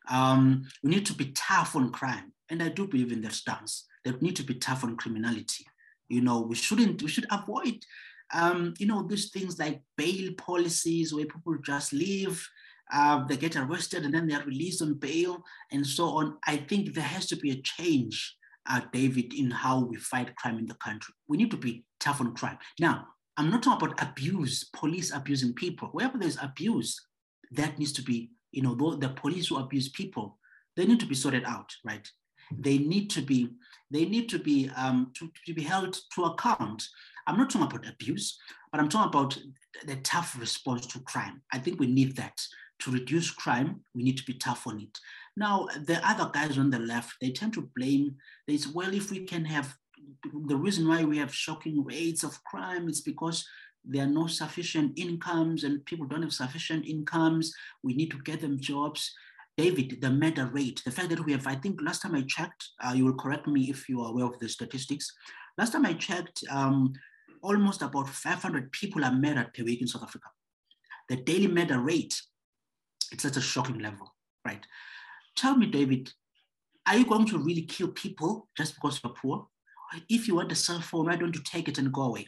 Um, 0.09 0.63
we 0.83 0.91
need 0.91 1.05
to 1.07 1.13
be 1.13 1.31
tough 1.31 1.75
on 1.75 1.91
crime, 1.91 2.33
and 2.49 2.61
I 2.63 2.69
do 2.69 2.87
believe 2.87 3.11
in 3.11 3.21
that 3.21 3.33
stance. 3.33 3.85
That 4.05 4.21
we 4.21 4.27
need 4.27 4.35
to 4.37 4.43
be 4.43 4.55
tough 4.55 4.83
on 4.83 4.95
criminality. 4.97 5.65
You 6.07 6.21
know, 6.21 6.41
we 6.41 6.55
shouldn't. 6.55 7.01
We 7.01 7.09
should 7.09 7.27
avoid 7.29 7.83
um, 8.33 8.73
you 8.77 8.85
know, 8.85 9.03
these 9.03 9.31
things 9.31 9.57
like 9.57 9.81
bail 9.97 10.31
policies 10.37 11.13
where 11.13 11.25
people 11.25 11.55
just 11.63 11.93
leave, 11.93 12.47
uh, 12.91 13.25
they 13.25 13.37
get 13.37 13.55
arrested 13.55 14.03
and 14.03 14.13
then 14.13 14.27
they're 14.27 14.43
released 14.43 14.81
on 14.81 14.95
bail 14.95 15.43
and 15.71 15.85
so 15.85 16.05
on. 16.05 16.37
I 16.45 16.57
think 16.57 16.93
there 16.93 17.03
has 17.03 17.27
to 17.27 17.35
be 17.35 17.51
a 17.51 17.61
change, 17.61 18.35
uh, 18.69 18.81
David, 18.91 19.33
in 19.33 19.51
how 19.51 19.83
we 19.83 19.97
fight 19.97 20.35
crime 20.35 20.59
in 20.59 20.67
the 20.67 20.75
country. 20.75 21.13
We 21.27 21.37
need 21.37 21.51
to 21.51 21.57
be 21.57 21.85
tough 21.99 22.21
on 22.21 22.35
crime. 22.35 22.57
Now, 22.79 23.07
I'm 23.37 23.49
not 23.49 23.63
talking 23.63 23.87
about 23.87 24.01
abuse, 24.01 24.69
police 24.75 25.13
abusing 25.13 25.53
people. 25.53 25.89
Wherever 25.89 26.17
there's 26.17 26.41
abuse, 26.41 26.99
that 27.51 27.79
needs 27.79 27.93
to 27.93 28.03
be, 28.03 28.31
you 28.51 28.61
know, 28.61 28.95
the 28.95 29.09
police 29.09 29.47
who 29.47 29.57
abuse 29.57 29.89
people, 29.89 30.37
they 30.75 30.85
need 30.85 30.99
to 30.99 31.05
be 31.05 31.15
sorted 31.15 31.43
out, 31.45 31.71
right? 31.85 32.07
They 32.57 32.77
need 32.77 33.09
to 33.11 33.21
be, 33.21 33.49
they 33.91 34.05
need 34.05 34.29
to 34.29 34.39
be 34.39 34.69
um, 34.75 35.11
to, 35.17 35.31
to 35.45 35.53
be 35.53 35.63
held 35.63 35.97
to 36.15 36.23
account. 36.25 36.83
I'm 37.27 37.37
not 37.37 37.49
talking 37.49 37.67
about 37.67 37.87
abuse, 37.87 38.39
but 38.71 38.79
I'm 38.79 38.89
talking 38.89 39.09
about 39.09 39.37
the 39.85 39.97
tough 39.97 40.37
response 40.39 40.87
to 40.87 40.99
crime. 41.01 41.41
I 41.53 41.59
think 41.59 41.79
we 41.79 41.87
need 41.87 42.15
that. 42.15 42.39
To 42.83 42.91
reduce 42.91 43.29
crime, 43.29 43.81
we 43.93 44.03
need 44.03 44.17
to 44.17 44.23
be 44.23 44.35
tough 44.35 44.65
on 44.65 44.79
it. 44.79 44.97
Now, 45.35 45.67
the 45.85 45.99
other 46.07 46.31
guys 46.33 46.57
on 46.57 46.69
the 46.69 46.79
left, 46.79 47.13
they 47.21 47.31
tend 47.31 47.53
to 47.53 47.69
blame, 47.75 48.15
they 48.47 48.57
say, 48.57 48.69
well, 48.73 48.93
if 48.93 49.11
we 49.11 49.25
can 49.25 49.43
have, 49.45 49.75
the 50.47 50.55
reason 50.55 50.87
why 50.87 51.03
we 51.03 51.17
have 51.17 51.33
shocking 51.33 51.83
rates 51.83 52.23
of 52.23 52.43
crime 52.43 52.87
is 52.89 53.01
because 53.01 53.47
there 53.85 54.03
are 54.03 54.09
no 54.09 54.27
sufficient 54.27 54.97
incomes 54.97 55.63
and 55.63 55.85
people 55.85 56.05
don't 56.05 56.21
have 56.21 56.33
sufficient 56.33 56.85
incomes. 56.85 57.53
We 57.83 57.93
need 57.93 58.11
to 58.11 58.19
get 58.19 58.41
them 58.41 58.59
jobs. 58.59 59.13
David, 59.57 59.99
the 60.01 60.09
murder 60.09 60.45
rate, 60.45 60.81
the 60.85 60.91
fact 60.91 61.09
that 61.09 61.25
we 61.25 61.33
have, 61.33 61.45
I 61.47 61.55
think 61.55 61.81
last 61.81 62.01
time 62.01 62.15
I 62.15 62.21
checked, 62.21 62.69
uh, 62.81 62.93
you 62.93 63.05
will 63.05 63.15
correct 63.15 63.47
me 63.47 63.69
if 63.69 63.89
you 63.89 64.01
are 64.01 64.09
aware 64.09 64.25
of 64.25 64.39
the 64.39 64.47
statistics. 64.47 65.11
Last 65.57 65.73
time 65.73 65.85
I 65.85 65.93
checked, 65.93 66.43
um, 66.49 66.93
almost 67.41 67.81
about 67.81 68.07
500 68.09 68.71
people 68.71 69.03
are 69.03 69.11
murdered 69.11 69.53
per 69.53 69.63
week 69.63 69.81
in 69.81 69.87
South 69.87 70.03
Africa. 70.03 70.27
The 71.09 71.17
daily 71.17 71.47
murder 71.47 71.79
rate, 71.79 72.21
it's 73.11 73.25
at 73.25 73.37
a 73.37 73.41
shocking 73.41 73.79
level, 73.79 74.13
right? 74.45 74.65
Tell 75.35 75.57
me, 75.57 75.65
David, 75.65 76.11
are 76.85 76.97
you 76.97 77.05
going 77.05 77.25
to 77.27 77.37
really 77.37 77.63
kill 77.63 77.89
people 77.89 78.47
just 78.55 78.75
because 78.75 79.01
you're 79.03 79.13
poor? 79.13 79.47
If 80.09 80.27
you 80.27 80.35
want 80.35 80.51
a 80.51 80.55
cell 80.55 80.81
phone, 80.81 81.05
why 81.05 81.15
don't 81.15 81.35
you 81.35 81.41
take 81.43 81.67
it 81.67 81.77
and 81.77 81.91
go 81.91 82.03
away? 82.03 82.27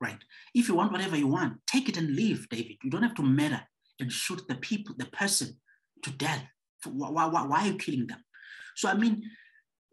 Right. 0.00 0.18
If 0.54 0.68
you 0.68 0.74
want 0.74 0.92
whatever 0.92 1.16
you 1.16 1.26
want, 1.26 1.54
take 1.66 1.88
it 1.88 1.96
and 1.96 2.14
leave, 2.14 2.48
David. 2.48 2.76
You 2.82 2.90
don't 2.90 3.02
have 3.02 3.14
to 3.14 3.22
murder 3.22 3.62
and 3.98 4.12
shoot 4.12 4.42
the 4.48 4.56
people, 4.56 4.94
the 4.98 5.06
person 5.06 5.56
to 6.02 6.10
death. 6.10 6.44
Why, 6.84 7.26
why, 7.26 7.46
why 7.46 7.60
are 7.62 7.66
you 7.68 7.76
killing 7.76 8.06
them? 8.06 8.22
So, 8.76 8.88
I 8.88 8.94
mean, 8.94 9.22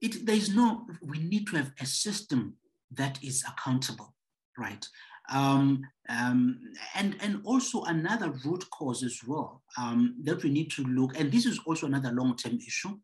it, 0.02 0.26
there's 0.26 0.54
no, 0.54 0.86
we 1.02 1.20
need 1.20 1.48
to 1.48 1.58
have 1.58 1.72
a 1.80 1.86
system 1.86 2.58
that 2.92 3.18
is 3.24 3.44
accountable, 3.48 4.14
right? 4.58 4.86
Um, 5.32 5.84
um, 6.10 6.60
and, 6.96 7.16
and 7.22 7.42
also 7.46 7.84
another 7.84 8.34
root 8.44 8.66
cause 8.72 9.04
as 9.04 9.22
well 9.26 9.64
um, 9.78 10.16
that 10.24 10.44
we 10.44 10.50
need 10.50 10.70
to 10.72 10.84
look, 10.84 11.18
and 11.18 11.32
this 11.32 11.46
is 11.46 11.60
also 11.66 11.88
another 11.88 12.12
long-term 12.12 12.58
issue 12.58 12.98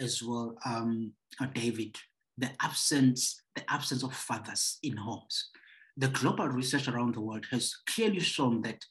as 0.00 0.20
well, 0.20 0.56
um, 0.66 1.12
uh, 1.40 1.46
David, 1.54 1.96
the 2.36 2.50
absence, 2.60 3.40
the 3.54 3.70
absence 3.70 4.02
of 4.02 4.14
fathers 4.14 4.78
in 4.82 4.96
homes. 4.96 5.50
The 5.96 6.08
global 6.08 6.48
research 6.48 6.88
around 6.88 7.14
the 7.14 7.20
world 7.20 7.46
has 7.50 7.74
clearly 7.88 8.20
shown 8.20 8.62
that 8.62 8.84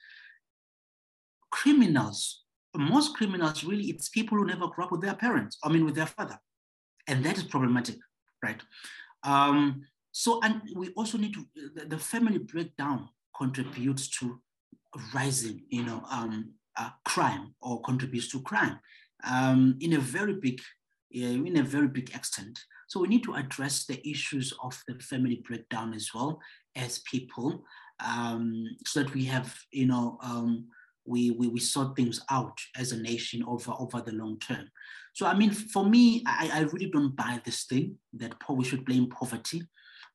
criminals, 1.51 2.43
most 2.75 3.15
criminals 3.15 3.63
really, 3.63 3.85
it's 3.85 4.09
people 4.09 4.37
who 4.37 4.45
never 4.45 4.67
grew 4.67 4.85
up 4.85 4.91
with 4.91 5.01
their 5.01 5.15
parents, 5.15 5.57
I 5.63 5.69
mean 5.69 5.85
with 5.85 5.95
their 5.95 6.07
father. 6.07 6.39
And 7.07 7.23
that 7.25 7.37
is 7.37 7.43
problematic, 7.43 7.97
right? 8.41 8.61
Um, 9.23 9.81
so, 10.11 10.39
and 10.43 10.61
we 10.75 10.89
also 10.89 11.17
need 11.17 11.33
to, 11.33 11.45
the, 11.75 11.85
the 11.85 11.97
family 11.97 12.37
breakdown 12.37 13.09
contributes 13.35 14.07
to 14.19 14.39
rising, 15.13 15.63
you 15.69 15.83
know, 15.83 16.03
um, 16.09 16.53
uh, 16.77 16.89
crime 17.03 17.53
or 17.61 17.81
contributes 17.81 18.29
to 18.29 18.41
crime 18.41 18.79
um, 19.29 19.77
in 19.79 19.93
a 19.93 19.99
very 19.99 20.33
big, 20.33 20.61
in 21.11 21.57
a 21.57 21.63
very 21.63 21.87
big 21.87 22.09
extent. 22.15 22.59
So 22.87 22.99
we 22.99 23.07
need 23.07 23.23
to 23.23 23.33
address 23.33 23.85
the 23.85 23.99
issues 24.07 24.53
of 24.63 24.81
the 24.87 24.95
family 24.99 25.43
breakdown 25.47 25.93
as 25.93 26.09
well 26.13 26.39
as 26.75 26.99
people, 26.99 27.63
um, 28.03 28.65
so 28.85 29.03
that 29.03 29.13
we 29.13 29.25
have, 29.25 29.55
you 29.71 29.85
know, 29.85 30.17
um, 30.21 30.67
we, 31.05 31.31
we, 31.31 31.47
we 31.47 31.59
sort 31.59 31.95
things 31.95 32.21
out 32.29 32.57
as 32.77 32.91
a 32.91 33.01
nation 33.01 33.43
over, 33.47 33.73
over 33.77 34.01
the 34.01 34.13
long 34.13 34.39
term. 34.39 34.69
So, 35.13 35.25
I 35.25 35.35
mean, 35.35 35.51
for 35.51 35.85
me, 35.85 36.23
I, 36.25 36.49
I 36.53 36.59
really 36.61 36.89
don't 36.89 37.15
buy 37.15 37.41
this 37.45 37.65
thing 37.65 37.97
that 38.13 38.33
we 38.49 38.63
should 38.63 38.85
blame 38.85 39.09
poverty. 39.09 39.63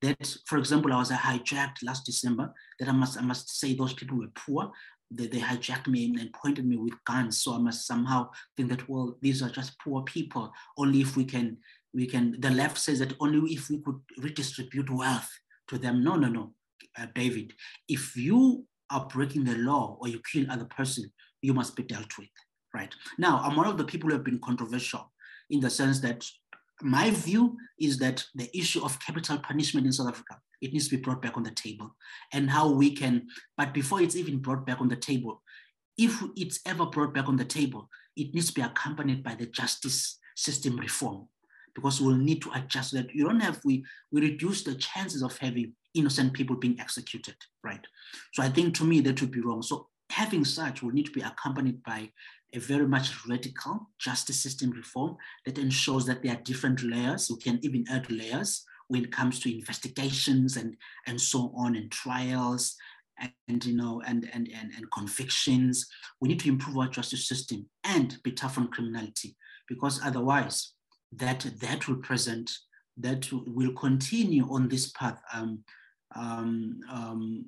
That, 0.03 0.37
for 0.47 0.59
example, 0.59 0.93
I 0.93 0.99
was 0.99 1.11
hijacked 1.11 1.83
last 1.85 2.07
December, 2.07 2.53
that 2.79 2.89
I 2.89 2.93
must, 2.93 3.19
I 3.19 3.23
must 3.23 3.59
say 3.61 3.75
those 3.75 3.93
people 3.93 4.19
were 4.19 4.29
poor. 4.35 4.71
They, 5.11 5.27
they 5.27 5.41
hijacked 5.41 5.89
me 5.89 6.05
and 6.19 6.33
pointed 6.33 6.66
me 6.66 6.77
with 6.77 6.95
guns. 7.05 7.43
So 7.43 7.55
I 7.55 7.59
must 7.59 7.87
somehow 7.87 8.31
think 8.57 8.71
that, 8.71 8.89
well, 8.89 9.16
these 9.21 9.43
are 9.43 9.51
just 9.51 9.79
poor 9.81 10.03
people. 10.03 10.53
Only 10.77 11.01
if 11.01 11.16
we 11.16 11.25
can, 11.25 11.59
we 11.95 12.07
can, 12.07 12.36
the 12.41 12.51
left 12.51 12.78
says 12.78 12.99
that 12.99 13.14
only 13.20 13.53
if 13.53 13.70
we 13.70 13.80
could 13.80 14.01
redistribute 14.18 14.91
wealth 14.91 15.30
to 15.68 15.78
them. 15.78 16.03
No, 16.03 16.16
no, 16.16 16.28
no, 16.28 16.53
uh, 16.99 17.07
David. 17.14 17.53
If 17.89 18.16
you 18.16 18.64
are 18.91 19.07
breaking 19.07 19.45
the 19.45 19.57
law 19.57 19.99
or 20.01 20.09
you 20.09 20.20
kill 20.32 20.51
other 20.51 20.64
person, 20.64 21.11
you 21.43 21.55
must 21.55 21.76
be 21.76 21.82
dealt 21.82 22.18
with, 22.18 22.28
right? 22.74 22.95
Now, 23.18 23.41
I'm 23.43 23.57
one 23.57 23.66
of 23.66 23.78
the 23.78 23.84
people 23.84 24.09
who 24.09 24.16
have 24.16 24.24
been 24.24 24.41
controversial 24.41 25.12
in 25.51 25.61
the 25.61 25.70
sense 25.70 26.01
that 26.01 26.24
my 26.82 27.11
view 27.11 27.57
is 27.80 27.99
that 27.99 28.24
the 28.34 28.57
issue 28.57 28.84
of 28.84 29.01
capital 29.01 29.39
punishment 29.39 29.86
in 29.86 29.93
South 29.93 30.09
Africa, 30.09 30.39
it 30.61 30.72
needs 30.72 30.89
to 30.89 30.97
be 30.97 31.03
brought 31.03 31.22
back 31.22 31.36
on 31.36 31.43
the 31.43 31.51
table 31.51 31.95
and 32.32 32.51
how 32.51 32.70
we 32.70 32.95
can, 32.95 33.26
but 33.57 33.72
before 33.72 34.01
it's 34.01 34.16
even 34.16 34.39
brought 34.39 34.66
back 34.66 34.80
on 34.80 34.89
the 34.89 34.97
table, 34.97 35.43
if 35.97 36.22
it's 36.36 36.61
ever 36.66 36.86
brought 36.86 37.12
back 37.12 37.28
on 37.28 37.36
the 37.36 37.45
table, 37.45 37.89
it 38.16 38.34
needs 38.34 38.49
to 38.49 38.55
be 38.55 38.62
accompanied 38.62 39.22
by 39.22 39.34
the 39.34 39.47
justice 39.47 40.18
system 40.36 40.76
reform 40.76 41.26
because 41.79 42.01
we'll 42.01 42.16
need 42.16 42.43
to 42.43 42.51
adjust 42.55 42.93
that. 42.93 43.14
You 43.14 43.24
don't 43.24 43.41
have, 43.41 43.61
we, 43.64 43.85
we 44.11 44.20
reduce 44.20 44.64
the 44.64 44.74
chances 44.74 45.22
of 45.22 45.37
having 45.39 45.72
innocent 45.95 46.33
people 46.33 46.57
being 46.57 46.79
executed, 46.81 47.37
right? 47.62 47.87
So 48.33 48.43
I 48.43 48.49
think 48.49 48.74
to 48.76 48.85
me 48.85 49.01
that 49.03 49.20
would 49.20 49.31
be 49.31 49.41
wrong. 49.41 49.62
So 49.62 49.87
having 50.11 50.45
such 50.45 50.83
will 50.83 50.91
need 50.91 51.07
to 51.07 51.12
be 51.12 51.20
accompanied 51.20 51.83
by 51.85 52.11
a 52.53 52.59
very 52.59 52.89
much 52.89 53.26
radical 53.29 53.89
justice 53.99 54.43
system 54.43 54.70
reform 54.70 55.16
that 55.47 55.59
ensures 55.59 56.05
that 56.07 56.22
there 56.22 56.33
are 56.33 56.43
different 56.43 56.83
layers. 56.83 57.31
We 57.31 57.39
can 57.39 57.61
even 57.62 57.85
add 57.89 58.11
layers 58.11 58.64
when 58.89 59.05
it 59.05 59.12
comes 59.12 59.39
to 59.41 59.55
investigations 59.55 60.57
and, 60.57 60.76
and 61.07 61.20
so 61.20 61.53
on 61.57 61.76
and 61.76 61.93
trials 61.93 62.74
and, 63.20 63.33
and 63.47 63.64
you 63.64 63.76
know 63.76 64.03
and, 64.07 64.29
and, 64.33 64.49
and, 64.53 64.72
and 64.76 64.91
convictions. 64.91 65.87
We 66.20 66.29
need 66.29 66.41
to 66.41 66.49
improve 66.49 66.79
our 66.79 66.89
justice 66.89 67.29
system 67.29 67.68
and 67.85 68.16
be 68.24 68.33
tough 68.33 68.59
on 68.59 68.68
criminality 68.68 69.37
because 69.68 70.01
otherwise 70.03 70.72
that 71.13 71.47
that 71.61 71.89
will 71.89 71.97
present 71.97 72.51
that 72.97 73.29
will 73.33 73.73
continue 73.75 74.45
on 74.51 74.69
this 74.69 74.91
path 74.91 75.21
um, 75.33 75.63
um, 76.17 76.81
um, 76.91 77.45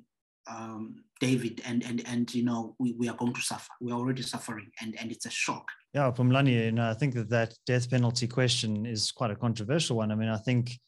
um, 0.47 0.95
David, 1.19 1.61
and 1.65 1.83
and 1.83 2.01
and 2.07 2.33
you 2.33 2.43
know 2.43 2.75
we, 2.79 2.93
we 2.93 3.07
are 3.09 3.15
going 3.15 3.33
to 3.33 3.41
suffer. 3.41 3.69
We 3.79 3.91
are 3.91 3.99
already 3.99 4.23
suffering, 4.23 4.71
and 4.81 4.99
and 4.99 5.11
it's 5.11 5.25
a 5.25 5.29
shock. 5.29 5.65
Yeah, 5.93 6.11
Phumlani, 6.11 6.65
you 6.65 6.71
know, 6.71 6.89
I 6.89 6.93
think 6.93 7.13
that 7.15 7.29
that 7.29 7.53
death 7.65 7.89
penalty 7.89 8.27
question 8.27 8.85
is 8.85 9.11
quite 9.11 9.31
a 9.31 9.35
controversial 9.35 9.97
one. 9.97 10.11
I 10.11 10.15
mean, 10.15 10.29
I 10.29 10.37
think 10.37 10.79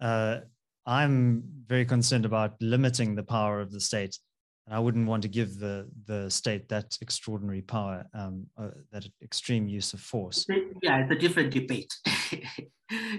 uh, 0.00 0.38
I'm 0.86 1.42
very 1.66 1.86
concerned 1.86 2.26
about 2.26 2.54
limiting 2.60 3.14
the 3.14 3.22
power 3.22 3.60
of 3.60 3.72
the 3.72 3.80
state. 3.80 4.18
And 4.66 4.76
I 4.76 4.78
wouldn't 4.78 5.08
want 5.08 5.22
to 5.22 5.28
give 5.28 5.58
the 5.58 5.88
the 6.06 6.30
state 6.30 6.68
that 6.68 6.96
extraordinary 7.00 7.62
power, 7.62 8.06
um, 8.14 8.46
uh, 8.56 8.68
that 8.92 9.06
extreme 9.22 9.68
use 9.68 9.92
of 9.92 10.00
force. 10.00 10.46
Yeah, 10.82 11.02
it's 11.02 11.12
a 11.12 11.16
different 11.16 11.52
debate. 11.52 11.92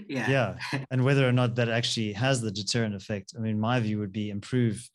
yeah. 0.08 0.30
Yeah, 0.30 0.56
and 0.92 1.04
whether 1.04 1.28
or 1.28 1.34
not 1.34 1.56
that 1.56 1.70
actually 1.70 2.14
has 2.14 2.40
the 2.40 2.52
deterrent 2.52 2.96
effect. 2.96 3.34
I 3.38 3.42
mean, 3.42 3.60
my 3.60 3.80
view 3.80 4.00
would 4.00 4.14
be 4.14 4.30
improve 4.30 4.88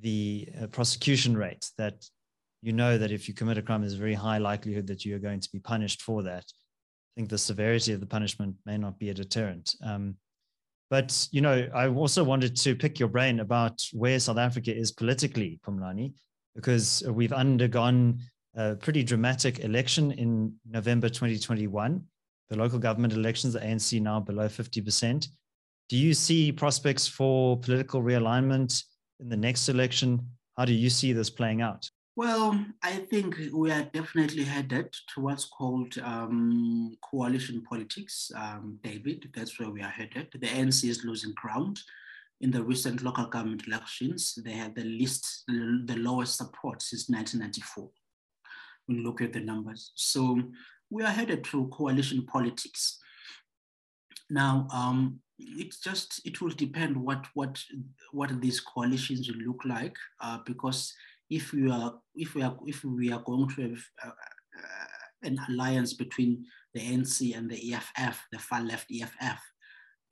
the 0.00 0.48
uh, 0.60 0.66
prosecution 0.68 1.36
rate. 1.36 1.70
That 1.76 2.04
you 2.62 2.72
know 2.72 2.96
that 2.96 3.12
if 3.12 3.28
you 3.28 3.34
commit 3.34 3.58
a 3.58 3.62
crime, 3.62 3.82
there's 3.82 3.94
a 3.94 3.98
very 3.98 4.14
high 4.14 4.38
likelihood 4.38 4.86
that 4.86 5.04
you 5.04 5.14
are 5.14 5.20
going 5.20 5.40
to 5.40 5.50
be 5.52 5.58
punished 5.58 6.00
for 6.00 6.22
that. 6.22 6.44
I 6.44 7.12
think 7.16 7.28
the 7.28 7.38
severity 7.38 7.92
of 7.92 8.00
the 8.00 8.06
punishment 8.06 8.56
may 8.64 8.78
not 8.78 8.98
be 8.98 9.10
a 9.10 9.14
deterrent. 9.14 9.74
Um, 9.84 10.16
but 10.92 11.26
you 11.30 11.40
know, 11.40 11.66
I 11.74 11.88
also 11.88 12.22
wanted 12.22 12.54
to 12.54 12.76
pick 12.76 13.00
your 13.00 13.08
brain 13.08 13.40
about 13.40 13.82
where 13.94 14.20
South 14.20 14.36
Africa 14.36 14.76
is 14.76 14.92
politically, 14.92 15.58
Phumlani, 15.66 16.12
because 16.54 17.02
we've 17.08 17.32
undergone 17.32 18.18
a 18.56 18.74
pretty 18.76 19.02
dramatic 19.02 19.60
election 19.60 20.12
in 20.12 20.52
November 20.68 21.08
2021. 21.08 22.04
The 22.50 22.56
local 22.58 22.78
government 22.78 23.14
elections, 23.14 23.54
the 23.54 23.60
ANC 23.60 24.02
now 24.02 24.20
below 24.20 24.48
50%. 24.48 25.28
Do 25.88 25.96
you 25.96 26.12
see 26.12 26.52
prospects 26.52 27.08
for 27.08 27.58
political 27.58 28.02
realignment 28.02 28.84
in 29.18 29.30
the 29.30 29.36
next 29.38 29.70
election? 29.70 30.20
How 30.58 30.66
do 30.66 30.74
you 30.74 30.90
see 30.90 31.14
this 31.14 31.30
playing 31.30 31.62
out? 31.62 31.90
Well, 32.14 32.62
I 32.82 32.96
think 32.96 33.38
we 33.54 33.70
are 33.72 33.84
definitely 33.84 34.44
headed 34.44 34.92
to 35.14 35.20
what's 35.22 35.46
called 35.46 35.96
um, 36.02 36.94
coalition 37.02 37.62
politics, 37.62 38.30
um, 38.36 38.78
David. 38.82 39.30
That's 39.34 39.58
where 39.58 39.70
we 39.70 39.80
are 39.80 39.88
headed. 39.88 40.28
The 40.32 40.46
ANC 40.46 40.86
is 40.86 41.06
losing 41.06 41.32
ground. 41.34 41.80
In 42.42 42.50
the 42.50 42.62
recent 42.62 43.02
local 43.02 43.26
government 43.26 43.66
elections, 43.66 44.38
they 44.44 44.52
had 44.52 44.74
the 44.74 44.84
least, 44.84 45.44
the 45.48 45.96
lowest 45.96 46.36
support 46.36 46.82
since 46.82 47.08
1994. 47.08 47.88
When 48.86 48.98
you 48.98 49.04
look 49.04 49.22
at 49.22 49.32
the 49.32 49.40
numbers. 49.40 49.92
So 49.94 50.38
we 50.90 51.04
are 51.04 51.10
headed 51.10 51.44
to 51.44 51.68
coalition 51.68 52.26
politics. 52.26 52.98
Now, 54.28 54.66
um, 54.70 55.20
it's 55.38 55.80
just, 55.80 56.20
it 56.26 56.42
will 56.42 56.50
depend 56.50 56.94
what, 56.94 57.24
what, 57.32 57.58
what 58.12 58.38
these 58.42 58.60
coalitions 58.60 59.30
will 59.30 59.46
look 59.46 59.64
like 59.64 59.96
uh, 60.20 60.38
because 60.44 60.92
if 61.32 61.52
we 61.52 61.70
are 61.70 61.94
if 62.14 62.34
we 62.34 62.42
are 62.42 62.56
if 62.66 62.84
we 62.84 63.10
are 63.10 63.22
going 63.22 63.48
to 63.48 63.62
have 63.62 63.84
uh, 64.04 64.08
uh, 64.08 65.28
an 65.28 65.38
alliance 65.48 65.94
between 65.94 66.44
the 66.74 66.80
ANC 66.80 67.36
and 67.36 67.50
the 67.50 67.74
EFF, 67.74 68.26
the 68.32 68.38
far 68.38 68.62
left 68.62 68.86
EFF, 68.90 69.40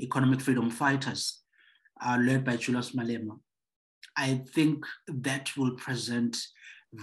Economic 0.00 0.40
Freedom 0.40 0.70
Fighters, 0.70 1.42
uh, 2.04 2.18
led 2.20 2.44
by 2.44 2.56
Julius 2.56 2.92
Malema, 2.92 3.38
I 4.16 4.42
think 4.54 4.84
that 5.08 5.50
will 5.56 5.76
present 5.76 6.36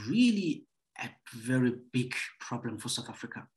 really 0.10 0.66
a 1.00 1.10
very 1.34 1.74
big 1.94 2.16
problem 2.40 2.78
for 2.78 2.90
South 2.90 3.10
Africa. 3.10 3.48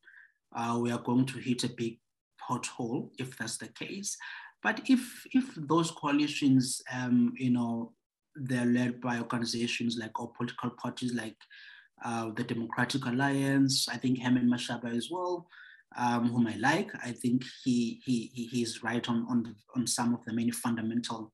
Uh, 0.55 0.79
we 0.83 0.91
are 0.91 0.99
going 0.99 1.27
to 1.27 1.39
hit 1.39 1.65
a 1.65 1.69
big 1.69 1.99
pothole 2.43 3.11
if 3.19 3.37
that's 3.39 3.57
the 3.57 3.69
case. 3.69 4.17
But 4.63 4.83
if 4.91 5.27
if 5.33 5.55
those 5.57 5.91
coalitions, 5.91 6.83
um, 6.93 7.33
you 7.37 7.51
know, 7.51 7.93
they're 8.37 8.67
led 8.67 9.01
by 9.01 9.19
organizations 9.19 9.97
like 9.99 10.19
or 10.21 10.33
political 10.33 10.71
parties 10.71 11.15
like 11.15 11.37
uh, 12.05 12.31
the 12.37 12.45
Democratic 12.45 13.05
Alliance, 13.07 13.89
I 13.89 13.97
think 13.97 14.21
Herman 14.21 14.49
Mashaba 14.49 14.95
as 14.97 15.09
well. 15.11 15.47
um, 15.97 16.29
whom 16.29 16.47
I 16.47 16.57
like. 16.57 16.91
I 17.05 17.13
think 17.13 17.45
he 17.65 18.01
he 18.05 18.31
he's 18.35 18.83
right 18.83 19.07
on 19.09 19.27
on 19.29 19.43
the, 19.43 19.55
on 19.75 19.87
some 19.87 20.15
of 20.15 20.25
the 20.25 20.33
many 20.33 20.51
fundamental 20.51 21.33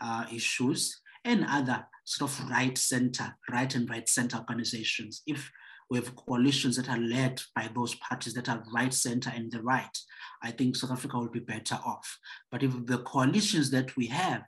uh, 0.00 0.24
issues 0.32 1.00
and 1.24 1.44
other 1.48 1.84
sort 2.04 2.30
of 2.30 2.50
right 2.50 2.76
center, 2.78 3.36
right 3.50 3.74
and 3.74 3.88
right 3.88 4.08
center 4.08 4.38
organizations. 4.38 5.22
If 5.26 5.50
we 5.90 5.98
have 5.98 6.16
coalitions 6.16 6.76
that 6.76 6.88
are 6.88 6.98
led 6.98 7.40
by 7.54 7.68
those 7.74 7.94
parties 7.96 8.32
that 8.34 8.48
are 8.48 8.62
right 8.72 8.94
center 8.94 9.30
and 9.34 9.50
the 9.50 9.62
right, 9.62 9.98
I 10.42 10.52
think 10.52 10.76
South 10.76 10.92
Africa 10.92 11.18
will 11.18 11.28
be 11.30 11.40
better 11.40 11.78
off. 11.84 12.18
But 12.50 12.62
if 12.62 12.86
the 12.86 12.98
coalitions 12.98 13.70
that 13.72 13.94
we 13.96 14.06
have 14.06 14.42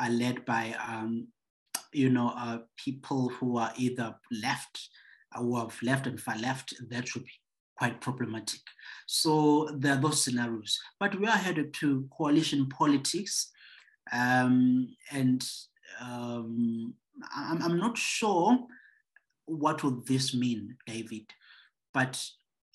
are 0.00 0.10
led 0.10 0.44
by, 0.44 0.74
um, 0.86 1.28
you 1.92 2.10
know, 2.10 2.32
uh, 2.36 2.58
people 2.76 3.28
who 3.30 3.58
are 3.58 3.72
either 3.76 4.14
left, 4.30 4.88
uh, 5.34 5.40
who 5.40 5.58
have 5.58 5.76
left 5.82 6.06
and 6.06 6.20
far 6.20 6.38
left, 6.38 6.74
that 6.90 7.08
should 7.08 7.24
be 7.24 7.32
quite 7.76 8.00
problematic. 8.00 8.60
So 9.06 9.68
there 9.76 9.94
are 9.94 10.00
those 10.00 10.22
scenarios. 10.22 10.80
But 10.98 11.18
we 11.18 11.26
are 11.26 11.36
headed 11.36 11.72
to 11.74 12.08
coalition 12.16 12.68
politics. 12.68 13.50
Um, 14.12 14.94
and 15.12 15.46
um, 16.00 16.94
I'm, 17.34 17.62
I'm 17.62 17.78
not 17.78 17.96
sure 17.96 18.58
what 19.46 19.82
will 19.82 20.02
this 20.06 20.34
mean, 20.34 20.76
David? 20.86 21.26
But 21.94 22.22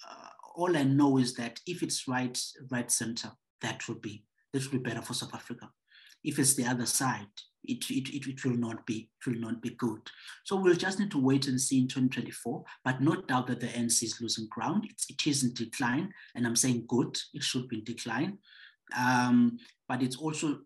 uh, 0.09 0.30
all 0.55 0.76
I 0.76 0.84
know 0.84 1.17
is 1.17 1.36
that 1.36 1.59
if 1.67 1.84
it's 1.84 2.07
right, 2.07 2.39
right 2.71 2.91
center, 2.91 3.32
that 3.61 3.88
would 3.88 4.01
be 4.01 4.26
that 4.51 4.61
would 4.63 4.84
be 4.84 4.89
better 4.89 5.01
for 5.01 5.13
South 5.13 5.34
Africa. 5.34 5.69
If 6.24 6.39
it's 6.39 6.53
the 6.55 6.65
other 6.65 6.86
side, 6.86 7.28
it, 7.63 7.89
it, 7.89 8.28
it, 8.28 8.43
will 8.43 8.57
not 8.57 8.86
be 8.86 9.09
it 9.26 9.30
will 9.30 9.39
not 9.39 9.61
be 9.61 9.69
good. 9.71 10.01
So 10.43 10.57
we'll 10.57 10.76
just 10.76 10.99
need 10.99 11.11
to 11.11 11.17
wait 11.21 11.47
and 11.47 11.59
see 11.59 11.80
in 11.80 11.88
2024, 11.88 12.63
but 12.84 13.01
no 13.01 13.15
doubt 13.21 13.47
that 13.47 13.61
the 13.61 13.67
ANC 13.67 14.03
is 14.03 14.19
losing 14.19 14.47
ground. 14.49 14.86
It's, 14.89 15.09
it 15.09 15.26
is 15.26 15.43
in 15.43 15.53
decline, 15.53 16.13
and 16.36 16.45
I'm 16.45 16.57
saying 16.57 16.86
good. 16.88 17.17
It 17.34 17.43
should 17.43 17.69
be 17.69 17.78
in 17.78 17.84
decline, 17.86 18.38
um, 18.97 19.57
but 19.88 20.01
it's 20.01 20.17
also 20.17 20.59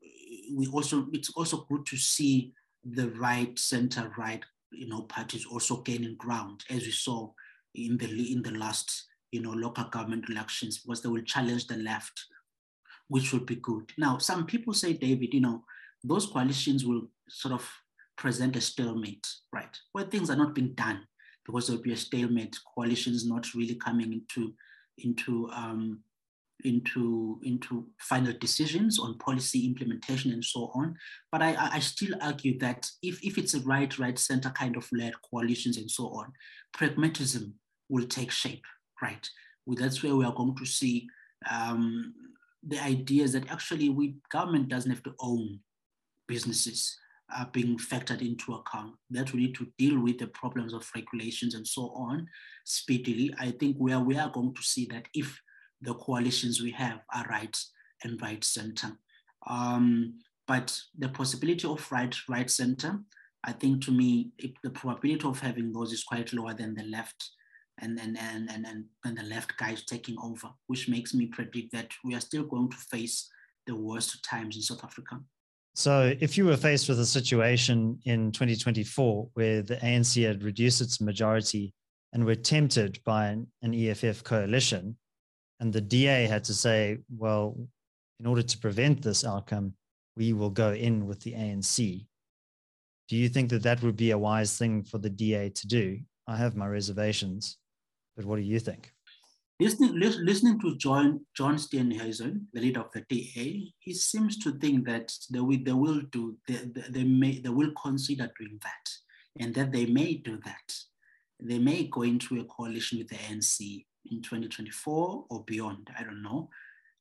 we 0.55 0.67
also 0.67 1.07
it's 1.13 1.29
also 1.31 1.65
good 1.69 1.85
to 1.87 1.97
see 1.97 2.53
the 2.83 3.09
right 3.11 3.57
center 3.59 4.11
right 4.17 4.43
you 4.71 4.87
know, 4.87 5.01
parties 5.03 5.45
also 5.45 5.81
gaining 5.81 6.15
ground, 6.15 6.63
as 6.69 6.83
we 6.83 6.91
saw 6.91 7.31
in 7.75 7.97
the 7.97 8.33
in 8.33 8.41
the 8.41 8.51
last 8.51 9.05
you 9.31 9.41
know 9.41 9.51
local 9.51 9.85
government 9.85 10.29
elections, 10.29 10.79
because 10.79 11.01
they 11.01 11.09
will 11.09 11.23
challenge 11.23 11.67
the 11.67 11.77
left, 11.77 12.25
which 13.07 13.33
would 13.33 13.45
be 13.45 13.55
good. 13.55 13.91
Now, 13.97 14.17
some 14.17 14.45
people 14.45 14.73
say, 14.73 14.93
David, 14.93 15.33
you 15.33 15.41
know, 15.41 15.63
those 16.03 16.25
coalitions 16.25 16.85
will 16.85 17.09
sort 17.29 17.53
of 17.53 17.69
present 18.17 18.55
a 18.55 18.61
stalemate, 18.61 19.27
right, 19.53 19.77
where 19.91 20.05
things 20.05 20.29
are 20.29 20.35
not 20.35 20.55
being 20.55 20.73
done 20.73 21.05
because 21.45 21.67
there'll 21.67 21.81
be 21.81 21.93
a 21.93 21.97
stalemate. 21.97 22.57
Coalitions 22.75 23.25
not 23.25 23.53
really 23.53 23.75
coming 23.75 24.13
into 24.13 24.53
into 24.97 25.49
um, 25.51 25.99
into, 26.63 27.39
into 27.43 27.85
final 27.99 28.33
decisions 28.39 28.99
on 28.99 29.17
policy 29.19 29.65
implementation 29.65 30.31
and 30.31 30.43
so 30.43 30.71
on. 30.73 30.95
But 31.31 31.41
I, 31.41 31.55
I 31.73 31.79
still 31.79 32.15
argue 32.21 32.57
that 32.59 32.89
if, 33.03 33.23
if 33.23 33.37
it's 33.37 33.53
a 33.53 33.61
right, 33.61 33.97
right 33.99 34.17
center 34.17 34.49
kind 34.49 34.75
of 34.75 34.87
led 34.91 35.13
coalitions 35.29 35.77
and 35.77 35.89
so 35.89 36.05
on, 36.05 36.31
pragmatism 36.73 37.53
will 37.89 38.07
take 38.07 38.31
shape, 38.31 38.63
right? 39.01 39.27
Well, 39.65 39.77
that's 39.79 40.01
where 40.01 40.15
we 40.15 40.25
are 40.25 40.33
going 40.33 40.55
to 40.55 40.65
see 40.65 41.07
um, 41.49 42.13
the 42.67 42.83
ideas 42.83 43.31
that 43.33 43.49
actually 43.49 43.89
we 43.89 44.15
government 44.31 44.67
doesn't 44.67 44.91
have 44.91 45.03
to 45.03 45.13
own 45.19 45.59
businesses 46.27 46.97
are 47.35 47.49
being 47.51 47.77
factored 47.77 48.21
into 48.21 48.53
account 48.53 48.93
that 49.09 49.33
we 49.33 49.41
need 49.41 49.55
to 49.55 49.67
deal 49.77 49.99
with 49.99 50.17
the 50.17 50.27
problems 50.27 50.73
of 50.73 50.89
regulations 50.95 51.55
and 51.55 51.67
so 51.67 51.89
on 51.93 52.27
speedily. 52.65 53.33
I 53.39 53.51
think 53.51 53.77
where 53.77 53.99
we 53.99 54.17
are 54.17 54.29
going 54.29 54.53
to 54.53 54.61
see 54.61 54.87
that 54.91 55.07
if 55.13 55.39
the 55.81 55.93
coalitions 55.93 56.61
we 56.61 56.71
have 56.71 56.99
are 57.13 57.25
right 57.29 57.57
and 58.03 58.21
right 58.21 58.43
center. 58.43 58.97
Um, 59.47 60.19
but 60.47 60.79
the 60.97 61.09
possibility 61.09 61.67
of 61.67 61.91
right, 61.91 62.15
right 62.29 62.49
center, 62.49 62.99
I 63.43 63.51
think 63.51 63.83
to 63.85 63.91
me, 63.91 64.31
it, 64.37 64.53
the 64.63 64.69
probability 64.69 65.25
of 65.25 65.39
having 65.39 65.71
those 65.71 65.91
is 65.91 66.03
quite 66.03 66.33
lower 66.33 66.53
than 66.53 66.75
the 66.75 66.83
left 66.83 67.31
and, 67.79 67.97
then 67.97 68.17
and, 68.19 68.49
and, 68.49 68.65
and, 68.65 68.85
and 69.05 69.17
the 69.17 69.23
left 69.23 69.57
guys 69.57 69.83
taking 69.83 70.15
over, 70.21 70.49
which 70.67 70.89
makes 70.89 71.13
me 71.13 71.27
predict 71.27 71.71
that 71.73 71.91
we 72.03 72.15
are 72.15 72.19
still 72.19 72.43
going 72.43 72.69
to 72.69 72.77
face 72.77 73.29
the 73.65 73.75
worst 73.75 74.23
times 74.23 74.55
in 74.55 74.61
South 74.61 74.83
Africa. 74.83 75.19
So, 75.75 76.15
if 76.19 76.37
you 76.37 76.45
were 76.45 76.57
faced 76.57 76.89
with 76.89 76.99
a 76.99 77.05
situation 77.05 77.99
in 78.05 78.31
2024 78.31 79.29
where 79.33 79.61
the 79.61 79.75
ANC 79.75 80.25
had 80.25 80.43
reduced 80.43 80.81
its 80.81 80.99
majority 80.99 81.73
and 82.13 82.25
were 82.25 82.35
tempted 82.35 82.99
by 83.03 83.27
an, 83.27 83.47
an 83.61 83.75
EFF 83.75 84.23
coalition, 84.23 84.97
and 85.59 85.71
the 85.71 85.81
DA 85.81 86.25
had 86.25 86.43
to 86.45 86.53
say, 86.53 86.97
well, 87.15 87.55
in 88.19 88.25
order 88.25 88.41
to 88.41 88.57
prevent 88.57 89.03
this 89.03 89.23
outcome, 89.23 89.73
we 90.15 90.33
will 90.33 90.49
go 90.49 90.73
in 90.73 91.05
with 91.05 91.19
the 91.21 91.33
ANC. 91.33 92.07
Do 93.07 93.15
you 93.15 93.29
think 93.29 93.49
that 93.51 93.63
that 93.63 93.83
would 93.83 93.95
be 93.95 94.11
a 94.11 94.17
wise 94.17 94.57
thing 94.57 94.83
for 94.83 94.97
the 94.97 95.09
DA 95.09 95.49
to 95.51 95.67
do? 95.67 95.99
I 96.27 96.35
have 96.35 96.55
my 96.55 96.67
reservations, 96.67 97.57
but 98.17 98.25
what 98.25 98.37
do 98.37 98.41
you 98.41 98.59
think? 98.59 98.91
Listening, 99.59 99.91
listening 99.97 100.59
to 100.59 100.75
John, 100.75 101.25
John 101.35 101.55
Steenhuisen, 101.55 102.45
the 102.53 102.61
leader 102.61 102.81
of 102.81 102.91
the 102.91 103.03
DA, 103.09 103.73
he 103.79 103.93
seems 103.93 104.37
to 104.39 104.51
think 104.59 104.85
that 104.85 105.11
they 105.31 105.39
will, 105.39 105.59
they 105.63 105.71
will 105.71 106.01
do, 106.11 106.37
they, 106.47 106.59
they, 106.89 107.03
may, 107.03 107.39
they 107.39 107.49
will 107.49 107.71
consider 107.81 108.29
doing 108.37 108.59
that, 108.61 108.89
and 109.39 109.55
that 109.55 109.71
they 109.71 109.85
may 109.85 110.15
do 110.15 110.39
that. 110.45 110.73
They 111.39 111.57
may 111.57 111.85
go 111.85 112.03
into 112.03 112.39
a 112.39 112.43
coalition 112.43 112.99
with 112.99 113.07
the 113.07 113.15
ANC 113.15 113.85
in 114.11 114.21
2024 114.21 115.25
or 115.29 115.43
beyond. 115.45 115.89
I 115.97 116.03
don't 116.03 116.21
know. 116.21 116.49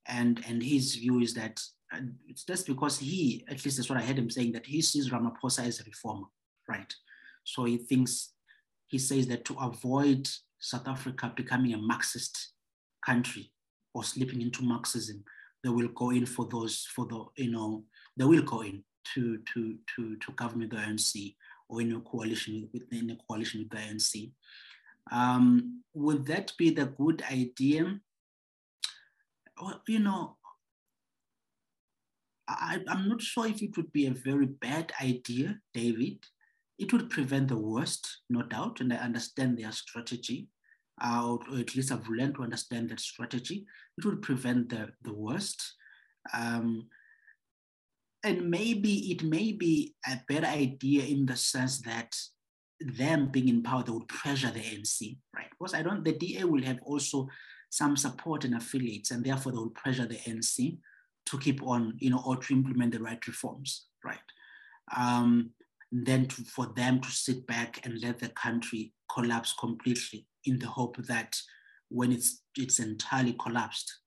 And, 0.09 0.43
and 0.49 0.63
his 0.63 0.95
view 0.95 1.21
is 1.21 1.35
that 1.35 1.61
uh, 1.93 2.01
it's 2.27 2.45
just 2.45 2.67
because 2.67 2.99
he, 2.99 3.45
at 3.49 3.65
least 3.65 3.77
that's 3.77 3.91
what 3.91 3.99
I 3.99 4.03
heard 4.03 4.19
him 4.19 4.31
saying, 4.31 4.53
that 4.53 4.67
he 4.67 4.81
sees 4.81 5.11
Ramaphosa 5.11 5.67
as 5.67 5.81
a 5.81 5.85
reformer, 5.85 6.27
right? 6.69 6.93
So 7.45 7.65
he 7.65 7.77
thinks, 7.77 8.33
he 8.87 8.99
says 8.99 9.27
that 9.27 9.45
to 9.47 9.55
avoid 9.55 10.27
South 10.59 10.89
Africa 10.89 11.33
becoming 11.37 11.75
a 11.75 11.79
Marxist 11.79 12.53
country 13.05 13.53
or 13.95 14.05
slipping 14.05 14.43
into 14.43 14.63
Marxism, 14.63 15.25
they 15.63 15.71
will 15.71 15.89
go 15.89 16.11
in 16.11 16.27
for 16.27 16.47
those, 16.47 16.87
for 16.95 17.07
the, 17.07 17.25
you 17.37 17.51
know, 17.51 17.85
they 18.17 18.25
will 18.25 18.43
go 18.43 18.63
in 18.63 18.83
to, 19.15 19.39
to, 19.53 19.77
to, 19.95 20.17
to 20.17 20.33
government 20.33 20.71
the 20.71 20.77
ANC 20.77 21.35
or 21.69 21.81
in 21.81 21.93
a 21.93 22.01
coalition 22.01 22.69
within 22.73 23.11
a 23.11 23.17
coalition 23.29 23.61
with 23.61 23.71
the 23.71 23.77
ANC. 23.77 24.31
Um, 25.11 25.83
would 25.95 26.27
that 26.27 26.53
be 26.59 26.71
the 26.71 26.87
good 26.87 27.23
idea? 27.31 28.01
Well, 29.61 29.83
you 29.89 30.01
know, 30.01 30.37
I, 32.49 32.81
I'm 32.89 33.09
not 33.09 33.23
sure 33.23 33.47
if 33.47 33.63
it 33.63 33.77
would 33.77 33.93
be 33.93 34.07
a 34.07 34.13
very 34.13 34.47
bad 34.47 34.93
idea, 35.03 35.59
David. 35.75 36.19
It 36.79 36.93
would 36.93 37.11
prevent 37.11 37.49
the 37.49 37.57
worst, 37.57 38.21
no 38.29 38.43
doubt, 38.43 38.81
and 38.81 38.93
I 38.93 38.97
understand 38.97 39.59
their 39.59 39.73
strategy, 39.73 40.49
uh, 41.03 41.37
or 41.51 41.59
at 41.59 41.75
least 41.75 41.93
I've 41.93 42.09
learned 42.09 42.35
to 42.37 42.43
understand 42.43 42.91
that 42.91 43.01
strategy. 43.01 43.67
It 43.99 44.05
would 44.05 44.23
prevent 44.23 44.69
the, 44.69 44.91
the 45.03 45.15
worst. 45.15 45.75
Um, 46.35 46.89
and 48.25 48.51
maybe 48.51 49.13
it 49.13 49.23
may 49.23 49.53
be 49.53 49.95
a 50.07 50.21
better 50.29 50.47
idea 50.47 51.05
in 51.05 51.27
the 51.27 51.37
sense 51.37 51.81
that 51.83 52.15
them 52.81 53.29
being 53.31 53.49
in 53.49 53.63
power, 53.63 53.83
they 53.83 53.93
would 53.93 54.09
pressure 54.09 54.51
the 54.51 54.61
ANC, 54.61 55.17
right? 55.35 55.49
Because 55.51 55.75
I 55.75 55.83
don't, 55.83 56.05
the 56.05 56.13
DA 56.13 56.45
will 56.45 56.63
have 56.63 56.79
also 56.83 57.29
some 57.71 57.97
support 57.97 58.45
and 58.45 58.55
affiliates, 58.55 59.11
and 59.11 59.25
therefore 59.25 59.53
they 59.53 59.59
will 59.59 59.71
pressure 59.71 60.07
the 60.07 60.17
ANC 60.17 60.77
to 61.27 61.39
keep 61.39 61.63
on, 61.63 61.95
you 61.99 62.11
know, 62.11 62.23
or 62.25 62.37
to 62.37 62.53
implement 62.53 62.93
the 62.93 63.01
right 63.01 63.25
reforms, 63.27 63.87
right? 64.05 64.19
Um, 64.97 65.51
then 65.93 66.27
to, 66.27 66.43
for 66.45 66.73
them 66.77 67.01
to 67.01 67.11
sit 67.11 67.47
back 67.47 67.81
and 67.85 68.01
let 68.03 68.19
the 68.19 68.29
country 68.31 68.93
collapse 69.13 69.55
completely 69.59 70.27
in 70.45 70.59
the 70.59 70.67
hope 70.67 70.97
that 71.07 71.37
when 71.89 72.13
it's 72.13 72.43
it's 72.57 72.81
entirely 72.81 73.35
collapsed, 73.41 74.01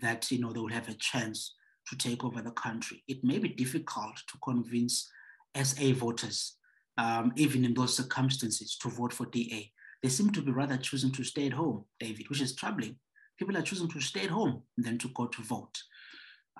that 0.00 0.30
you 0.30 0.40
know 0.40 0.52
they 0.52 0.60
will 0.60 0.68
have 0.68 0.88
a 0.88 0.94
chance 0.94 1.54
to 1.88 1.96
take 1.96 2.24
over 2.24 2.40
the 2.40 2.52
country. 2.52 3.02
It 3.08 3.22
may 3.22 3.38
be 3.38 3.48
difficult 3.48 4.16
to 4.16 4.38
convince 4.42 5.10
SA 5.54 5.92
voters 5.92 6.56
um, 7.00 7.32
even 7.36 7.64
in 7.64 7.74
those 7.74 7.96
circumstances, 7.96 8.76
to 8.76 8.88
vote 8.88 9.12
for 9.12 9.26
DA. 9.26 9.72
They 10.02 10.08
seem 10.08 10.30
to 10.32 10.42
be 10.42 10.52
rather 10.52 10.76
choosing 10.76 11.12
to 11.12 11.24
stay 11.24 11.46
at 11.46 11.52
home, 11.52 11.84
David, 11.98 12.28
which 12.28 12.42
is 12.42 12.54
troubling. 12.54 12.96
People 13.38 13.56
are 13.56 13.62
choosing 13.62 13.88
to 13.88 14.00
stay 14.00 14.24
at 14.24 14.30
home 14.30 14.62
than 14.76 14.98
to 14.98 15.08
go 15.08 15.26
to 15.26 15.42
vote. 15.42 15.78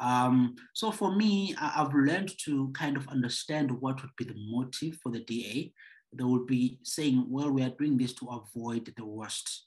Um, 0.00 0.56
so 0.74 0.90
for 0.90 1.14
me, 1.14 1.54
I've 1.60 1.92
learned 1.92 2.32
to 2.44 2.72
kind 2.72 2.96
of 2.96 3.06
understand 3.08 3.70
what 3.70 4.00
would 4.00 4.16
be 4.16 4.24
the 4.24 4.34
motive 4.36 4.96
for 5.02 5.12
the 5.12 5.20
DA. 5.20 5.72
They 6.12 6.24
would 6.24 6.46
be 6.46 6.78
saying, 6.82 7.26
well, 7.28 7.50
we 7.50 7.62
are 7.62 7.74
doing 7.78 7.98
this 7.98 8.14
to 8.14 8.26
avoid 8.26 8.92
the 8.96 9.04
worst 9.04 9.66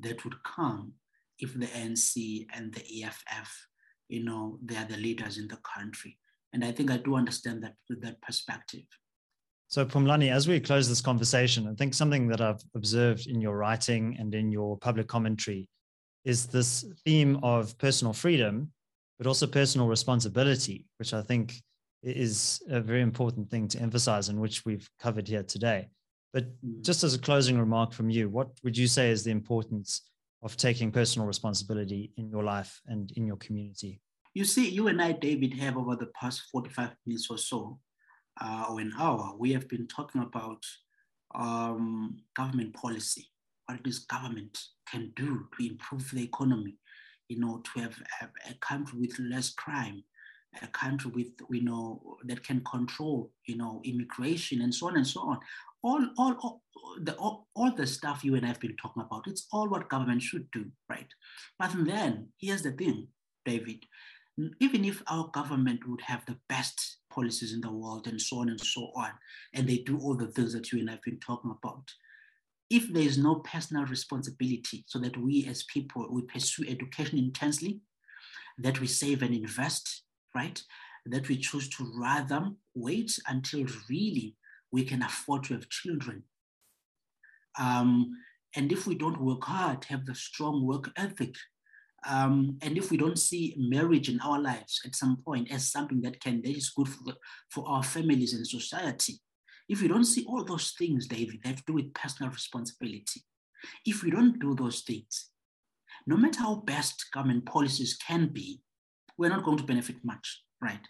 that 0.00 0.24
would 0.24 0.42
come 0.44 0.92
if 1.38 1.52
the 1.54 1.66
ANC 1.66 2.46
and 2.54 2.72
the 2.72 3.04
EFF, 3.04 3.66
you 4.08 4.24
know, 4.24 4.58
they 4.64 4.76
are 4.76 4.86
the 4.86 4.96
leaders 4.96 5.36
in 5.36 5.48
the 5.48 5.58
country. 5.58 6.16
And 6.52 6.64
I 6.64 6.70
think 6.70 6.90
I 6.90 6.98
do 6.98 7.16
understand 7.16 7.62
that 7.64 7.74
with 7.88 8.00
that 8.02 8.22
perspective. 8.22 8.84
So, 9.68 9.86
Phumlani, 9.86 10.30
as 10.30 10.46
we 10.46 10.60
close 10.60 10.88
this 10.88 11.00
conversation, 11.00 11.66
I 11.66 11.74
think 11.74 11.94
something 11.94 12.28
that 12.28 12.42
I've 12.42 12.62
observed 12.74 13.26
in 13.26 13.40
your 13.40 13.56
writing 13.56 14.16
and 14.18 14.34
in 14.34 14.52
your 14.52 14.76
public 14.76 15.08
commentary 15.08 15.68
is 16.24 16.46
this 16.46 16.84
theme 17.04 17.40
of 17.42 17.76
personal 17.78 18.12
freedom, 18.12 18.70
but 19.22 19.28
also 19.28 19.46
personal 19.46 19.86
responsibility, 19.86 20.84
which 20.98 21.14
I 21.14 21.22
think 21.22 21.54
is 22.02 22.60
a 22.68 22.80
very 22.80 23.02
important 23.02 23.48
thing 23.48 23.68
to 23.68 23.78
emphasize 23.78 24.28
and 24.28 24.40
which 24.40 24.64
we've 24.64 24.90
covered 24.98 25.28
here 25.28 25.44
today. 25.44 25.90
But 26.32 26.46
mm. 26.60 26.84
just 26.84 27.04
as 27.04 27.14
a 27.14 27.20
closing 27.20 27.56
remark 27.56 27.92
from 27.92 28.10
you, 28.10 28.28
what 28.28 28.48
would 28.64 28.76
you 28.76 28.88
say 28.88 29.10
is 29.10 29.22
the 29.22 29.30
importance 29.30 30.02
of 30.42 30.56
taking 30.56 30.90
personal 30.90 31.28
responsibility 31.28 32.10
in 32.16 32.30
your 32.30 32.42
life 32.42 32.80
and 32.86 33.12
in 33.12 33.24
your 33.24 33.36
community? 33.36 34.00
You 34.34 34.44
see, 34.44 34.68
you 34.68 34.88
and 34.88 35.00
I, 35.00 35.12
David, 35.12 35.54
have 35.54 35.76
over 35.76 35.94
the 35.94 36.10
past 36.20 36.42
45 36.50 36.90
minutes 37.06 37.28
or 37.30 37.38
so, 37.38 37.78
uh, 38.40 38.64
or 38.70 38.80
an 38.80 38.92
hour, 38.98 39.36
we 39.38 39.52
have 39.52 39.68
been 39.68 39.86
talking 39.86 40.22
about 40.22 40.64
um, 41.36 42.16
government 42.34 42.74
policy, 42.74 43.28
what 43.66 43.84
this 43.84 44.00
government 44.00 44.58
can 44.90 45.12
do 45.14 45.46
to 45.56 45.64
improve 45.64 46.10
the 46.10 46.24
economy, 46.24 46.76
you 47.32 47.40
know, 47.40 47.62
to 47.64 47.80
have 47.80 47.96
a, 48.20 48.50
a 48.50 48.54
country 48.60 49.00
with 49.00 49.18
less 49.18 49.48
crime, 49.50 50.04
a 50.62 50.66
country 50.68 51.10
with, 51.14 51.28
you 51.50 51.64
know, 51.64 52.18
that 52.24 52.44
can 52.44 52.60
control, 52.70 53.30
you 53.46 53.56
know, 53.56 53.80
immigration 53.84 54.60
and 54.60 54.74
so 54.74 54.88
on 54.88 54.96
and 54.96 55.06
so 55.06 55.20
on. 55.20 55.38
All, 55.82 56.06
all, 56.18 56.34
all, 56.42 56.62
the, 57.00 57.14
all, 57.14 57.48
all 57.54 57.72
the 57.74 57.86
stuff 57.86 58.22
you 58.22 58.34
and 58.34 58.44
I 58.44 58.48
have 58.48 58.60
been 58.60 58.76
talking 58.76 59.02
about, 59.02 59.26
it's 59.26 59.46
all 59.50 59.68
what 59.68 59.88
government 59.88 60.22
should 60.22 60.50
do, 60.50 60.66
right? 60.90 61.08
But 61.58 61.70
then 61.74 62.28
here's 62.38 62.62
the 62.62 62.72
thing, 62.72 63.08
David, 63.46 63.80
even 64.60 64.84
if 64.84 65.02
our 65.06 65.28
government 65.28 65.80
would 65.88 66.02
have 66.02 66.24
the 66.26 66.36
best 66.48 66.98
policies 67.10 67.52
in 67.52 67.62
the 67.62 67.72
world 67.72 68.06
and 68.06 68.20
so 68.20 68.38
on 68.38 68.48
and 68.50 68.60
so 68.60 68.90
on, 68.94 69.10
and 69.54 69.66
they 69.66 69.78
do 69.78 69.98
all 69.98 70.14
the 70.14 70.28
things 70.28 70.52
that 70.52 70.70
you 70.70 70.80
and 70.80 70.90
I 70.90 70.92
have 70.92 71.02
been 71.02 71.20
talking 71.20 71.54
about, 71.58 71.84
if 72.72 72.90
there 72.90 73.02
is 73.02 73.18
no 73.18 73.36
personal 73.36 73.84
responsibility 73.84 74.82
so 74.86 74.98
that 74.98 75.16
we 75.18 75.46
as 75.46 75.62
people, 75.64 76.08
we 76.10 76.22
pursue 76.22 76.64
education 76.66 77.18
intensely, 77.18 77.80
that 78.58 78.80
we 78.80 78.86
save 78.86 79.22
and 79.22 79.34
invest, 79.34 80.04
right? 80.34 80.60
That 81.04 81.28
we 81.28 81.36
choose 81.36 81.68
to 81.76 81.92
rather 81.94 82.48
wait 82.74 83.18
until 83.28 83.66
really 83.90 84.36
we 84.72 84.84
can 84.84 85.02
afford 85.02 85.44
to 85.44 85.54
have 85.54 85.68
children. 85.68 86.22
Um, 87.58 88.12
and 88.56 88.72
if 88.72 88.86
we 88.86 88.94
don't 88.94 89.20
work 89.20 89.44
hard, 89.44 89.84
have 89.84 90.06
the 90.06 90.14
strong 90.14 90.66
work 90.66 90.90
ethic, 90.96 91.34
um, 92.08 92.58
and 92.62 92.78
if 92.78 92.90
we 92.90 92.96
don't 92.96 93.18
see 93.18 93.54
marriage 93.58 94.08
in 94.08 94.18
our 94.20 94.40
lives 94.40 94.80
at 94.84 94.96
some 94.96 95.18
point 95.24 95.52
as 95.52 95.70
something 95.70 96.00
that 96.02 96.20
can 96.20 96.42
that 96.42 96.56
is 96.56 96.70
good 96.70 96.88
for, 96.88 97.12
for 97.50 97.68
our 97.68 97.82
families 97.82 98.34
and 98.34 98.46
society, 98.46 99.20
if 99.68 99.82
we 99.82 99.88
don't 99.88 100.04
see 100.04 100.24
all 100.26 100.44
those 100.44 100.74
things, 100.78 101.06
David, 101.06 101.40
they 101.42 101.50
have 101.50 101.58
to 101.58 101.64
do 101.66 101.74
with 101.74 101.94
personal 101.94 102.30
responsibility. 102.30 103.22
If 103.86 104.02
we 104.02 104.10
don't 104.10 104.38
do 104.38 104.54
those 104.54 104.80
things, 104.80 105.30
no 106.06 106.16
matter 106.16 106.40
how 106.40 106.56
best 106.56 107.06
government 107.12 107.46
policies 107.46 107.96
can 107.96 108.26
be, 108.26 108.60
we're 109.16 109.30
not 109.30 109.44
going 109.44 109.58
to 109.58 109.64
benefit 109.64 109.96
much, 110.04 110.42
right? 110.60 110.80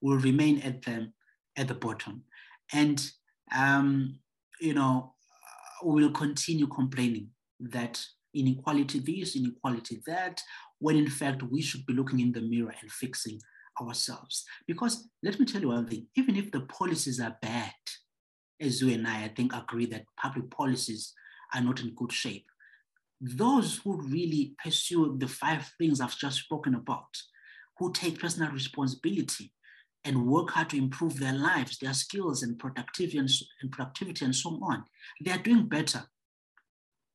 We'll 0.00 0.18
remain 0.18 0.60
at 0.60 0.82
the 0.82 1.12
at 1.56 1.68
the 1.68 1.74
bottom, 1.74 2.22
and 2.72 3.04
um, 3.54 4.18
you 4.60 4.74
know 4.74 5.14
we'll 5.82 6.12
continue 6.12 6.66
complaining 6.66 7.28
that 7.58 8.04
inequality 8.34 9.00
this, 9.00 9.36
inequality 9.36 10.02
that, 10.06 10.40
when 10.78 10.96
in 10.96 11.10
fact 11.10 11.42
we 11.42 11.60
should 11.60 11.84
be 11.86 11.92
looking 11.92 12.20
in 12.20 12.32
the 12.32 12.40
mirror 12.40 12.74
and 12.80 12.90
fixing 12.92 13.40
ourselves. 13.80 14.44
Because 14.66 15.08
let 15.22 15.38
me 15.38 15.46
tell 15.46 15.60
you 15.60 15.68
one 15.68 15.86
thing, 15.86 16.06
even 16.16 16.36
if 16.36 16.50
the 16.50 16.60
policies 16.60 17.20
are 17.20 17.36
bad, 17.42 17.72
as 18.60 18.80
you 18.80 18.92
and 18.92 19.06
I, 19.06 19.24
I 19.24 19.28
think, 19.28 19.54
agree 19.54 19.86
that 19.86 20.04
public 20.16 20.50
policies 20.50 21.12
are 21.54 21.60
not 21.60 21.80
in 21.80 21.94
good 21.94 22.12
shape, 22.12 22.46
those 23.20 23.78
who 23.78 24.00
really 24.02 24.54
pursue 24.62 25.16
the 25.18 25.28
five 25.28 25.70
things 25.78 26.00
I've 26.00 26.16
just 26.16 26.38
spoken 26.38 26.74
about, 26.74 27.08
who 27.78 27.92
take 27.92 28.20
personal 28.20 28.50
responsibility 28.52 29.52
and 30.04 30.26
work 30.26 30.50
hard 30.50 30.70
to 30.70 30.78
improve 30.78 31.18
their 31.18 31.34
lives, 31.34 31.78
their 31.78 31.92
skills 31.92 32.42
and 32.42 32.58
productivity 32.58 33.18
and, 33.18 33.30
and 33.60 33.70
productivity 33.70 34.24
and 34.24 34.34
so 34.34 34.58
on, 34.62 34.84
they 35.24 35.30
are 35.30 35.38
doing 35.38 35.66
better 35.66 36.04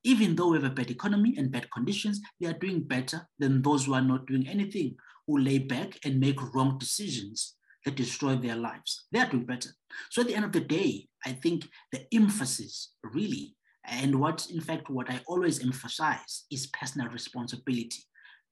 even 0.05 0.35
though 0.35 0.49
we 0.49 0.57
have 0.57 0.71
a 0.71 0.73
bad 0.73 0.91
economy 0.91 1.33
and 1.35 1.51
bad 1.51 1.69
conditions, 1.71 2.21
they 2.39 2.47
are 2.47 2.53
doing 2.53 2.79
better 2.81 3.27
than 3.39 3.63
those 3.63 3.85
who 3.85 3.95
are 3.95 4.01
not 4.01 4.27
doing 4.27 4.47
anything, 4.47 4.95
who 5.25 5.39
lay 5.39 5.57
back 5.57 5.97
and 6.05 6.19
make 6.19 6.39
wrong 6.53 6.77
decisions 6.77 7.55
that 7.83 7.95
destroy 7.95 8.35
their 8.35 8.55
lives. 8.55 9.07
They 9.11 9.19
are 9.19 9.29
doing 9.29 9.45
better. 9.45 9.71
So 10.11 10.21
at 10.21 10.27
the 10.27 10.35
end 10.35 10.45
of 10.45 10.51
the 10.51 10.61
day, 10.61 11.07
I 11.25 11.31
think 11.31 11.67
the 11.91 12.05
emphasis 12.13 12.93
really, 13.03 13.55
and 13.85 14.19
what 14.19 14.47
in 14.49 14.61
fact, 14.61 14.89
what 14.89 15.09
I 15.09 15.21
always 15.27 15.63
emphasize 15.63 16.45
is 16.51 16.67
personal 16.67 17.07
responsibility, 17.09 18.03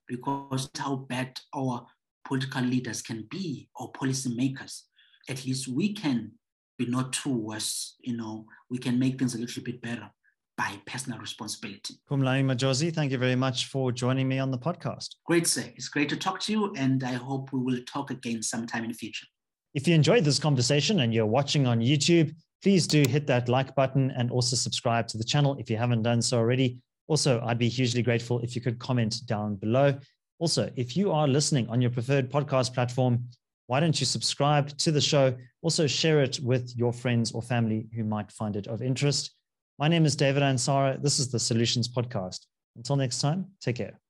because 0.08 0.70
how 0.78 0.96
bad 0.96 1.40
our 1.56 1.86
political 2.26 2.62
leaders 2.62 3.02
can 3.02 3.28
be 3.30 3.70
or 3.76 3.92
policymakers, 3.94 4.82
at 5.30 5.46
least 5.46 5.68
we 5.68 5.94
can 5.94 6.32
be 6.78 6.86
not 6.86 7.14
too 7.14 7.34
worse, 7.34 7.96
you 8.02 8.18
know, 8.18 8.46
we 8.70 8.78
can 8.78 8.98
make 8.98 9.20
things 9.20 9.36
a 9.36 9.40
little 9.40 9.64
bit 9.64 9.82
better 9.82 10.10
by 10.58 10.80
personal 10.86 11.20
responsibility. 11.20 11.96
Phumlani 12.10 12.44
Majozi, 12.44 12.94
thank 12.94 13.12
you 13.12 13.18
very 13.18 13.36
much 13.36 13.68
for 13.68 13.92
joining 13.92 14.28
me 14.28 14.40
on 14.40 14.52
the 14.52 14.58
podcast. 14.58 15.10
Great, 15.26 15.48
sir. 15.48 15.64
It's 15.76 15.90
great 15.90 16.10
to 16.10 16.18
talk 16.18 16.40
to 16.42 16.52
you, 16.52 16.74
and 16.76 17.04
I 17.04 17.14
hope 17.14 17.52
we 17.52 17.60
will 17.60 17.82
talk 17.86 18.12
again 18.12 18.42
sometime 18.44 18.84
in 18.84 18.92
the 18.92 18.98
future. 18.98 19.26
If 19.74 19.88
you 19.88 19.96
enjoyed 19.96 20.24
this 20.24 20.38
conversation 20.38 21.00
and 21.00 21.14
you're 21.14 21.26
watching 21.26 21.66
on 21.66 21.80
YouTube, 21.80 22.36
please 22.64 22.88
do 22.88 23.04
hit 23.08 23.28
that 23.28 23.50
like 23.50 23.76
button 23.76 24.12
and 24.12 24.32
also 24.32 24.56
subscribe 24.56 25.06
to 25.10 25.18
the 25.18 25.24
channel 25.24 25.58
if 25.60 25.70
you 25.70 25.76
haven't 25.76 26.02
done 26.02 26.22
so 26.22 26.38
already. 26.38 26.80
Also, 27.08 27.42
I'd 27.46 27.60
be 27.60 27.68
hugely 27.68 28.02
grateful 28.02 28.40
if 28.40 28.56
you 28.56 28.62
could 28.62 28.80
comment 28.80 29.18
down 29.26 29.56
below. 29.56 30.00
Also, 30.40 30.72
if 30.78 30.96
you 30.96 31.12
are 31.12 31.28
listening 31.28 31.68
on 31.68 31.82
your 31.82 31.92
preferred 31.92 32.32
podcast 32.32 32.74
platform, 32.74 33.26
why 33.68 33.82
don't 33.82 34.00
you 34.00 34.06
subscribe 34.06 34.76
to 34.78 34.92
the 34.92 35.02
show? 35.02 35.36
Also, 35.62 35.88
share 35.88 36.22
it 36.22 36.40
with 36.42 36.74
your 36.78 36.94
friends 36.94 37.34
or 37.34 37.42
family 37.42 37.88
who 37.94 38.06
might 38.06 38.32
find 38.32 38.56
it 38.56 38.68
of 38.68 38.82
interest. 38.82 39.36
My 39.78 39.90
name 39.90 40.06
is 40.06 40.16
David 40.16 40.42
Ansara. 40.42 41.02
This 41.02 41.20
is 41.20 41.30
the 41.30 41.40
Solutions 41.40 41.90
Podcast. 41.90 42.46
Until 42.78 42.96
next 42.96 43.20
time, 43.20 43.48
take 43.62 43.76
care. 43.76 44.03